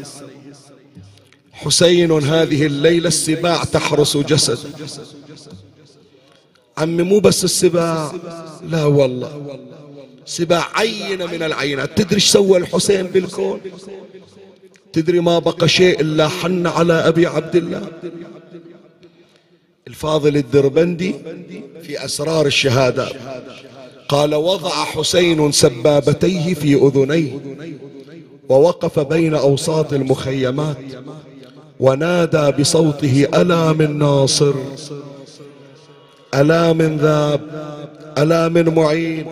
حسين 1.53 2.13
هذه 2.13 2.67
الليلة 2.67 3.09
السباع 3.09 3.65
تحرس 3.65 4.17
جسد 4.17 4.59
عمي 6.79 7.03
مو 7.03 7.19
بس 7.21 7.45
السباع. 7.45 8.13
لا 8.71 8.85
والله. 8.85 9.59
سباع 10.27 10.69
عينة 10.75 11.27
من 11.27 11.43
العينات. 11.43 11.99
تدري 11.99 12.15
إيش 12.15 12.31
سوى 12.31 12.59
الحسين 12.59 13.07
بالكون؟ 13.07 13.61
تدري 14.93 15.21
ما 15.21 15.39
بقى 15.39 15.69
شيء 15.69 16.01
إلا 16.01 16.29
حن 16.29 16.67
على 16.67 16.93
أبي 16.93 17.27
عبد 17.27 17.57
الله؟ 17.57 17.89
الفاضل 19.89 20.37
الدربندي 20.37 21.15
في 21.83 22.05
أسرار 22.05 22.47
الشهادات 22.47 23.13
قال 24.09 24.35
وضع 24.35 24.71
حسين 24.71 25.53
سبابتيه 25.53 26.55
في 26.55 26.75
أذنيه 26.75 27.41
ووقف 28.49 28.99
بين 28.99 29.35
أوساط 29.35 29.93
المخيمات 29.93 30.77
ونادى 31.81 32.51
بصوته 32.51 33.29
ألا 33.35 33.73
من 33.73 33.99
ناصر؟ 33.99 34.55
ألا 36.35 36.73
من 36.73 36.97
ذاب 36.97 37.41
ألا 38.19 38.49
من 38.49 38.75
معين 38.75 39.27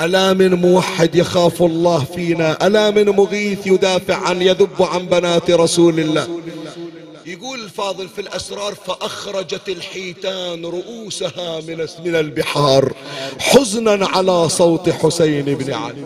ألا 0.00 0.32
من 0.32 0.54
موحد 0.54 1.14
يخاف 1.14 1.62
الله 1.62 2.04
فينا 2.04 2.66
ألا 2.66 2.90
من 2.90 3.08
مغيث 3.08 3.66
يدافع 3.66 4.16
عن 4.16 4.42
يذب 4.42 4.82
عن 4.82 5.06
بنات 5.06 5.50
رسول 5.50 6.00
الله. 6.00 6.28
يقول 7.26 7.60
الفاضل 7.60 8.08
في 8.08 8.20
الأسرار 8.20 8.74
فأخرجت 8.74 9.68
الحيتان 9.68 10.64
رؤوسها 10.64 11.60
من 11.60 11.86
من 12.04 12.14
البحار 12.14 12.92
حزنا 13.38 14.06
على 14.06 14.48
صوت 14.48 14.90
حسين 14.90 15.44
بن 15.44 15.72
علي. 15.72 16.04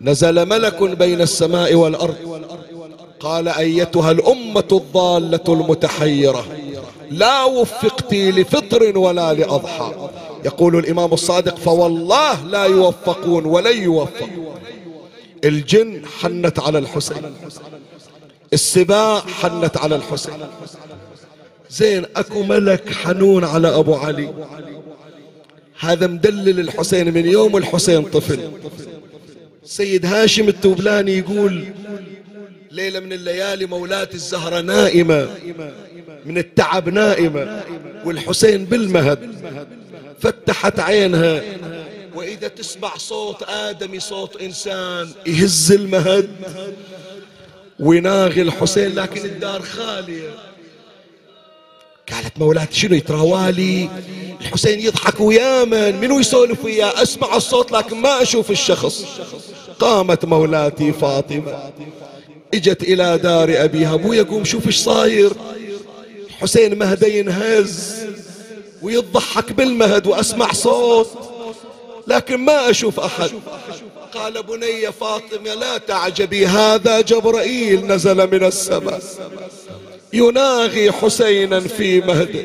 نزل 0.00 0.46
ملك 0.48 0.82
بين 0.82 1.20
السماء 1.20 1.74
والأرض 1.74 2.16
قال 3.20 3.48
أيتها 3.48 4.10
الأمة 4.10 4.68
الضالة 4.72 5.44
المتحيرة. 5.48 6.46
لا 7.10 7.44
وفقت 7.44 8.14
لفطر 8.14 8.98
ولا 8.98 9.32
لأضحى. 9.34 10.10
يقول 10.44 10.76
الإمام 10.76 11.12
الصادق 11.12 11.56
فوالله 11.56 12.44
لا 12.46 12.64
يوفقون 12.64 13.44
ولن 13.44 13.82
يوفقوا 13.82 14.54
الجن 15.44 16.02
حنت 16.20 16.58
على 16.58 16.78
الحسين. 16.78 17.22
السباع 18.52 19.20
حنت 19.20 19.76
على 19.76 19.96
الحسين. 19.96 20.34
زين 21.70 22.06
أكو 22.16 22.42
ملك 22.42 22.92
حنون 22.92 23.44
على 23.44 23.68
أبو 23.68 23.94
علي. 23.94 24.34
هذا 25.80 26.06
مدلل 26.06 26.60
الحسين 26.60 27.14
من 27.14 27.26
يوم 27.26 27.56
الحسين 27.56 28.02
طفل. 28.02 28.50
سيد 29.64 30.06
هاشم 30.06 30.48
التوبلاني 30.48 31.18
يقول 31.18 31.64
ليلة 32.76 33.00
من 33.00 33.12
الليالي 33.12 33.66
مولاة 33.66 34.08
الزهرة 34.14 34.60
نائمة 34.60 35.28
من 36.26 36.38
التعب 36.38 36.88
نائمة 36.88 37.64
والحسين 38.04 38.64
بالمهد 38.64 39.34
فتحت 40.20 40.80
عينها. 40.80 41.42
وإذا 42.14 42.48
تسمع 42.48 42.96
صوت 42.96 43.42
آدمي 43.42 44.00
صوت 44.00 44.42
إنسان 44.42 45.10
يهز 45.26 45.72
المهد 45.72 46.30
ويناغي 47.80 48.42
الحسين. 48.42 48.94
لكن 48.94 49.24
الدار 49.24 49.62
خالية. 49.62 50.30
قالت 52.12 52.38
مولاتي 52.38 52.74
شنو 52.74 52.94
يتراوالي 52.94 53.88
الحسين 54.40 54.80
يضحك 54.80 55.20
ويامن 55.20 56.00
منو 56.00 56.20
يسولف 56.20 56.64
وياه 56.64 57.02
أسمع 57.02 57.36
الصوت 57.36 57.72
لكن 57.72 57.96
ما 57.96 58.22
أشوف 58.22 58.50
الشخص. 58.50 59.04
قامت 59.78 60.24
مولاتي 60.24 60.92
فاطمة. 60.92 61.72
إجت 62.56 62.82
إلى 62.82 63.18
دار 63.18 63.64
أبيها. 63.64 63.94
ابويا 63.94 64.22
قوم 64.22 64.44
شوف 64.44 64.66
إيش 64.66 64.76
صاير. 64.76 65.32
حسين 66.40 66.78
مهدي 66.78 67.18
ينهز 67.18 67.94
ويضحك 68.82 69.52
بالمهد 69.52 70.06
وأسمع 70.06 70.52
صوت. 70.52 71.10
لكن 72.06 72.36
ما 72.36 72.70
أشوف 72.70 73.00
أحد. 73.00 73.30
قال 74.14 74.42
بني 74.42 74.92
فاطمة 74.92 75.54
لا 75.54 75.78
تعجبي 75.78 76.46
هذا 76.46 77.00
جبرائيل 77.00 77.86
نزل 77.86 78.30
من 78.30 78.44
السماء. 78.44 79.00
يناغي 80.12 80.92
حسينا 80.92 81.60
في 81.60 82.00
مهده 82.00 82.44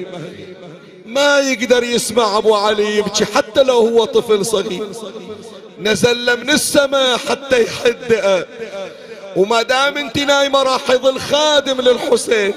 ما 1.06 1.40
يقدر 1.40 1.84
يسمع 1.84 2.38
أبو 2.38 2.56
علي 2.56 2.98
يبكي 2.98 3.26
حتى 3.26 3.64
لو 3.64 3.78
هو 3.78 4.06
طفل 4.06 4.46
صغير. 4.46 4.88
نزل 5.80 6.40
من 6.44 6.50
السماء 6.50 7.18
حتى 7.18 7.64
يحدئه 7.64 8.48
وما 9.36 9.62
دام 9.62 9.98
انت 9.98 10.18
نايمة 10.18 10.64
راح 10.64 10.90
يظل 10.90 11.20
خادم 11.20 11.82
للحسين. 11.82 12.54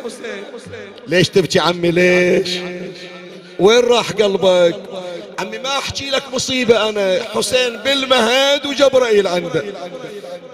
ليش 1.07 1.29
تبكي 1.29 1.59
عمي؟ 1.59 1.91
ليش؟ 1.91 2.51
وين 3.59 3.81
راح 3.81 4.13
قلبك؟ 4.13 4.77
عمي 5.39 5.59
ما 5.59 5.79
أحكي 5.79 6.11
لك 6.11 6.23
مصيبة 6.33 6.89
أنا. 6.89 7.23
حسين 7.35 7.77
بالمهد 7.77 8.67
وجبرائيل 8.67 9.27
عنده. 9.27 9.65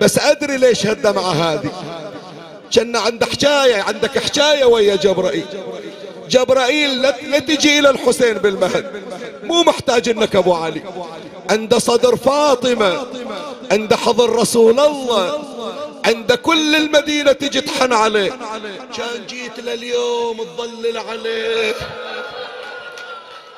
بس 0.01 0.19
أدري 0.19 0.57
ليش 0.57 0.87
هالدمعة 0.87 1.33
هذه. 1.33 1.71
كأن 2.73 2.97
عنده 2.97 3.27
حكاية 3.27 3.83
عندك 3.83 4.19
حكاية 4.19 4.65
ويا 4.65 4.97
جبرائيل. 4.97 5.47
جبرائيل 6.31 7.03
لا 7.03 7.39
تجي 7.39 7.79
إلى 7.79 7.91
الحسين 7.91 8.35
بالمهد. 8.35 9.03
مو 9.43 9.63
محتاج 9.63 10.09
إنك 10.09 10.37
أبو 10.37 10.55
علي. 10.55 10.83
عند 11.51 11.75
صدر 11.75 12.17
فاطمة 12.17 13.07
عند 13.73 13.95
حضر 13.95 14.31
رسول 14.37 14.81
الله. 14.81 15.43
عند 16.07 16.33
كل 16.33 16.77
المدينة 16.77 17.33
تجي 17.33 17.61
تحن 17.61 17.93
عليه. 17.93 18.31
كان 18.97 19.27
جيت 19.29 19.61
لليوم 19.61 20.45
تظلل 20.45 20.99
عليه. 20.99 21.75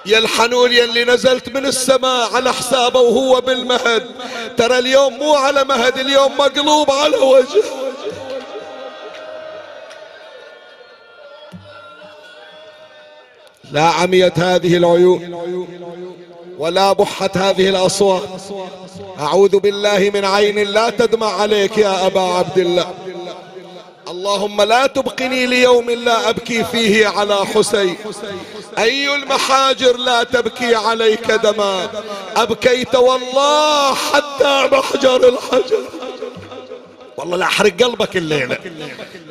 يا 0.07 0.19
الحنون 0.19 0.73
يلي 0.73 1.05
نزلت 1.05 1.49
من 1.49 1.67
السماء 1.67 2.35
على 2.35 2.53
حسابه 2.53 3.01
وهو 3.01 3.41
بالمهد. 3.41 4.11
ترى 4.57 4.79
اليوم 4.79 5.15
مو 5.19 5.35
على 5.35 5.65
مهد 5.65 5.99
اليوم 5.99 6.33
مقلوب 6.39 6.91
على 6.91 7.17
وجه. 7.17 7.63
لا 13.73 13.83
عميت 13.83 14.39
هذه 14.39 14.77
العيون. 14.77 15.23
ولا 16.63 16.93
بحت 16.93 17.37
هذه 17.37 17.69
الأصوات. 17.69 18.23
أعوذ 19.21 19.59
بالله 19.59 20.11
من 20.15 20.25
عين 20.25 20.59
لا 20.59 20.91
تدمع 20.91 21.41
عليك 21.41 21.79
يا 21.79 22.07
أبا 22.07 22.21
عبد 22.21 22.59
الله. 22.59 22.95
اللهم 24.09 24.63
لا 24.63 24.87
تبقني 24.87 25.47
ليوم 25.47 25.91
لا 25.91 26.29
أبكي 26.29 26.65
فيه 26.65 27.09
على 27.09 27.47
حسين. 27.47 27.97
أي 28.79 29.15
المحاجر 29.15 29.97
لا 29.97 30.23
تبكي 30.23 30.75
عليك 30.75 31.31
دما. 31.31 31.89
أبكيت 32.37 32.95
والله 32.95 33.95
حتى 33.95 34.69
محجر 34.73 35.29
الحجر. 35.29 35.83
والله 37.17 37.37
لا 37.37 37.45
أحرق 37.45 37.83
قلبك 37.83 38.17
الليلة. 38.17 38.59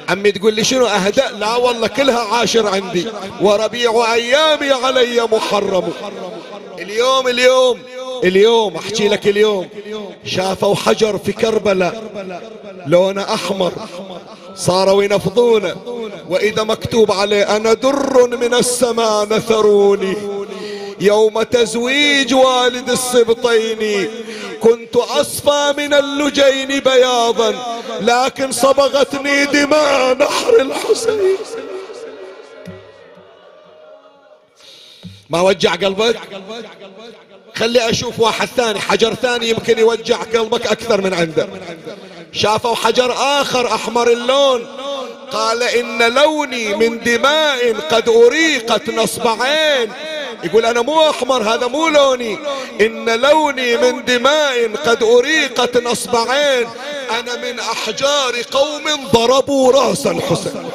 عمي 0.09 0.31
تقول 0.31 0.53
لي 0.53 0.63
شنو 0.63 0.85
أهدأ؟ 0.85 1.31
لا 1.31 1.55
والله 1.55 1.87
كلها 1.87 2.19
عاشر 2.19 2.67
عندي. 2.67 3.07
وربيع 3.41 4.13
أيامي 4.13 4.71
علي 4.71 5.27
محرم. 5.31 5.93
اليوم 6.79 7.27
اليوم 7.27 7.79
اليوم 8.23 8.75
أحكي 8.75 9.07
لك 9.07 9.27
اليوم. 9.27 9.69
شافوا 10.25 10.75
حجر 10.75 11.17
في 11.17 11.31
كربلاء 11.31 12.03
لونه 12.87 13.33
أحمر. 13.33 13.73
صاروا 14.55 15.03
ينفضونه 15.03 15.75
وإذا 16.29 16.63
مكتوب 16.63 17.11
عليه 17.11 17.55
أنا 17.55 17.73
در 17.73 18.27
من 18.27 18.53
السماء 18.53 19.25
نثروني 19.25 20.17
يوم 21.01 21.41
تزويج 21.41 22.33
والد 22.33 22.89
السبطين 22.89 24.09
كنت 24.61 24.95
أصفى 24.95 25.73
من 25.77 25.93
اللجين 25.93 26.79
بياضا 26.79 27.55
لكن 28.01 28.51
صبغتني 28.51 29.45
دماء 29.45 30.17
نحر 30.17 30.61
الحسين. 30.61 31.37
ما 35.29 35.41
وجع 35.41 35.75
قلبك؟ 35.75 36.19
خلي 37.55 37.89
أشوف 37.89 38.19
واحد 38.19 38.47
ثاني 38.47 38.79
حجر 38.79 39.13
ثاني 39.13 39.49
يمكن 39.49 39.79
يوجع 39.79 40.17
قلبك 40.17 40.67
أكثر 40.67 41.01
من 41.01 41.13
عنده. 41.13 41.47
شافوا 42.31 42.75
حجر 42.75 43.13
آخر 43.13 43.67
أحمر 43.75 44.11
اللون 44.11 44.67
قال 45.31 45.63
إن 45.63 46.13
لوني 46.13 46.75
من 46.75 46.99
دماء 46.99 47.73
قد 47.73 48.09
أريقت 48.09 48.89
نصب 48.89 49.27
عين. 49.27 49.91
يقول 50.43 50.65
أنا 50.65 50.81
مو 50.81 51.09
أحمر 51.09 51.43
هذا 51.43 51.67
مو 51.67 51.87
لوني. 51.87 52.37
إن 52.81 53.09
لوني 53.21 53.77
من 53.77 54.05
دماء 54.05 54.75
قد 54.85 55.03
أريقت 55.03 55.77
نصب 55.77 56.15
عين 56.15 56.67
أنا 57.19 57.35
من 57.35 57.59
أحجار 57.59 58.35
قوم 58.51 58.83
ضربوا 59.13 59.71
رأس 59.71 60.07
الحسين. 60.07 60.71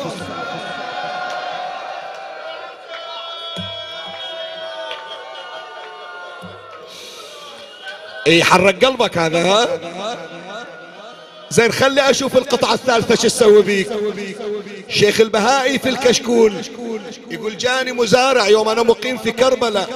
اي 8.26 8.44
حرق 8.44 8.84
قلبك 8.84 9.18
هذا 9.18 9.42
ها؟ 9.42 9.78
زين 11.50 11.72
خلي 11.72 12.10
أشوف 12.10 12.36
القطعة 12.36 12.74
الثالثة 12.74 13.14
شو 13.14 13.22
تسوي 13.22 13.62
بيك. 13.62 13.88
شيخ 14.88 15.20
البهائي 15.20 15.78
في 15.78 15.88
الكشكول 15.88 16.54
يقول 17.30 17.56
جاني 17.56 17.92
مزارع 17.92 18.48
يوم 18.48 18.68
أنا 18.68 18.82
مقيم 18.82 19.18
في 19.18 19.32
كربلاء. 19.32 19.88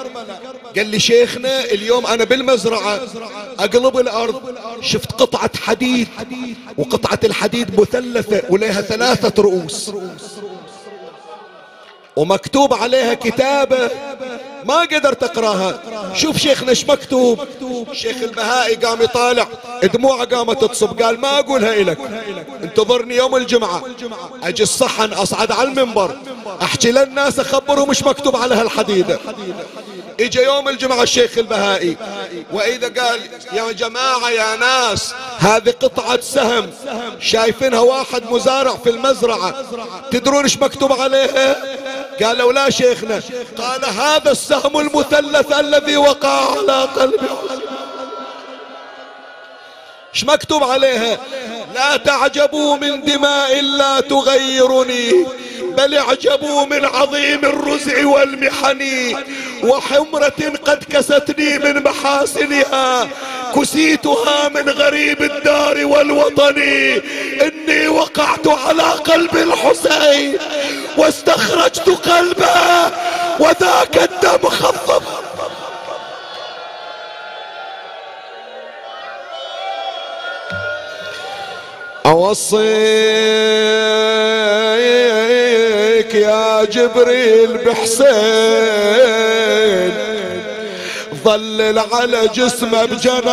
قال 0.77 0.87
لي 0.87 0.99
شيخنا 0.99 1.65
اليوم 1.65 2.07
أنا 2.07 2.25
بالمزرعة 2.25 3.01
أقلب 3.59 3.99
الأرض 3.99 4.55
شفت 4.83 5.13
قطعة 5.13 5.51
حديد 5.61 6.09
وقطعة 6.79 7.21
الحديد 7.25 7.81
مثلثة 7.81 8.43
ولها 8.51 8.81
ثلاثة 8.81 9.43
رؤوس. 9.43 9.93
ومكتوب 12.17 12.75
عليها 12.75 13.15
كتابة 13.15 13.91
ما 14.65 14.81
قدرت 14.81 15.23
أقراها. 15.23 15.81
شوف 16.15 16.37
شيخنا 16.37 16.71
إيش 16.71 16.85
مكتوب. 16.85 17.39
شيخ 17.93 18.17
البهائي 18.23 18.75
قام 18.75 19.03
يطالع. 19.03 19.47
دموعه 19.83 20.25
قامت 20.25 20.65
تصب. 20.65 21.03
قال 21.03 21.21
ما 21.21 21.39
أقولها 21.39 21.75
لك 21.75 21.99
انتظرني 22.63 23.17
يوم 23.17 23.37
الجمعة. 23.37 23.83
أجي 24.43 24.63
الصحن 24.63 25.13
أصعد 25.13 25.53
على 25.53 25.69
المنبر. 25.69 26.17
أحكي 26.63 26.93
للناس 26.93 27.39
أخبرهم 27.39 27.89
إيش 27.89 28.03
مكتوب 28.03 28.37
على 28.37 28.55
هالحديدة. 28.55 29.19
اجى 30.21 30.43
يوم 30.43 30.69
الجمعة 30.69 31.03
الشيخ 31.03 31.39
البهائي. 31.39 31.97
وإذا 32.53 33.03
قال 33.03 33.21
يا 33.53 33.73
جماعة 33.73 34.31
يا 34.31 34.57
ناس 34.57 35.15
هذه 35.39 35.71
قطعة 35.71 36.21
سهم. 36.21 36.71
شايفينها 37.21 37.81
واحد 37.81 38.23
مزارع 38.31 38.77
في 38.77 38.91
المزرعة. 38.91 39.55
تدرون 40.11 40.43
إيش 40.43 40.59
مكتوب 40.59 40.93
عليها؟ 40.93 41.57
قالوا 42.23 42.53
لا 42.53 42.71
شيخنا. 42.71 43.23
قال 43.59 43.85
هذا 43.85 44.31
السهم 44.31 44.79
المثلث 44.79 45.59
الذي 45.59 45.97
وقع 45.97 46.59
على 46.59 46.83
قلبي. 46.83 47.29
إيش 50.15 50.25
مكتوب 50.25 50.65
عليها؟ 50.65 51.19
لا 51.75 51.97
تعجبوا 51.97 52.77
من 52.77 53.03
دماء 53.03 53.61
لا 53.61 54.01
تغيرني 54.01 55.27
بل 55.61 55.95
اعجبوا 55.95 56.65
من 56.67 56.85
عظيم 56.85 57.45
الرزع 57.45 58.07
والمحن 58.07 58.83
وحمرة 59.63 60.53
قد 60.65 60.85
كستني 60.85 61.59
من 61.59 61.83
محاسنها. 61.83 63.09
كسيتها 63.57 64.49
من 64.49 64.69
غريب 64.69 65.23
الدار 65.23 65.87
والوطن. 65.87 66.63
إني 67.43 67.89
وقعت 67.89 68.49
على 68.49 68.83
قلب 68.83 69.37
الحسين 69.37 70.39
واستخرجت 70.99 71.89
قلبه 71.89 72.91
وذاك 73.41 73.97
الدم 73.97 74.49
خضب. 74.49 75.03
أوصيك 82.07 82.61
يا 86.15 86.65
جبريل 86.65 87.59
بحسين 87.59 88.11
ظلل 91.25 91.79
على 91.93 92.29
جسمه 92.35 92.85
بجناحين 92.85 93.31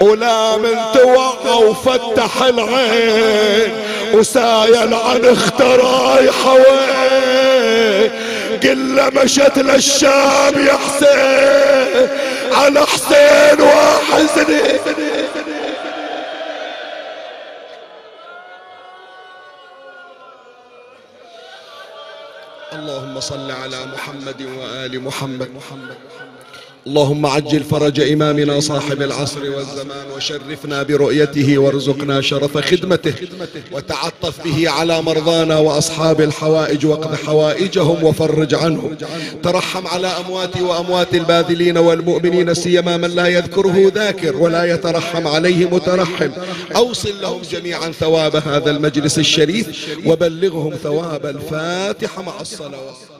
ولا 0.00 0.56
من 0.56 0.76
توقع 0.94 1.54
وفتح 1.54 2.42
العين 2.42 3.72
وسايل 4.14 4.94
عن 4.94 5.24
اختراي 5.24 6.30
حوين. 6.32 8.10
قل 8.62 9.10
مشت 9.14 9.58
للشام 9.58 10.66
يا 10.66 10.78
حسين 10.86 12.08
على 12.52 12.86
حسين 12.86 13.60
وحزني 13.60 14.62
اللهم 22.98 23.20
صل 23.20 23.50
على 23.50 23.86
محمد 23.94 24.42
وآل 24.42 24.94
محمد. 25.00 25.50
اللهم 26.88 27.26
عجل 27.26 27.64
فرج 27.64 28.00
إمامنا 28.00 28.60
صاحب 28.60 29.02
العصر 29.02 29.40
والزمان 29.40 30.06
وشرفنا 30.16 30.82
برؤيته 30.82 31.58
وارزقنا 31.58 32.20
شرف 32.20 32.58
خدمته 32.58 33.14
وتعطف 33.72 34.44
به 34.44 34.70
على 34.70 35.02
مرضانا 35.02 35.58
وأصحاب 35.58 36.20
الحوائج 36.20 36.86
واقض 36.86 37.14
حوائجهم 37.14 38.04
وفرج 38.04 38.54
عنهم. 38.54 38.96
ترحم 39.42 39.86
على 39.86 40.06
أمواتي 40.06 40.62
وأموات 40.62 41.14
الباذلين 41.14 41.78
والمؤمنين 41.78 42.54
سيما 42.54 42.96
من 42.96 43.10
لا 43.10 43.26
يذكره 43.26 43.92
ذاكر 43.94 44.36
ولا 44.36 44.64
يترحم 44.64 45.26
عليه 45.26 45.70
مترحم. 45.70 46.30
أوصل 46.76 47.20
لهم 47.22 47.42
جميعا 47.52 47.92
ثواب 47.92 48.36
هذا 48.36 48.70
المجلس 48.70 49.18
الشريف 49.18 49.66
وبلغهم 50.06 50.74
ثواب 50.82 51.26
الفاتحة 51.26 52.22
مع 52.22 52.40
الصلوات. 52.40 53.17